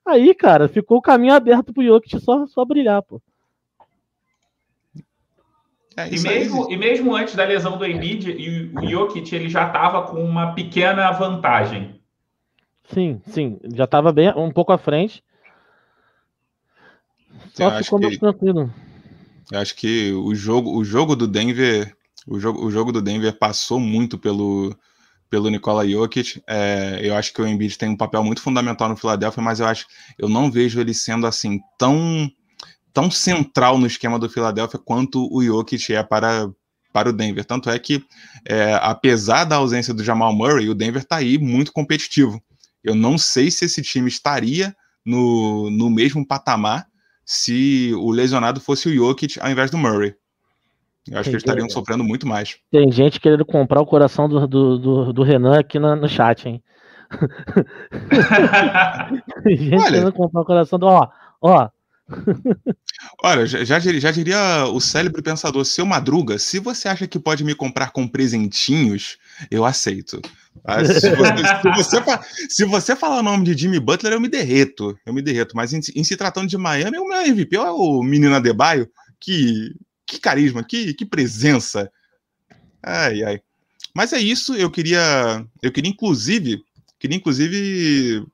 Aí, 0.06 0.34
cara, 0.34 0.68
ficou 0.68 0.98
o 0.98 1.02
caminho 1.02 1.34
aberto 1.34 1.72
pro 1.72 1.84
Jokic 1.84 2.18
só, 2.20 2.46
só 2.46 2.64
brilhar, 2.64 3.02
pô. 3.02 3.20
É, 5.96 6.08
e, 6.08 6.20
mesmo, 6.20 6.70
e 6.70 6.76
mesmo 6.76 7.14
antes 7.14 7.34
da 7.34 7.44
lesão 7.44 7.76
do 7.76 7.84
Embiid, 7.84 8.72
o 8.74 8.86
Jokic 8.88 9.34
ele 9.34 9.48
já 9.48 9.66
estava 9.66 10.02
com 10.02 10.22
uma 10.22 10.54
pequena 10.54 11.10
vantagem. 11.10 12.00
Sim, 12.84 13.20
sim, 13.26 13.58
já 13.74 13.84
estava 13.84 14.12
bem 14.12 14.32
um 14.36 14.50
pouco 14.50 14.72
à 14.72 14.78
frente. 14.78 15.22
Só 17.54 17.70
ficou 17.82 18.00
mais 18.00 18.18
tranquilo. 18.18 18.72
Eu 19.50 19.58
acho 19.58 19.74
que 19.74 20.12
o 20.12 20.34
jogo, 20.34 20.76
o 20.76 20.84
jogo 20.84 21.16
do 21.16 21.26
Denver, 21.26 21.92
o 22.26 22.38
jogo, 22.38 22.64
o 22.64 22.70
jogo 22.70 22.92
do 22.92 23.02
Denver 23.02 23.36
passou 23.36 23.80
muito 23.80 24.18
pelo 24.18 24.76
pelo 25.28 25.48
Nikola 25.48 25.88
Jokic. 25.88 26.42
É, 26.46 27.00
eu 27.02 27.14
acho 27.14 27.32
que 27.32 27.40
o 27.40 27.46
Embiid 27.46 27.78
tem 27.78 27.88
um 27.88 27.96
papel 27.96 28.22
muito 28.24 28.42
fundamental 28.42 28.88
no 28.88 28.96
Philadelphia, 28.96 29.42
mas 29.42 29.60
eu 29.60 29.66
acho 29.66 29.86
eu 30.18 30.28
não 30.28 30.50
vejo 30.50 30.80
ele 30.80 30.94
sendo 30.94 31.26
assim 31.26 31.60
tão 31.78 32.28
tão 32.92 33.10
central 33.10 33.78
no 33.78 33.86
esquema 33.86 34.18
do 34.18 34.28
Philadelphia 34.28 34.78
quanto 34.78 35.26
o 35.32 35.42
Jokic 35.42 35.94
é 35.94 36.02
para 36.02 36.50
para 36.92 37.08
o 37.08 37.12
Denver. 37.12 37.44
Tanto 37.44 37.70
é 37.70 37.78
que, 37.78 38.04
é, 38.44 38.74
apesar 38.82 39.44
da 39.44 39.56
ausência 39.56 39.94
do 39.94 40.02
Jamal 40.02 40.34
Murray, 40.34 40.68
o 40.68 40.74
Denver 40.74 41.02
está 41.02 41.16
aí 41.16 41.38
muito 41.38 41.72
competitivo. 41.72 42.42
Eu 42.82 42.96
não 42.96 43.16
sei 43.16 43.50
se 43.50 43.64
esse 43.64 43.82
time 43.82 44.08
estaria 44.08 44.74
no, 45.04 45.70
no 45.70 45.88
mesmo 45.88 46.26
patamar 46.26 46.86
se 47.24 47.92
o 47.94 48.10
lesionado 48.10 48.60
fosse 48.60 48.88
o 48.88 48.94
Jokic 48.94 49.38
ao 49.40 49.50
invés 49.50 49.70
do 49.70 49.78
Murray. 49.78 50.16
Eu 51.08 51.18
acho 51.18 51.20
Entendi. 51.20 51.22
que 51.22 51.30
eles 51.30 51.42
estariam 51.42 51.70
sofrendo 51.70 52.04
muito 52.04 52.26
mais. 52.26 52.58
Tem 52.70 52.90
gente 52.90 53.20
querendo 53.20 53.44
comprar 53.44 53.80
o 53.80 53.86
coração 53.86 54.28
do, 54.28 54.46
do, 54.46 54.78
do, 54.78 55.12
do 55.12 55.22
Renan 55.22 55.58
aqui 55.58 55.78
no, 55.78 55.94
no 55.96 56.08
chat, 56.08 56.48
hein? 56.48 56.62
Tem 59.42 59.56
gente 59.56 59.74
Olha, 59.74 59.90
querendo 59.90 60.12
comprar 60.12 60.42
o 60.42 60.44
coração 60.44 60.78
do. 60.78 60.86
Ó, 60.86 61.08
ó. 61.40 61.68
Olha, 63.22 63.46
já, 63.46 63.78
já 63.78 64.10
diria 64.10 64.66
o 64.66 64.80
célebre 64.80 65.22
pensador, 65.22 65.64
seu 65.64 65.86
Madruga, 65.86 66.38
se 66.38 66.58
você 66.58 66.88
acha 66.88 67.06
que 67.06 67.18
pode 67.18 67.44
me 67.44 67.54
comprar 67.54 67.90
com 67.90 68.06
presentinhos, 68.06 69.18
eu 69.50 69.64
aceito. 69.64 70.20
Ah, 70.64 70.84
se, 70.84 71.10
você, 71.10 71.36
se, 71.62 71.70
você, 71.76 72.18
se, 72.48 72.64
você, 72.64 72.96
falar 72.96 73.20
o 73.20 73.22
nome 73.22 73.44
de 73.44 73.58
Jimmy 73.58 73.78
Butler, 73.78 74.12
eu 74.12 74.20
me 74.20 74.28
derreto. 74.28 74.98
Eu 75.06 75.14
me 75.14 75.22
derreto. 75.22 75.56
Mas 75.56 75.72
em, 75.72 75.80
em 75.94 76.04
se 76.04 76.16
tratando 76.16 76.48
de 76.48 76.58
Miami, 76.58 76.98
o 76.98 77.08
meu 77.08 77.22
MVP 77.22 77.56
é 77.56 77.70
o 77.70 78.02
menino 78.02 78.34
Adebayo. 78.34 78.88
Que, 79.18 79.74
que 80.06 80.18
carisma, 80.18 80.64
que, 80.64 80.92
que 80.94 81.06
presença. 81.06 81.90
Ai, 82.82 83.22
ai. 83.22 83.40
Mas 83.94 84.12
é 84.12 84.18
isso. 84.18 84.54
Eu 84.54 84.70
queria, 84.70 85.44
eu 85.62 85.72
queria 85.72 85.90
inclusive, 85.90 86.62
queria 86.98 87.16
inclusive 87.16 88.26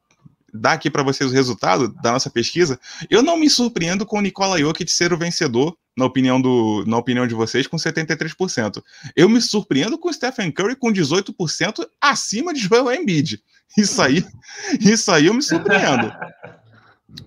dar 0.56 0.72
aqui 0.72 0.90
para 0.90 1.02
vocês 1.02 1.30
o 1.30 1.34
resultado 1.34 1.88
da 2.02 2.12
nossa 2.12 2.30
pesquisa. 2.30 2.78
Eu 3.08 3.22
não 3.22 3.36
me 3.36 3.48
surpreendo 3.48 4.04
com 4.04 4.18
o 4.18 4.22
Nikola 4.22 4.58
Jokic 4.58 4.90
ser 4.90 5.12
o 5.12 5.18
vencedor 5.18 5.76
na 5.96 6.04
opinião, 6.04 6.40
do, 6.40 6.84
na 6.86 6.98
opinião 6.98 7.26
de 7.26 7.34
vocês, 7.34 7.66
com 7.66 7.76
73%. 7.76 8.82
Eu 9.16 9.28
me 9.28 9.40
surpreendo 9.40 9.98
com 9.98 10.10
o 10.10 10.12
Stephen 10.12 10.52
Curry 10.52 10.76
com 10.76 10.92
18% 10.92 11.86
acima 12.00 12.52
de 12.52 12.60
Joel 12.60 12.92
Embiid. 12.92 13.40
Isso 13.76 14.00
aí, 14.02 14.24
isso 14.80 15.10
aí 15.10 15.26
eu 15.26 15.34
me 15.34 15.42
surpreendo. 15.42 16.12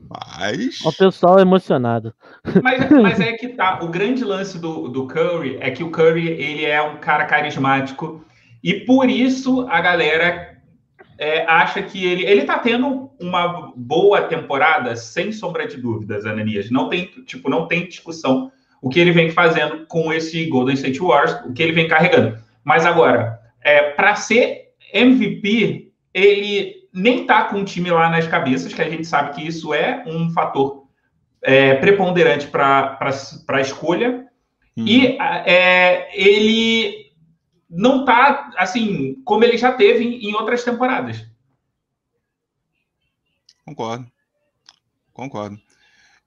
Mas. 0.07 0.81
O 0.81 0.93
pessoal 0.93 1.39
é 1.39 1.41
emocionado. 1.41 2.13
Mas, 2.61 2.89
mas, 2.89 3.19
é 3.19 3.33
que 3.33 3.49
tá. 3.49 3.79
O 3.81 3.87
grande 3.87 4.23
lance 4.23 4.59
do, 4.59 4.87
do 4.87 5.07
Curry 5.07 5.57
é 5.59 5.71
que 5.71 5.83
o 5.83 5.89
Curry 5.89 6.27
ele 6.27 6.65
é 6.65 6.81
um 6.81 6.97
cara 6.97 7.25
carismático. 7.25 8.23
E 8.63 8.73
por 8.73 9.09
isso 9.09 9.67
a 9.69 9.81
galera 9.81 10.58
é, 11.19 11.45
acha 11.45 11.83
que 11.83 12.03
ele. 12.05 12.25
Ele 12.25 12.45
tá 12.45 12.57
tendo 12.57 13.11
uma 13.19 13.73
boa 13.75 14.21
temporada, 14.21 14.95
sem 14.95 15.33
sombra 15.33 15.67
de 15.67 15.75
dúvidas, 15.75 16.25
Ananias. 16.25 16.71
Não 16.71 16.87
tem, 16.87 17.05
tipo, 17.25 17.49
não 17.49 17.67
tem 17.67 17.85
discussão 17.85 18.49
o 18.81 18.89
que 18.89 19.01
ele 19.01 19.11
vem 19.11 19.29
fazendo 19.29 19.85
com 19.87 20.13
esse 20.13 20.45
Golden 20.45 20.75
State 20.75 20.99
Warriors, 20.99 21.45
o 21.45 21.51
que 21.51 21.61
ele 21.61 21.73
vem 21.73 21.89
carregando. 21.89 22.39
Mas 22.63 22.85
agora, 22.85 23.37
é, 23.61 23.91
para 23.91 24.15
ser 24.15 24.69
MVP, 24.93 25.91
ele 26.13 26.75
nem 26.93 27.25
tá 27.25 27.43
com 27.43 27.59
o 27.59 27.65
time 27.65 27.91
lá 27.91 28.09
nas 28.09 28.25
cabeças, 28.25 28.73
que 28.73 28.81
a 28.81 28.89
gente 28.89 29.05
sabe 29.05 29.35
que 29.35 29.45
isso 29.45 29.73
é 29.73 30.01
um 30.07 30.29
fator 30.29 30.85
é, 31.41 31.75
preponderante 31.75 32.47
para 32.47 32.97
a 33.01 33.61
escolha. 33.61 34.25
Uhum. 34.77 34.87
E 34.87 35.17
é, 35.45 36.07
ele 36.13 36.98
não 37.69 38.03
tá 38.03 38.51
assim 38.57 39.21
como 39.23 39.43
ele 39.43 39.57
já 39.57 39.71
teve 39.71 40.03
em, 40.03 40.33
outras 40.33 40.63
temporadas. 40.63 41.25
Concordo. 43.65 44.11
Concordo. 45.13 45.59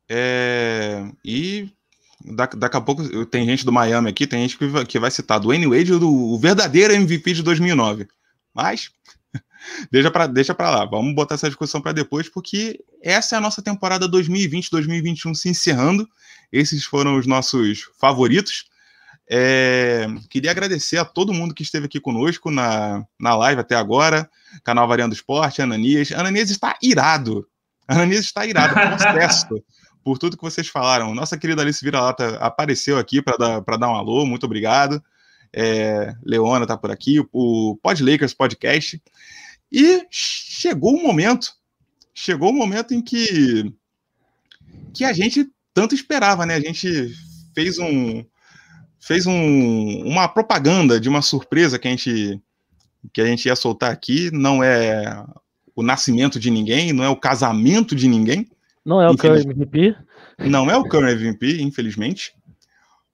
É, 0.08 1.10
e 1.24 1.72
Daqui, 2.24 2.56
daqui 2.56 2.76
a 2.76 2.80
pouco 2.80 3.26
tem 3.26 3.44
gente 3.44 3.64
do 3.64 3.72
Miami 3.72 4.08
aqui, 4.08 4.26
tem 4.26 4.42
gente 4.42 4.56
que 4.56 4.66
vai, 4.66 4.86
que 4.86 4.98
vai 4.98 5.10
citar 5.10 5.40
do 5.40 5.48
Wayne 5.48 5.66
Wade, 5.66 5.98
do, 5.98 6.08
o 6.08 6.38
verdadeiro 6.38 6.92
MVP 6.92 7.34
de 7.34 7.42
2009. 7.42 8.06
Mas 8.54 8.90
deixa 9.90 10.10
para 10.10 10.26
deixa 10.26 10.54
pra 10.54 10.70
lá, 10.70 10.84
vamos 10.84 11.14
botar 11.14 11.34
essa 11.34 11.48
discussão 11.48 11.80
para 11.80 11.92
depois, 11.92 12.28
porque 12.28 12.78
essa 13.02 13.34
é 13.34 13.38
a 13.38 13.40
nossa 13.40 13.60
temporada 13.60 14.08
2020-2021 14.08 15.34
se 15.34 15.48
encerrando. 15.48 16.08
Esses 16.52 16.84
foram 16.84 17.16
os 17.16 17.26
nossos 17.26 17.90
favoritos. 17.98 18.66
É, 19.34 20.06
queria 20.28 20.50
agradecer 20.50 20.98
a 20.98 21.06
todo 21.06 21.32
mundo 21.32 21.54
que 21.54 21.62
esteve 21.62 21.86
aqui 21.86 21.98
conosco 21.98 22.50
na, 22.50 23.02
na 23.18 23.34
live 23.34 23.62
até 23.62 23.74
agora. 23.74 24.30
Canal 24.62 24.86
Variando 24.86 25.14
Esporte, 25.14 25.62
Ananias. 25.62 26.12
Ananias 26.12 26.50
está 26.50 26.76
irado. 26.82 27.48
Ananias 27.88 28.26
está 28.26 28.44
irado, 28.44 28.74
processo 28.74 29.64
por 30.04 30.18
tudo 30.18 30.36
que 30.36 30.42
vocês 30.42 30.68
falaram. 30.68 31.14
Nossa 31.14 31.38
querida 31.38 31.62
Alice 31.62 31.82
Vira-Lata 31.82 32.36
apareceu 32.40 32.98
aqui 32.98 33.22
para 33.22 33.38
dar, 33.38 33.60
dar 33.78 33.88
um 33.88 33.94
alô, 33.94 34.26
muito 34.26 34.44
obrigado. 34.44 35.02
É, 35.50 36.14
Leona 36.22 36.66
está 36.66 36.76
por 36.76 36.90
aqui, 36.90 37.18
o 37.32 37.78
Pod 37.82 38.04
Lakers 38.04 38.34
Podcast. 38.34 39.02
E 39.72 40.06
chegou 40.10 40.94
o 40.94 41.02
momento, 41.02 41.54
chegou 42.12 42.50
o 42.50 42.54
momento 42.54 42.92
em 42.92 43.00
que, 43.00 43.72
que 44.92 45.06
a 45.06 45.12
gente 45.14 45.50
tanto 45.72 45.94
esperava, 45.94 46.44
né? 46.44 46.56
A 46.56 46.60
gente 46.60 47.14
fez 47.54 47.78
um 47.78 48.22
fez 49.02 49.26
um, 49.26 50.02
uma 50.06 50.28
propaganda 50.28 51.00
de 51.00 51.08
uma 51.08 51.20
surpresa 51.20 51.78
que 51.78 51.88
a 51.88 51.90
gente 51.90 52.40
que 53.12 53.20
a 53.20 53.26
gente 53.26 53.46
ia 53.46 53.56
soltar 53.56 53.90
aqui. 53.90 54.30
Não 54.32 54.62
é 54.62 55.24
o 55.74 55.82
nascimento 55.82 56.38
de 56.38 56.50
ninguém, 56.50 56.92
não 56.92 57.02
é 57.02 57.08
o 57.08 57.16
casamento 57.16 57.96
de 57.96 58.06
ninguém, 58.06 58.48
não 58.84 59.02
é 59.02 59.10
o 59.10 59.16
Curry 59.16 59.42
MVP? 59.42 59.96
Não 60.38 60.70
é 60.70 60.76
o 60.76 60.84
Curry 60.84 61.12
MVP, 61.12 61.60
infelizmente. 61.60 62.32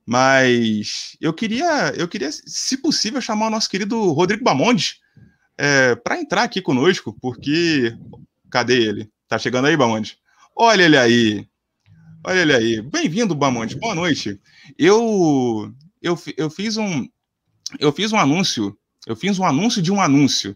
Mas 0.05 1.17
eu 1.21 1.33
queria, 1.33 1.93
eu 1.97 2.07
queria, 2.07 2.31
se 2.33 2.79
possível, 2.79 3.21
chamar 3.21 3.49
o 3.49 3.51
nosso 3.51 3.69
querido 3.69 4.13
Rodrigo 4.13 4.45
Bamondes 4.45 5.01
é, 5.57 5.95
para 5.97 6.21
entrar 6.21 6.43
aqui 6.43 6.61
conosco, 6.61 7.17
porque. 7.21 7.97
Cadê 8.51 8.81
ele? 8.81 9.11
Tá 9.29 9.39
chegando 9.39 9.67
aí, 9.67 9.77
Bamondes? 9.77 10.17
Olha 10.57 10.83
ele 10.83 10.97
aí. 10.97 11.48
Olha 12.29 12.41
ele 12.41 12.53
aí. 12.55 12.83
Bem-vindo, 12.83 13.35
Bamondes. 13.35 13.75
Boa 13.75 13.95
noite. 13.95 14.39
Eu, 14.79 15.73
eu, 16.03 16.23
eu 16.37 16.51
fiz 16.51 16.77
um. 16.77 17.09
Eu 17.81 17.91
fiz 17.91 18.13
um 18.13 18.19
anúncio. 18.19 18.77
Eu 19.07 19.17
fiz 19.17 19.39
um 19.39 19.47
anúncio 19.47 19.81
de 19.81 19.91
um 19.91 19.99
anúncio 19.99 20.55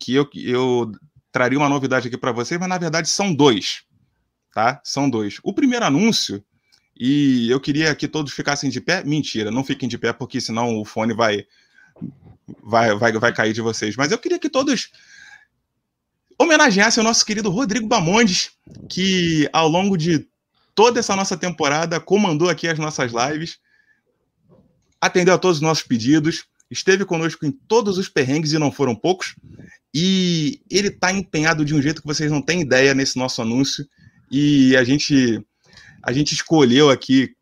que 0.00 0.12
eu, 0.12 0.28
eu 0.34 0.90
traria 1.30 1.56
uma 1.56 1.68
novidade 1.68 2.08
aqui 2.08 2.18
para 2.18 2.32
vocês, 2.32 2.58
mas 2.58 2.68
na 2.68 2.76
verdade 2.76 3.08
são 3.08 3.32
dois. 3.32 3.84
tá? 4.52 4.80
São 4.82 5.08
dois. 5.08 5.38
O 5.44 5.54
primeiro 5.54 5.84
anúncio, 5.84 6.44
e 6.98 7.48
eu 7.48 7.60
queria 7.60 7.94
que 7.94 8.08
todos 8.08 8.32
ficassem 8.32 8.68
de 8.68 8.80
pé. 8.80 9.04
Mentira, 9.04 9.52
não 9.52 9.62
fiquem 9.62 9.88
de 9.88 9.98
pé, 9.98 10.12
porque 10.12 10.40
senão 10.40 10.76
o 10.76 10.84
fone 10.84 11.14
vai, 11.14 11.46
vai, 12.64 12.96
vai, 12.96 13.12
vai 13.12 13.32
cair 13.32 13.52
de 13.52 13.60
vocês. 13.60 13.94
Mas 13.94 14.10
eu 14.10 14.18
queria 14.18 14.40
que 14.40 14.50
todos 14.50 14.90
homenageassem 16.36 17.00
o 17.00 17.04
nosso 17.04 17.24
querido 17.24 17.48
Rodrigo 17.48 17.86
Bamondes, 17.86 18.50
que 18.88 19.48
ao 19.52 19.68
longo 19.68 19.96
de 19.96 20.31
toda 20.74 21.00
essa 21.00 21.16
nossa 21.16 21.36
temporada 21.36 22.00
comandou 22.00 22.48
aqui 22.48 22.68
as 22.68 22.78
nossas 22.78 23.12
lives, 23.12 23.58
atendeu 25.00 25.34
a 25.34 25.38
todos 25.38 25.58
os 25.58 25.62
nossos 25.62 25.84
pedidos, 25.84 26.44
esteve 26.70 27.04
conosco 27.04 27.44
em 27.44 27.50
todos 27.50 27.98
os 27.98 28.08
perrengues 28.08 28.52
e 28.52 28.58
não 28.58 28.72
foram 28.72 28.94
poucos. 28.94 29.34
E 29.94 30.60
ele 30.70 30.88
está 30.88 31.12
empenhado 31.12 31.64
de 31.64 31.74
um 31.74 31.82
jeito 31.82 32.00
que 32.00 32.06
vocês 32.06 32.30
não 32.30 32.40
têm 32.40 32.62
ideia 32.62 32.94
nesse 32.94 33.18
nosso 33.18 33.42
anúncio. 33.42 33.86
E 34.30 34.74
a 34.76 34.84
gente 34.84 35.44
a 36.02 36.12
gente 36.12 36.32
escolheu 36.32 36.90
aqui 36.90 37.36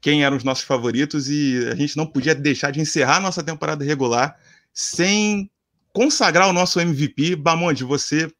quem 0.00 0.22
eram 0.22 0.36
os 0.36 0.44
nossos 0.44 0.64
favoritos 0.64 1.28
e 1.28 1.66
a 1.72 1.74
gente 1.74 1.96
não 1.96 2.06
podia 2.06 2.34
deixar 2.34 2.70
de 2.70 2.80
encerrar 2.80 3.20
nossa 3.20 3.42
temporada 3.42 3.84
regular 3.84 4.36
sem 4.72 5.50
consagrar 5.92 6.48
o 6.48 6.52
nosso 6.52 6.78
MVP. 6.78 7.36
Bamonde, 7.36 7.84
você 7.84 8.30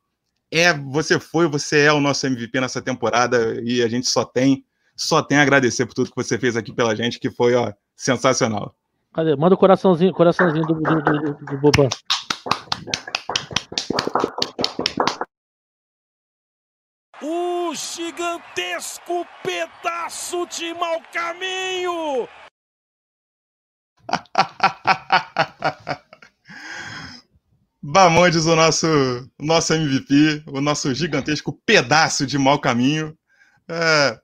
é, 0.55 0.72
você 0.72 1.18
foi, 1.18 1.48
você 1.48 1.80
é 1.80 1.92
o 1.92 1.98
nosso 2.00 2.24
MVP 2.26 2.61
nessa 2.61 2.80
temporada 2.80 3.61
e 3.64 3.82
a 3.82 3.88
gente 3.88 4.09
só 4.09 4.24
tem 4.24 4.64
só 4.96 5.20
tem 5.20 5.38
a 5.38 5.42
agradecer 5.42 5.84
por 5.84 5.94
tudo 5.94 6.11
que 6.11 6.16
você 6.16 6.38
fez 6.38 6.57
aqui 6.57 6.72
pela 6.72 6.94
gente, 6.94 7.18
que 7.18 7.28
foi 7.28 7.57
ó, 7.57 7.72
sensacional. 7.96 8.76
Cadê? 9.12 9.34
Manda 9.34 9.57
o 9.57 9.59
coraçãozinho, 9.59 10.12
coraçãozinho 10.12 10.64
do, 10.64 10.74
do, 10.74 11.02
do, 11.02 11.20
do, 11.20 11.44
do 11.44 11.59
Boban. 11.59 11.88
O 17.20 17.74
gigantesco 17.74 19.26
pedaço 19.42 20.46
de 20.46 20.72
mau 20.74 21.02
caminho! 21.12 22.28
Bamondes, 27.87 28.47
o 28.47 28.57
nosso, 28.57 28.87
nosso 29.39 29.74
MVP, 29.74 30.45
o 30.47 30.59
nosso 30.59 30.95
gigantesco 30.95 31.61
pedaço 31.66 32.26
de 32.26 32.39
mau 32.39 32.59
caminho. 32.59 33.14
É, 33.68 34.18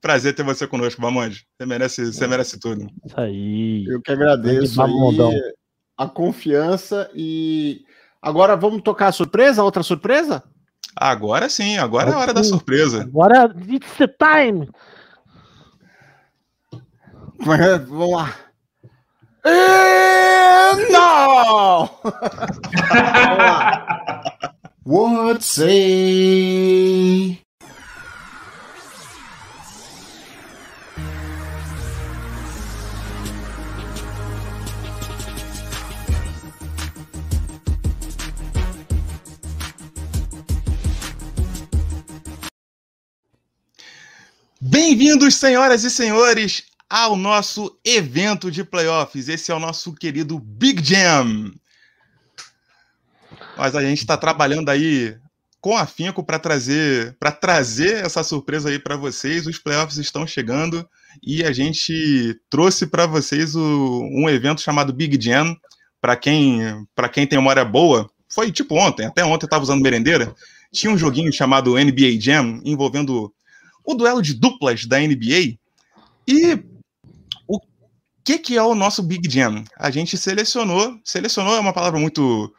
prazer 0.00 0.34
ter 0.34 0.42
você 0.42 0.66
conosco, 0.66 1.02
Bamondes. 1.02 1.44
Você 1.54 1.66
merece, 1.66 2.06
você 2.06 2.26
merece 2.26 2.58
tudo. 2.58 2.86
Isso 3.04 3.20
aí. 3.20 3.84
Eu 3.86 4.00
que 4.00 4.10
agradeço 4.10 4.80
aí 4.80 5.54
a 5.98 6.08
confiança 6.08 7.10
e 7.14 7.82
agora 8.22 8.56
vamos 8.56 8.80
tocar 8.80 9.08
a 9.08 9.12
surpresa, 9.12 9.62
outra 9.62 9.82
surpresa? 9.82 10.42
Agora 10.96 11.50
sim, 11.50 11.76
agora 11.76 12.10
é 12.10 12.14
a 12.14 12.18
hora 12.18 12.32
da 12.32 12.42
surpresa. 12.42 13.02
Agora 13.02 13.54
it's 13.68 13.98
the 13.98 14.08
time. 14.08 14.66
Vamos 17.38 18.10
lá. 18.12 18.34
E 19.48 20.92
não! 20.92 21.90
Lá. 23.38 23.98
What 24.84 25.42
say? 25.44 27.38
Bem-vindos, 44.60 45.36
senhoras 45.36 45.84
e 45.84 45.90
senhores, 45.90 46.64
ao 46.88 47.16
nosso 47.16 47.78
evento 47.84 48.50
de 48.50 48.64
playoffs. 48.64 49.28
Esse 49.28 49.52
é 49.52 49.54
o 49.54 49.60
nosso 49.60 49.92
querido 49.92 50.38
Big 50.38 50.82
Jam. 50.82 51.52
Mas 53.56 53.74
a 53.74 53.82
gente 53.82 53.98
está 53.98 54.16
trabalhando 54.16 54.68
aí 54.70 55.16
com 55.60 55.76
afinco 55.76 56.22
para 56.22 56.38
trazer 56.38 57.16
para 57.18 57.32
trazer 57.32 58.04
essa 58.04 58.22
surpresa 58.22 58.70
aí 58.70 58.78
para 58.78 58.96
vocês. 58.96 59.46
Os 59.46 59.58
playoffs 59.58 59.98
estão 59.98 60.26
chegando 60.26 60.88
e 61.22 61.44
a 61.44 61.52
gente 61.52 62.40
trouxe 62.48 62.86
para 62.86 63.06
vocês 63.06 63.54
o, 63.54 64.00
um 64.12 64.28
evento 64.28 64.60
chamado 64.60 64.92
Big 64.92 65.22
Jam. 65.22 65.56
Para 66.00 66.16
quem 66.16 66.86
para 66.94 67.08
quem 67.08 67.26
tem 67.26 67.38
memória 67.38 67.64
boa, 67.64 68.08
foi 68.28 68.52
tipo 68.52 68.76
ontem, 68.76 69.04
até 69.04 69.24
ontem 69.24 69.44
eu 69.44 69.48
estava 69.48 69.64
usando 69.64 69.82
merendeira. 69.82 70.34
Tinha 70.72 70.92
um 70.92 70.98
joguinho 70.98 71.32
chamado 71.32 71.74
NBA 71.74 72.20
Jam 72.20 72.60
envolvendo 72.64 73.32
o 73.84 73.94
duelo 73.94 74.22
de 74.22 74.34
duplas 74.34 74.86
da 74.86 75.00
NBA. 75.00 75.58
E 76.28 76.62
que, 78.28 78.38
que 78.38 78.56
é 78.58 78.62
o 78.62 78.74
nosso 78.74 79.02
Big 79.02 79.26
Jam? 79.30 79.64
A 79.74 79.90
gente 79.90 80.18
selecionou, 80.18 81.00
selecionou 81.02 81.56
é 81.56 81.60
uma 81.60 81.72
palavra 81.72 81.98
muito 81.98 82.52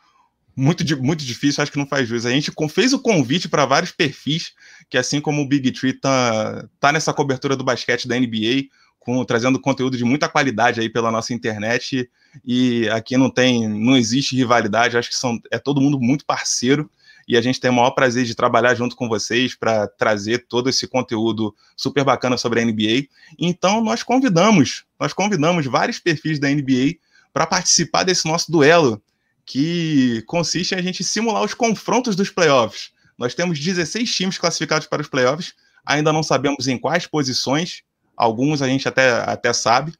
muito, 0.55 0.83
muito 1.01 1.23
difícil, 1.23 1.61
acho 1.61 1.71
que 1.71 1.77
não 1.77 1.85
faz 1.85 2.09
jus. 2.09 2.25
A 2.25 2.31
gente 2.31 2.51
fez 2.69 2.91
o 2.91 2.99
convite 2.99 3.47
para 3.47 3.67
vários 3.67 3.91
perfis, 3.91 4.51
que 4.89 4.97
assim 4.97 5.21
como 5.21 5.41
o 5.41 5.47
Big 5.47 5.71
Tree 5.71 5.93
tá, 5.93 6.67
tá 6.79 6.91
nessa 6.91 7.13
cobertura 7.13 7.55
do 7.55 7.63
basquete 7.63 8.07
da 8.07 8.19
NBA, 8.19 8.65
com, 8.99 9.23
trazendo 9.23 9.61
conteúdo 9.61 9.95
de 9.95 10.03
muita 10.03 10.27
qualidade 10.27 10.81
aí 10.81 10.89
pela 10.89 11.11
nossa 11.11 11.33
internet. 11.33 12.09
E 12.43 12.89
aqui 12.89 13.15
não 13.15 13.29
tem, 13.29 13.69
não 13.69 13.95
existe 13.95 14.35
rivalidade, 14.35 14.97
acho 14.97 15.09
que 15.09 15.15
são, 15.15 15.39
é 15.51 15.59
todo 15.59 15.79
mundo 15.79 15.99
muito 15.99 16.25
parceiro 16.25 16.89
e 17.29 17.37
a 17.37 17.41
gente 17.41 17.59
tem 17.59 17.69
o 17.69 17.73
maior 17.73 17.91
prazer 17.91 18.25
de 18.25 18.33
trabalhar 18.33 18.73
junto 18.73 18.95
com 18.95 19.07
vocês 19.07 19.53
para 19.53 19.87
trazer 19.87 20.47
todo 20.47 20.67
esse 20.67 20.87
conteúdo 20.87 21.55
super 21.77 22.03
bacana 22.03 22.35
sobre 22.37 22.59
a 22.59 22.65
NBA. 22.65 23.07
Então 23.37 23.83
nós 23.83 24.01
convidamos, 24.01 24.83
nós 24.99 25.13
convidamos 25.13 25.67
vários 25.67 25.99
perfis 25.99 26.39
da 26.39 26.49
NBA 26.49 26.95
para 27.31 27.45
participar 27.45 28.01
desse 28.01 28.27
nosso 28.27 28.51
duelo, 28.51 28.99
que 29.45 30.23
consiste 30.25 30.73
em 30.73 30.79
a 30.79 30.81
gente 30.81 31.03
simular 31.03 31.43
os 31.43 31.53
confrontos 31.53 32.15
dos 32.15 32.31
playoffs. 32.31 32.89
Nós 33.15 33.35
temos 33.35 33.59
16 33.59 34.11
times 34.11 34.39
classificados 34.39 34.87
para 34.87 35.03
os 35.03 35.07
playoffs, 35.07 35.53
ainda 35.85 36.11
não 36.11 36.23
sabemos 36.23 36.67
em 36.67 36.79
quais 36.79 37.05
posições, 37.05 37.83
alguns 38.17 38.59
a 38.59 38.67
gente 38.67 38.87
até, 38.87 39.11
até 39.21 39.53
sabe, 39.53 39.93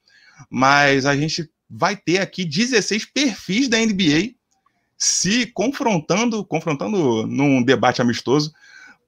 mas 0.50 1.06
a 1.06 1.16
gente 1.16 1.48
vai 1.70 1.96
ter 1.96 2.18
aqui 2.22 2.44
16 2.44 3.06
perfis 3.06 3.68
da 3.68 3.78
NBA 3.78 4.39
se 5.00 5.46
confrontando, 5.48 6.44
confrontando 6.44 7.26
num 7.26 7.64
debate 7.64 8.02
amistoso, 8.02 8.52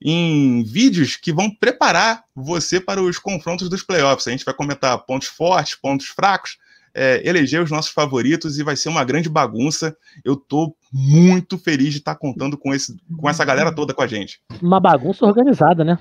em 0.02 0.64
vídeos 0.64 1.18
que 1.18 1.34
vão 1.34 1.54
preparar 1.54 2.24
você 2.34 2.80
para 2.80 3.04
os 3.04 3.20
confrontos 3.20 3.70
dos 3.70 3.84
playoffs. 3.84 4.26
A 4.26 4.32
gente 4.32 4.46
vai 4.46 4.54
comentar 4.54 4.98
pontos 5.06 5.28
fortes, 5.28 5.76
pontos 5.76 6.08
fracos, 6.08 6.58
é, 6.94 7.22
eleger 7.28 7.62
os 7.62 7.70
nossos 7.70 7.92
favoritos 7.92 8.58
e 8.58 8.64
vai 8.64 8.76
ser 8.76 8.88
uma 8.88 9.04
grande 9.04 9.30
bagunça. 9.30 9.96
Eu 10.24 10.38
tô 10.38 10.74
muito 10.92 11.58
feliz 11.58 11.92
de 11.92 12.00
estar 12.00 12.16
contando 12.16 12.58
com, 12.58 12.74
esse, 12.74 12.98
com 13.18 13.30
essa 13.30 13.44
galera 13.44 13.76
toda 13.76 13.94
com 13.94 14.02
a 14.02 14.08
gente. 14.08 14.42
Uma 14.62 14.80
bagunça 14.80 15.26
organizada, 15.26 15.84
né? 15.84 16.00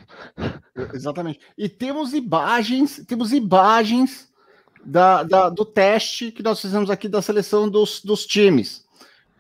Exatamente. 0.95 1.41
E 1.59 1.69
temos 1.69 2.15
imagens, 2.15 3.05
temos 3.07 3.33
imagens 3.33 4.31
da, 4.85 5.25
da, 5.25 5.49
do 5.49 5.65
teste 5.65 6.31
que 6.33 6.43
nós 6.43 6.61
fizemos 6.61 6.91
aqui 6.91 7.09
da 7.09 7.21
seleção 7.21 7.69
dos, 7.69 8.01
dos 8.03 8.25
times 8.25 8.89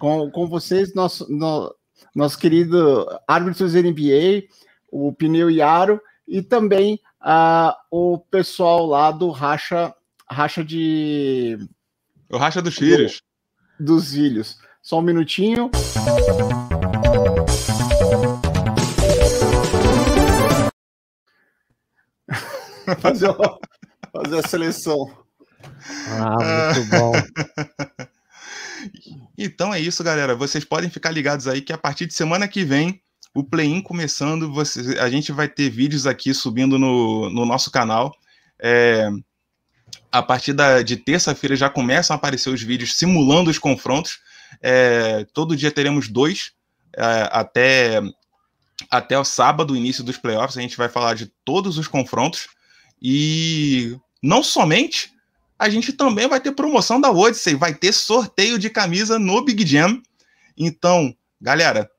com, 0.00 0.28
com 0.30 0.48
vocês, 0.48 0.94
nosso, 0.94 1.30
no, 1.30 1.74
nosso 2.14 2.38
querido 2.38 3.06
árbitros 3.28 3.74
NBA, 3.74 4.44
o 4.90 5.12
Pneu 5.12 5.50
Iaro, 5.50 6.00
e 6.26 6.40
também 6.42 6.98
uh, 7.20 7.74
o 7.90 8.18
pessoal 8.18 8.86
lá 8.86 9.10
do 9.12 9.30
Racha, 9.30 9.94
Racha 10.28 10.64
de. 10.64 11.58
O 12.30 12.38
Racha 12.38 12.62
dos 12.62 12.76
Filhos. 12.76 13.20
Do, 13.78 13.96
dos 13.96 14.12
Filhos. 14.12 14.58
Só 14.82 14.98
um 14.98 15.02
minutinho. 15.02 15.70
fazer, 23.00 23.28
fazer 24.10 24.38
a 24.38 24.48
seleção. 24.48 25.14
Ah, 26.08 26.72
muito 26.74 26.90
bom. 26.90 27.12
Então 29.42 29.72
é 29.72 29.80
isso, 29.80 30.04
galera. 30.04 30.36
Vocês 30.36 30.66
podem 30.66 30.90
ficar 30.90 31.10
ligados 31.10 31.48
aí 31.48 31.62
que 31.62 31.72
a 31.72 31.78
partir 31.78 32.04
de 32.04 32.12
semana 32.12 32.46
que 32.46 32.62
vem, 32.62 33.00
o 33.34 33.42
play-in 33.42 33.80
começando, 33.80 34.52
você, 34.52 34.98
a 34.98 35.08
gente 35.08 35.32
vai 35.32 35.48
ter 35.48 35.70
vídeos 35.70 36.06
aqui 36.06 36.34
subindo 36.34 36.78
no, 36.78 37.30
no 37.30 37.46
nosso 37.46 37.70
canal. 37.70 38.14
É, 38.58 39.08
a 40.12 40.22
partir 40.22 40.52
da, 40.52 40.82
de 40.82 40.94
terça-feira 40.94 41.56
já 41.56 41.70
começam 41.70 42.14
a 42.14 42.18
aparecer 42.18 42.50
os 42.50 42.62
vídeos 42.62 42.98
simulando 42.98 43.48
os 43.48 43.58
confrontos. 43.58 44.18
É, 44.60 45.24
todo 45.32 45.56
dia 45.56 45.70
teremos 45.70 46.06
dois 46.06 46.52
é, 46.94 47.26
até, 47.32 48.02
até 48.90 49.18
o 49.18 49.24
sábado, 49.24 49.74
início 49.74 50.04
dos 50.04 50.18
playoffs. 50.18 50.58
A 50.58 50.60
gente 50.60 50.76
vai 50.76 50.90
falar 50.90 51.14
de 51.14 51.32
todos 51.46 51.78
os 51.78 51.88
confrontos. 51.88 52.46
E 53.00 53.96
não 54.22 54.42
somente 54.42 55.10
a 55.60 55.68
gente 55.68 55.92
também 55.92 56.26
vai 56.26 56.40
ter 56.40 56.52
promoção 56.52 56.98
da 56.98 57.10
Odyssey, 57.10 57.54
vai 57.54 57.74
ter 57.74 57.92
sorteio 57.92 58.58
de 58.58 58.70
camisa 58.70 59.18
no 59.18 59.44
Big 59.44 59.66
Jam. 59.66 60.00
Então, 60.56 61.14
galera, 61.38 61.90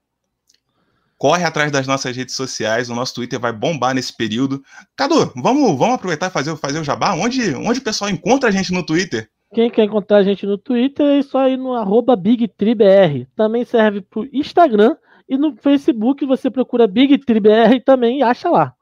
corre 1.15 1.43
atrás 1.43 1.71
das 1.71 1.85
nossas 1.85 2.17
redes 2.17 2.33
sociais, 2.33 2.89
o 2.89 2.95
nosso 2.95 3.13
Twitter 3.13 3.39
vai 3.39 3.53
bombar 3.53 3.93
nesse 3.93 4.17
período. 4.17 4.63
Cadu, 4.95 5.31
vamos, 5.35 5.77
vamos 5.77 5.93
aproveitar 5.93 6.25
e 6.25 6.31
fazer, 6.31 6.57
fazer 6.57 6.79
o 6.79 6.83
jabá? 6.83 7.13
Onde, 7.13 7.53
onde 7.53 7.77
o 7.77 7.83
pessoal 7.83 8.09
encontra 8.09 8.49
a 8.49 8.51
gente 8.51 8.73
no 8.73 8.83
Twitter? 8.83 9.29
Quem 9.53 9.69
quer 9.69 9.83
encontrar 9.83 10.17
a 10.17 10.23
gente 10.23 10.43
no 10.43 10.57
Twitter 10.57 11.19
é 11.19 11.21
só 11.21 11.47
ir 11.47 11.57
no 11.57 11.75
BigTriBR. 12.17 13.27
Também 13.35 13.63
serve 13.63 14.01
para 14.01 14.21
o 14.21 14.27
Instagram 14.33 14.95
e 15.29 15.37
no 15.37 15.55
Facebook 15.55 16.25
você 16.25 16.49
procura 16.49 16.87
BigTriBR 16.87 17.79
também 17.85 18.19
e 18.19 18.23
acha 18.23 18.49
lá. 18.49 18.73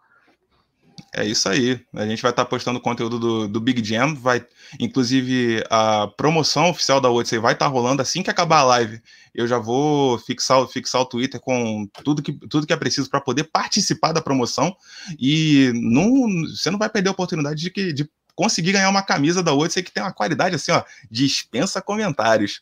É 1.14 1.26
isso 1.26 1.50
aí. 1.50 1.84
A 1.94 2.06
gente 2.06 2.22
vai 2.22 2.32
estar 2.32 2.46
tá 2.46 2.50
postando 2.50 2.80
conteúdo 2.80 3.18
do, 3.20 3.48
do 3.48 3.60
Big 3.60 3.84
Jam. 3.84 4.14
Vai, 4.14 4.46
inclusive, 4.80 5.64
a 5.70 6.08
promoção 6.16 6.70
oficial 6.70 7.02
da 7.02 7.10
Odyssey 7.10 7.40
vai 7.40 7.54
estar 7.54 7.66
tá 7.66 7.72
rolando 7.72 8.02
assim 8.02 8.22
que 8.22 8.30
acabar 8.30 8.60
a 8.60 8.64
live. 8.64 9.02
Eu 9.34 9.48
já 9.48 9.58
vou 9.58 10.20
fixar, 10.20 10.66
fixar 10.68 11.02
o 11.02 11.06
Twitter 11.06 11.40
com 11.40 11.88
tudo 12.04 12.22
que, 12.22 12.34
tudo 12.34 12.68
que 12.68 12.74
é 12.74 12.78
preciso 12.78 13.10
para 13.10 13.22
poder 13.22 13.46
participar 13.46 14.12
da 14.12 14.22
promoção. 14.22 14.76
E 15.20 15.72
não, 15.74 16.28
você 16.48 16.70
não 16.70 16.78
vai 16.78 16.90
perder 16.90 17.10
a 17.10 17.14
oportunidade 17.14 17.60
de, 17.60 17.72
que, 17.72 17.92
de 17.92 18.10
conseguir 18.36 18.74
ganhar 18.74 18.90
uma 18.90 19.02
camisa 19.02 19.42
da 19.42 19.54
Odyssey 19.54 19.84
que 19.84 19.92
tem 19.92 20.04
uma 20.04 20.14
qualidade 20.14 20.56
assim, 20.56 20.72
ó, 20.72 20.84
dispensa 21.10 21.82
comentários. 21.82 22.62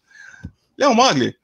Leon 0.77 0.93
Mogli, 0.93 1.35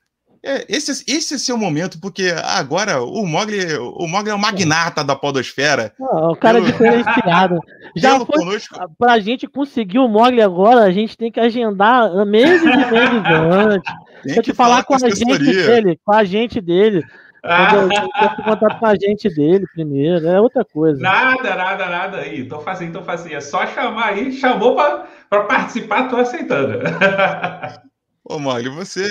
é, 0.46 0.66
esse, 0.68 0.92
esse 1.08 1.36
é 1.36 1.38
seu 1.38 1.58
momento, 1.58 2.02
porque 2.02 2.34
agora 2.44 3.02
o 3.02 3.26
Mogli, 3.26 3.78
o 3.78 4.06
Mogli 4.08 4.30
é 4.30 4.36
o 4.36 4.40
magnata 4.40 5.02
da 5.02 5.16
podosfera. 5.16 5.94
Ah, 6.02 6.32
o 6.32 6.36
cara 6.36 6.58
é 6.58 6.62
diferenciado. 6.62 7.60
Já 7.96 8.20
foi, 8.20 8.26
conosco... 8.26 8.76
pra 9.00 9.20
gente 9.20 9.48
conseguir 9.48 10.00
o 10.00 10.08
Mogli 10.10 10.42
agora, 10.42 10.82
a 10.82 10.92
gente 10.92 11.18
tem 11.18 11.32
que 11.32 11.40
agendar 11.40 12.12
meses 12.26 12.62
e 12.62 12.66
meses 12.66 13.24
antes. 13.26 13.94
Tem 14.24 14.42
que 14.42 14.54
falar, 14.54 14.84
falar 14.84 14.84
com, 14.84 14.98
com 14.98 15.06
a 15.06 15.10
gente 15.10 15.38
dele, 15.38 16.00
com 16.04 16.14
a 16.14 16.24
gente 16.26 16.60
dele. 16.60 17.04
Tem 17.42 18.46
contato 18.46 18.80
com 18.80 18.86
a 18.86 18.96
gente 18.96 19.30
dele 19.30 19.66
primeiro, 19.74 20.28
é 20.28 20.42
outra 20.42 20.66
coisa. 20.66 21.00
Nada, 21.02 21.56
nada, 21.56 21.86
nada 21.86 22.18
aí. 22.18 22.46
Tô 22.46 22.60
fazendo, 22.60 23.00
tô 23.00 23.04
fazendo. 23.04 23.36
É 23.36 23.42
só 23.42 23.66
chamar 23.68 24.08
aí, 24.08 24.34
chamou 24.34 24.76
para 24.76 25.44
participar, 25.44 26.10
tô 26.10 26.18
aceitando. 26.18 26.80
Ô, 28.26 28.40
Mogli, 28.40 28.70
você, 28.70 29.04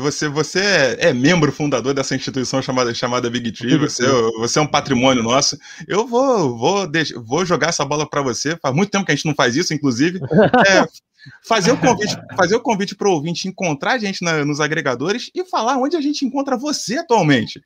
você, 0.00 0.28
você 0.28 0.60
é, 0.60 1.08
é, 1.08 1.12
membro 1.12 1.50
fundador 1.50 1.92
dessa 1.92 2.14
instituição 2.14 2.62
chamada, 2.62 2.94
chamada 2.94 3.28
Big 3.28 3.50
Tree, 3.50 3.76
você, 3.76 4.04
você 4.38 4.60
é 4.60 4.62
um 4.62 4.68
patrimônio 4.68 5.20
nosso. 5.20 5.58
Eu 5.88 6.06
vou, 6.06 6.56
vou, 6.56 6.88
vou 7.24 7.44
jogar 7.44 7.70
essa 7.70 7.84
bola 7.84 8.08
para 8.08 8.22
você. 8.22 8.56
Faz 8.58 8.72
muito 8.72 8.90
tempo 8.90 9.04
que 9.04 9.10
a 9.10 9.14
gente 9.16 9.26
não 9.26 9.34
faz 9.34 9.56
isso, 9.56 9.74
inclusive. 9.74 10.20
É, 10.66 10.86
fazer 11.46 11.72
o 11.72 11.76
convite, 11.78 12.16
fazer 12.36 12.54
o 12.54 12.60
convite 12.60 12.94
para 12.94 13.08
o 13.08 13.12
ouvinte 13.12 13.48
encontrar 13.48 13.92
a 13.92 13.98
gente 13.98 14.22
na, 14.22 14.44
nos 14.44 14.60
agregadores 14.60 15.30
e 15.34 15.44
falar 15.44 15.76
onde 15.76 15.96
a 15.96 16.00
gente 16.00 16.24
encontra 16.24 16.56
você 16.56 16.98
atualmente. 16.98 17.60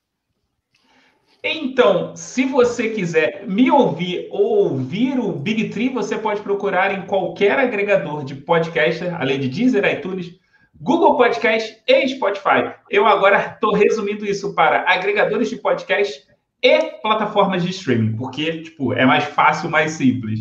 Então, 1.43 2.17
se 2.17 2.45
você 2.45 2.89
quiser 2.91 3.45
me 3.47 3.71
ouvir 3.71 4.29
ou 4.31 4.71
ouvir 4.71 5.21
o 5.21 5.33
Big 5.33 5.69
Tree, 5.69 5.89
você 5.89 6.19
pode 6.19 6.41
procurar 6.41 6.93
em 6.93 7.07
qualquer 7.07 7.59
agregador 7.59 8.25
de 8.25 8.35
podcast, 8.35 9.05
além 9.07 9.39
de 9.39 9.49
Deezer, 9.49 9.85
iTunes, 9.85 10.37
Google 10.81 11.17
Podcast 11.17 11.81
e 11.87 12.09
Spotify. 12.09 12.75
Eu 12.91 13.07
agora 13.07 13.53
estou 13.55 13.73
resumindo 13.73 14.27
isso 14.27 14.53
para 14.55 14.85
agregadores 14.89 15.49
de 15.49 15.57
podcast 15.57 16.27
e 16.61 16.79
plataformas 17.03 17.63
de 17.63 17.71
streaming, 17.71 18.17
porque 18.17 18.63
tipo, 18.63 18.93
é 18.93 19.07
mais 19.07 19.25
fácil, 19.25 19.71
mais 19.71 19.93
simples. 19.93 20.41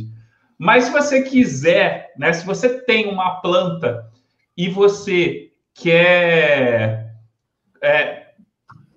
Mas 0.58 0.86
se 0.86 0.91
você 0.91 1.22
quiser, 1.22 2.12
né, 2.18 2.34
se 2.34 2.43
você 2.43 2.82
tem 2.82 3.08
uma 3.08 3.39
planta 3.39 4.04
e 4.58 4.68
você 4.68 5.52
quer 5.76 7.14
é, 7.84 8.28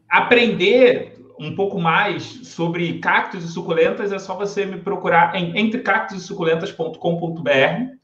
aprender 0.09 1.20
um 1.41 1.55
pouco 1.55 1.81
mais 1.81 2.23
sobre 2.23 2.99
cactos 2.99 3.43
e 3.43 3.49
suculentas, 3.49 4.13
é 4.13 4.19
só 4.19 4.37
você 4.37 4.67
me 4.67 4.77
procurar 4.77 5.35
em 5.35 5.59
entrecactosesuculentas.com.br 5.59 7.97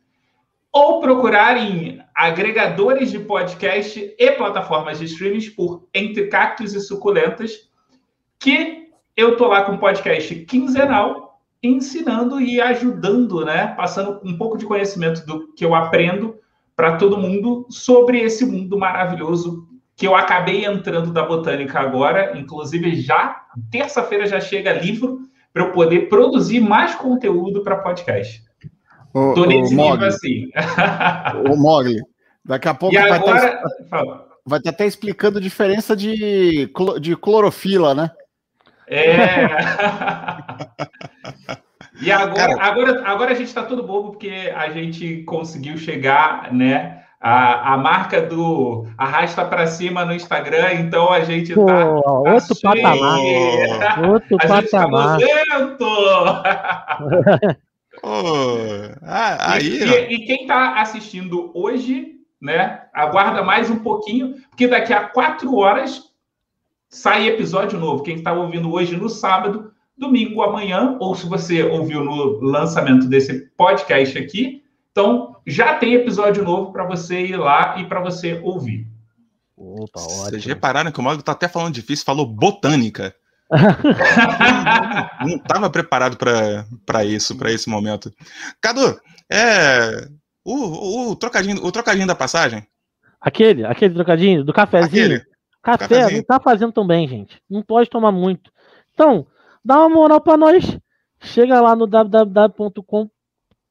ou 0.73 1.01
procurar 1.01 1.59
em 1.59 2.03
agregadores 2.15 3.11
de 3.11 3.19
podcast 3.19 4.15
e 4.19 4.33
plataformas 4.33 4.99
de 4.99 5.05
streaming 5.05 5.51
por 5.51 5.87
Entre 5.93 6.29
Cactos 6.29 6.75
e 6.75 6.81
Suculentas, 6.81 7.69
que 8.39 8.89
eu 9.15 9.37
tô 9.37 9.49
lá 9.49 9.65
com 9.65 9.73
um 9.73 9.79
podcast 9.79 10.35
quinzenal 10.47 11.43
ensinando 11.63 12.41
e 12.41 12.59
ajudando, 12.61 13.45
né? 13.45 13.67
Passando 13.69 14.21
um 14.25 14.39
pouco 14.39 14.57
de 14.57 14.65
conhecimento 14.65 15.27
do 15.27 15.53
que 15.53 15.65
eu 15.65 15.75
aprendo 15.75 16.37
para 16.75 16.97
todo 16.97 17.19
mundo 17.19 17.67
sobre 17.69 18.21
esse 18.21 18.47
mundo 18.47 18.79
maravilhoso 18.79 19.69
que 19.97 20.07
eu 20.07 20.15
acabei 20.15 20.67
entrando 20.67 21.11
da 21.11 21.25
botânica 21.25 21.81
agora. 21.81 22.39
Inclusive, 22.39 23.01
já 23.01 23.45
terça-feira 23.71 24.27
já 24.27 24.39
chega 24.41 24.73
livro 24.75 25.21
para 25.53 25.65
eu 25.65 25.73
poder 25.73 26.09
produzir 26.11 26.61
mais 26.61 26.95
conteúdo 26.95 27.63
para 27.65 27.77
podcast. 27.77 28.45
Tô 29.13 29.47
nesse 29.47 29.75
o 29.75 29.77
nível 29.77 30.07
assim. 30.07 30.51
o 31.51 31.57
Mogli, 31.57 31.99
daqui 32.45 32.69
a 32.69 32.75
pouco 32.75 32.95
e 32.95 32.99
vai 32.99 33.11
agora... 33.11 33.63
estar 33.83 34.27
vai 34.45 34.59
estar 34.59 34.71
até 34.71 34.87
explicando 34.87 35.39
a 35.39 35.41
diferença 35.41 35.97
de, 35.97 36.71
de 37.01 37.17
clorofila, 37.17 37.95
né? 37.95 38.11
É. 38.87 39.47
e 42.01 42.13
agora, 42.13 42.63
agora, 42.63 43.09
agora 43.09 43.33
a 43.33 43.35
gente 43.35 43.49
está 43.49 43.65
todo 43.65 43.83
bobo 43.83 44.11
porque 44.11 44.53
a 44.55 44.69
gente 44.69 45.25
conseguiu 45.25 45.79
chegar, 45.79 46.53
né? 46.53 47.06
A, 47.21 47.75
a 47.75 47.77
marca 47.79 48.21
do 48.21 48.87
arrasta 48.97 49.45
para 49.45 49.67
cima 49.67 50.05
no 50.05 50.15
Instagram, 50.15 50.75
então 50.75 51.11
a 51.11 51.21
gente 51.21 51.55
Pô, 51.55 51.65
tá. 51.65 51.85
Outro 51.87 52.55
tá 52.61 52.75
patamar. 52.75 53.21
Outro 54.09 54.37
a 54.39 54.47
patamar. 54.47 55.21
Gente 55.21 55.79
tá 55.79 57.57
oh, 58.03 58.57
ah, 59.03 59.53
aí, 59.53 59.83
e, 59.83 60.15
e, 60.15 60.27
quem 60.27 60.43
está 60.43 60.81
assistindo 60.81 61.51
hoje, 61.55 62.17
né? 62.41 62.83
Aguarda 62.93 63.43
mais 63.43 63.71
um 63.71 63.79
pouquinho, 63.79 64.35
porque 64.51 64.69
daqui 64.69 64.93
a 64.93 65.05
quatro 65.05 65.57
horas 65.57 66.03
sai 66.89 67.27
episódio 67.27 67.79
novo. 67.79 68.03
Quem 68.03 68.17
está 68.17 68.33
ouvindo 68.33 68.73
hoje 68.73 68.97
no 68.97 69.09
sábado, 69.09 69.73
domingo 69.97 70.43
amanhã, 70.43 70.97
ou 71.01 71.15
se 71.15 71.27
você 71.27 71.63
ouviu 71.63 72.05
no 72.05 72.41
lançamento 72.41 73.07
desse 73.07 73.51
podcast 73.57 74.19
aqui, 74.19 74.63
então 74.97 75.37
já 75.47 75.75
tem 75.75 75.93
episódio 75.93 76.43
novo 76.43 76.73
para 76.73 76.83
você 76.83 77.27
ir 77.27 77.37
lá 77.37 77.79
e 77.79 77.85
para 77.85 78.01
você 78.01 78.41
ouvir. 78.43 78.89
Opa, 79.55 80.01
Vocês 80.01 80.47
repararam 80.47 80.91
que 80.91 80.99
o 80.99 81.03
Mago 81.03 81.21
está 81.21 81.33
até 81.33 81.47
falando 81.47 81.75
difícil, 81.75 82.07
falou 82.07 82.25
botânica. 82.25 83.15
não 85.21 85.37
estava 85.37 85.69
preparado 85.69 86.17
para 86.17 87.05
isso, 87.05 87.37
para 87.37 87.53
esse 87.53 87.69
momento. 87.69 88.11
Cadu, 88.59 88.99
é, 89.31 90.09
o, 90.43 91.11
o, 91.11 91.17
trocadinho, 91.17 91.63
o 91.63 91.71
trocadinho 91.71 92.07
da 92.07 92.15
passagem. 92.15 92.67
Aquele, 93.21 93.67
aquele 93.67 93.93
trocadinho 93.93 94.45
do 94.45 94.53
cafezinho. 94.55 95.05
Aquele. 95.05 95.19
Café 95.63 95.89
Cafézinho. 95.89 96.17
não 96.19 96.25
tá 96.25 96.41
fazendo 96.41 96.73
tão 96.73 96.87
bem, 96.87 97.07
gente. 97.07 97.39
Não 97.51 97.61
pode 97.61 97.91
tomar 97.91 98.13
muito. 98.13 98.51
Então, 98.95 99.27
dá 99.63 99.79
uma 99.79 99.91
moral 99.91 100.23
para 100.23 100.39
nós. 100.39 100.79
Chega 101.21 101.61
lá 101.61 101.77
no 101.77 101.87
www.com 101.87 103.11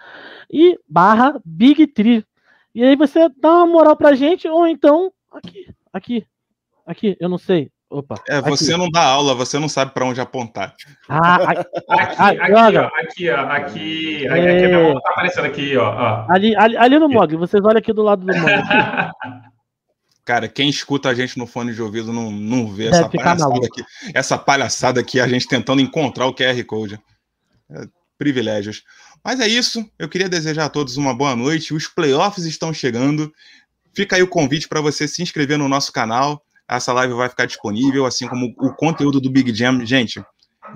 E 0.51 0.79
barra 0.89 1.39
Big 1.45 1.87
Tree. 1.89 2.25
E 2.75 2.83
aí 2.85 2.97
você 2.97 3.29
dá 3.41 3.53
uma 3.53 3.67
moral 3.67 3.97
pra 3.97 4.15
gente, 4.15 4.49
ou 4.49 4.67
então 4.67 5.13
aqui, 5.33 5.69
aqui, 5.93 6.27
aqui, 6.87 7.17
eu 7.21 7.29
não 7.29 7.39
sei. 7.39 7.71
Opa, 7.89 8.17
é, 8.29 8.41
você 8.41 8.73
aqui. 8.73 8.81
não 8.81 8.91
dá 8.91 9.05
aula, 9.05 9.33
você 9.35 9.61
não 9.61 9.69
sabe 9.69 9.93
para 9.93 10.05
onde 10.05 10.21
apontar. 10.21 10.75
Ah, 11.09 11.37
aqui, 11.37 11.65
aqui, 11.89 12.41
aqui, 12.41 12.53
ó, 12.53 12.87
aqui, 12.87 13.31
ó, 13.31 13.47
aqui, 13.47 14.27
é... 14.27 14.33
aqui, 14.33 14.69
tá 15.01 15.11
aparecendo 15.11 15.47
aqui, 15.47 15.77
ó. 15.77 15.89
ó. 15.89 16.27
Ali, 16.29 16.57
ali, 16.57 16.77
ali 16.77 16.99
no 16.99 17.09
Mog, 17.09 17.37
vocês 17.37 17.65
olham 17.65 17.79
aqui 17.79 17.93
do 17.93 18.03
lado 18.03 18.27
do 18.27 18.37
Mog. 18.37 18.51
Cara, 20.27 20.49
quem 20.49 20.69
escuta 20.69 21.09
a 21.09 21.15
gente 21.15 21.39
no 21.39 21.47
fone 21.47 21.73
de 21.73 21.81
ouvido 21.81 22.13
não, 22.13 22.31
não 22.31 22.71
vê 22.71 22.89
essa 22.89 23.09
palhaçada 23.09 23.67
aqui. 23.67 23.85
Essa 24.13 24.37
palhaçada 24.37 25.01
aqui, 25.01 25.19
a 25.19 25.27
gente 25.27 25.49
tentando 25.49 25.81
encontrar 25.81 26.27
o 26.27 26.35
QR 26.35 26.63
Code. 26.65 27.01
É, 27.71 27.89
privilégios. 28.19 28.83
Mas 29.25 29.41
é 29.41 29.49
isso. 29.49 29.89
Eu 29.99 30.09
queria 30.09 30.29
desejar 30.29 30.67
a 30.67 30.69
todos 30.69 30.99
uma 30.99 31.15
boa 31.15 31.35
noite. 31.35 31.73
Os 31.73 31.89
playoffs 31.89 32.45
estão 32.45 32.75
chegando. 32.75 33.33
Fica 33.95 34.17
aí 34.17 34.23
o 34.23 34.29
convite 34.29 34.69
para 34.69 34.83
você 34.83 35.09
se 35.09 35.23
inscrever 35.23 35.57
no 35.57 35.69
nosso 35.69 35.93
canal 35.93 36.43
essa 36.69 36.93
live 36.93 37.15
vai 37.15 37.29
ficar 37.29 37.47
disponível, 37.47 38.07
assim 38.07 38.27
como 38.27 38.55
o 38.59 38.73
conteúdo 38.75 39.21
do 39.21 39.31
Big 39.31 39.55
Jam. 39.55 39.85
Gente, 39.87 40.23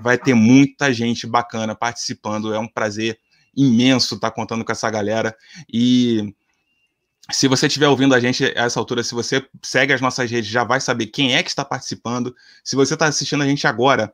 vai 0.01 0.17
ter 0.17 0.35
muita 0.35 0.93
gente 0.93 1.27
bacana 1.27 1.75
participando. 1.75 2.55
É 2.55 2.59
um 2.59 2.69
prazer 2.69 3.19
imenso 3.57 4.15
estar 4.15 4.31
contando 4.31 4.65
com 4.65 4.71
essa 4.71 4.89
galera. 4.89 5.37
E 5.73 6.33
se 7.33 7.49
você 7.49 7.67
estiver 7.67 7.89
ouvindo 7.89 8.15
a 8.15 8.21
gente 8.21 8.45
a 8.45 8.65
essa 8.65 8.79
altura, 8.79 9.03
se 9.03 9.15
você 9.15 9.47
segue 9.63 9.93
as 9.93 10.01
nossas 10.01 10.31
redes, 10.31 10.51
já 10.51 10.65
vai 10.65 10.81
saber 10.81 11.07
quem 11.07 11.35
é 11.35 11.43
que 11.43 11.49
está 11.49 11.65
participando. 11.65 12.35
Se 12.65 12.77
você 12.77 12.95
está 12.95 13.07
assistindo 13.07 13.43
a 13.43 13.47
gente 13.47 13.67
agora, 13.67 14.13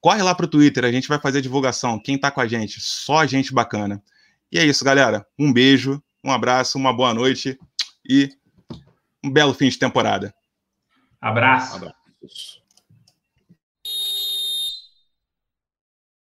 corre 0.00 0.22
lá 0.22 0.34
para 0.34 0.46
o 0.46 0.48
Twitter, 0.48 0.84
a 0.84 0.92
gente 0.92 1.08
vai 1.08 1.18
fazer 1.20 1.38
a 1.38 1.42
divulgação. 1.42 1.98
Quem 1.98 2.16
está 2.16 2.30
com 2.30 2.40
a 2.40 2.46
gente? 2.46 2.80
Só 2.80 3.26
gente 3.26 3.52
bacana. 3.52 4.02
E 4.50 4.58
é 4.58 4.64
isso, 4.64 4.84
galera. 4.84 5.26
Um 5.38 5.52
beijo, 5.52 6.02
um 6.24 6.32
abraço, 6.32 6.78
uma 6.78 6.92
boa 6.92 7.12
noite 7.12 7.58
e 8.08 8.30
um 9.22 9.30
belo 9.30 9.54
fim 9.54 9.68
de 9.68 9.78
temporada. 9.78 10.34
Abraço. 11.20 11.76
Abraço. 11.76 12.57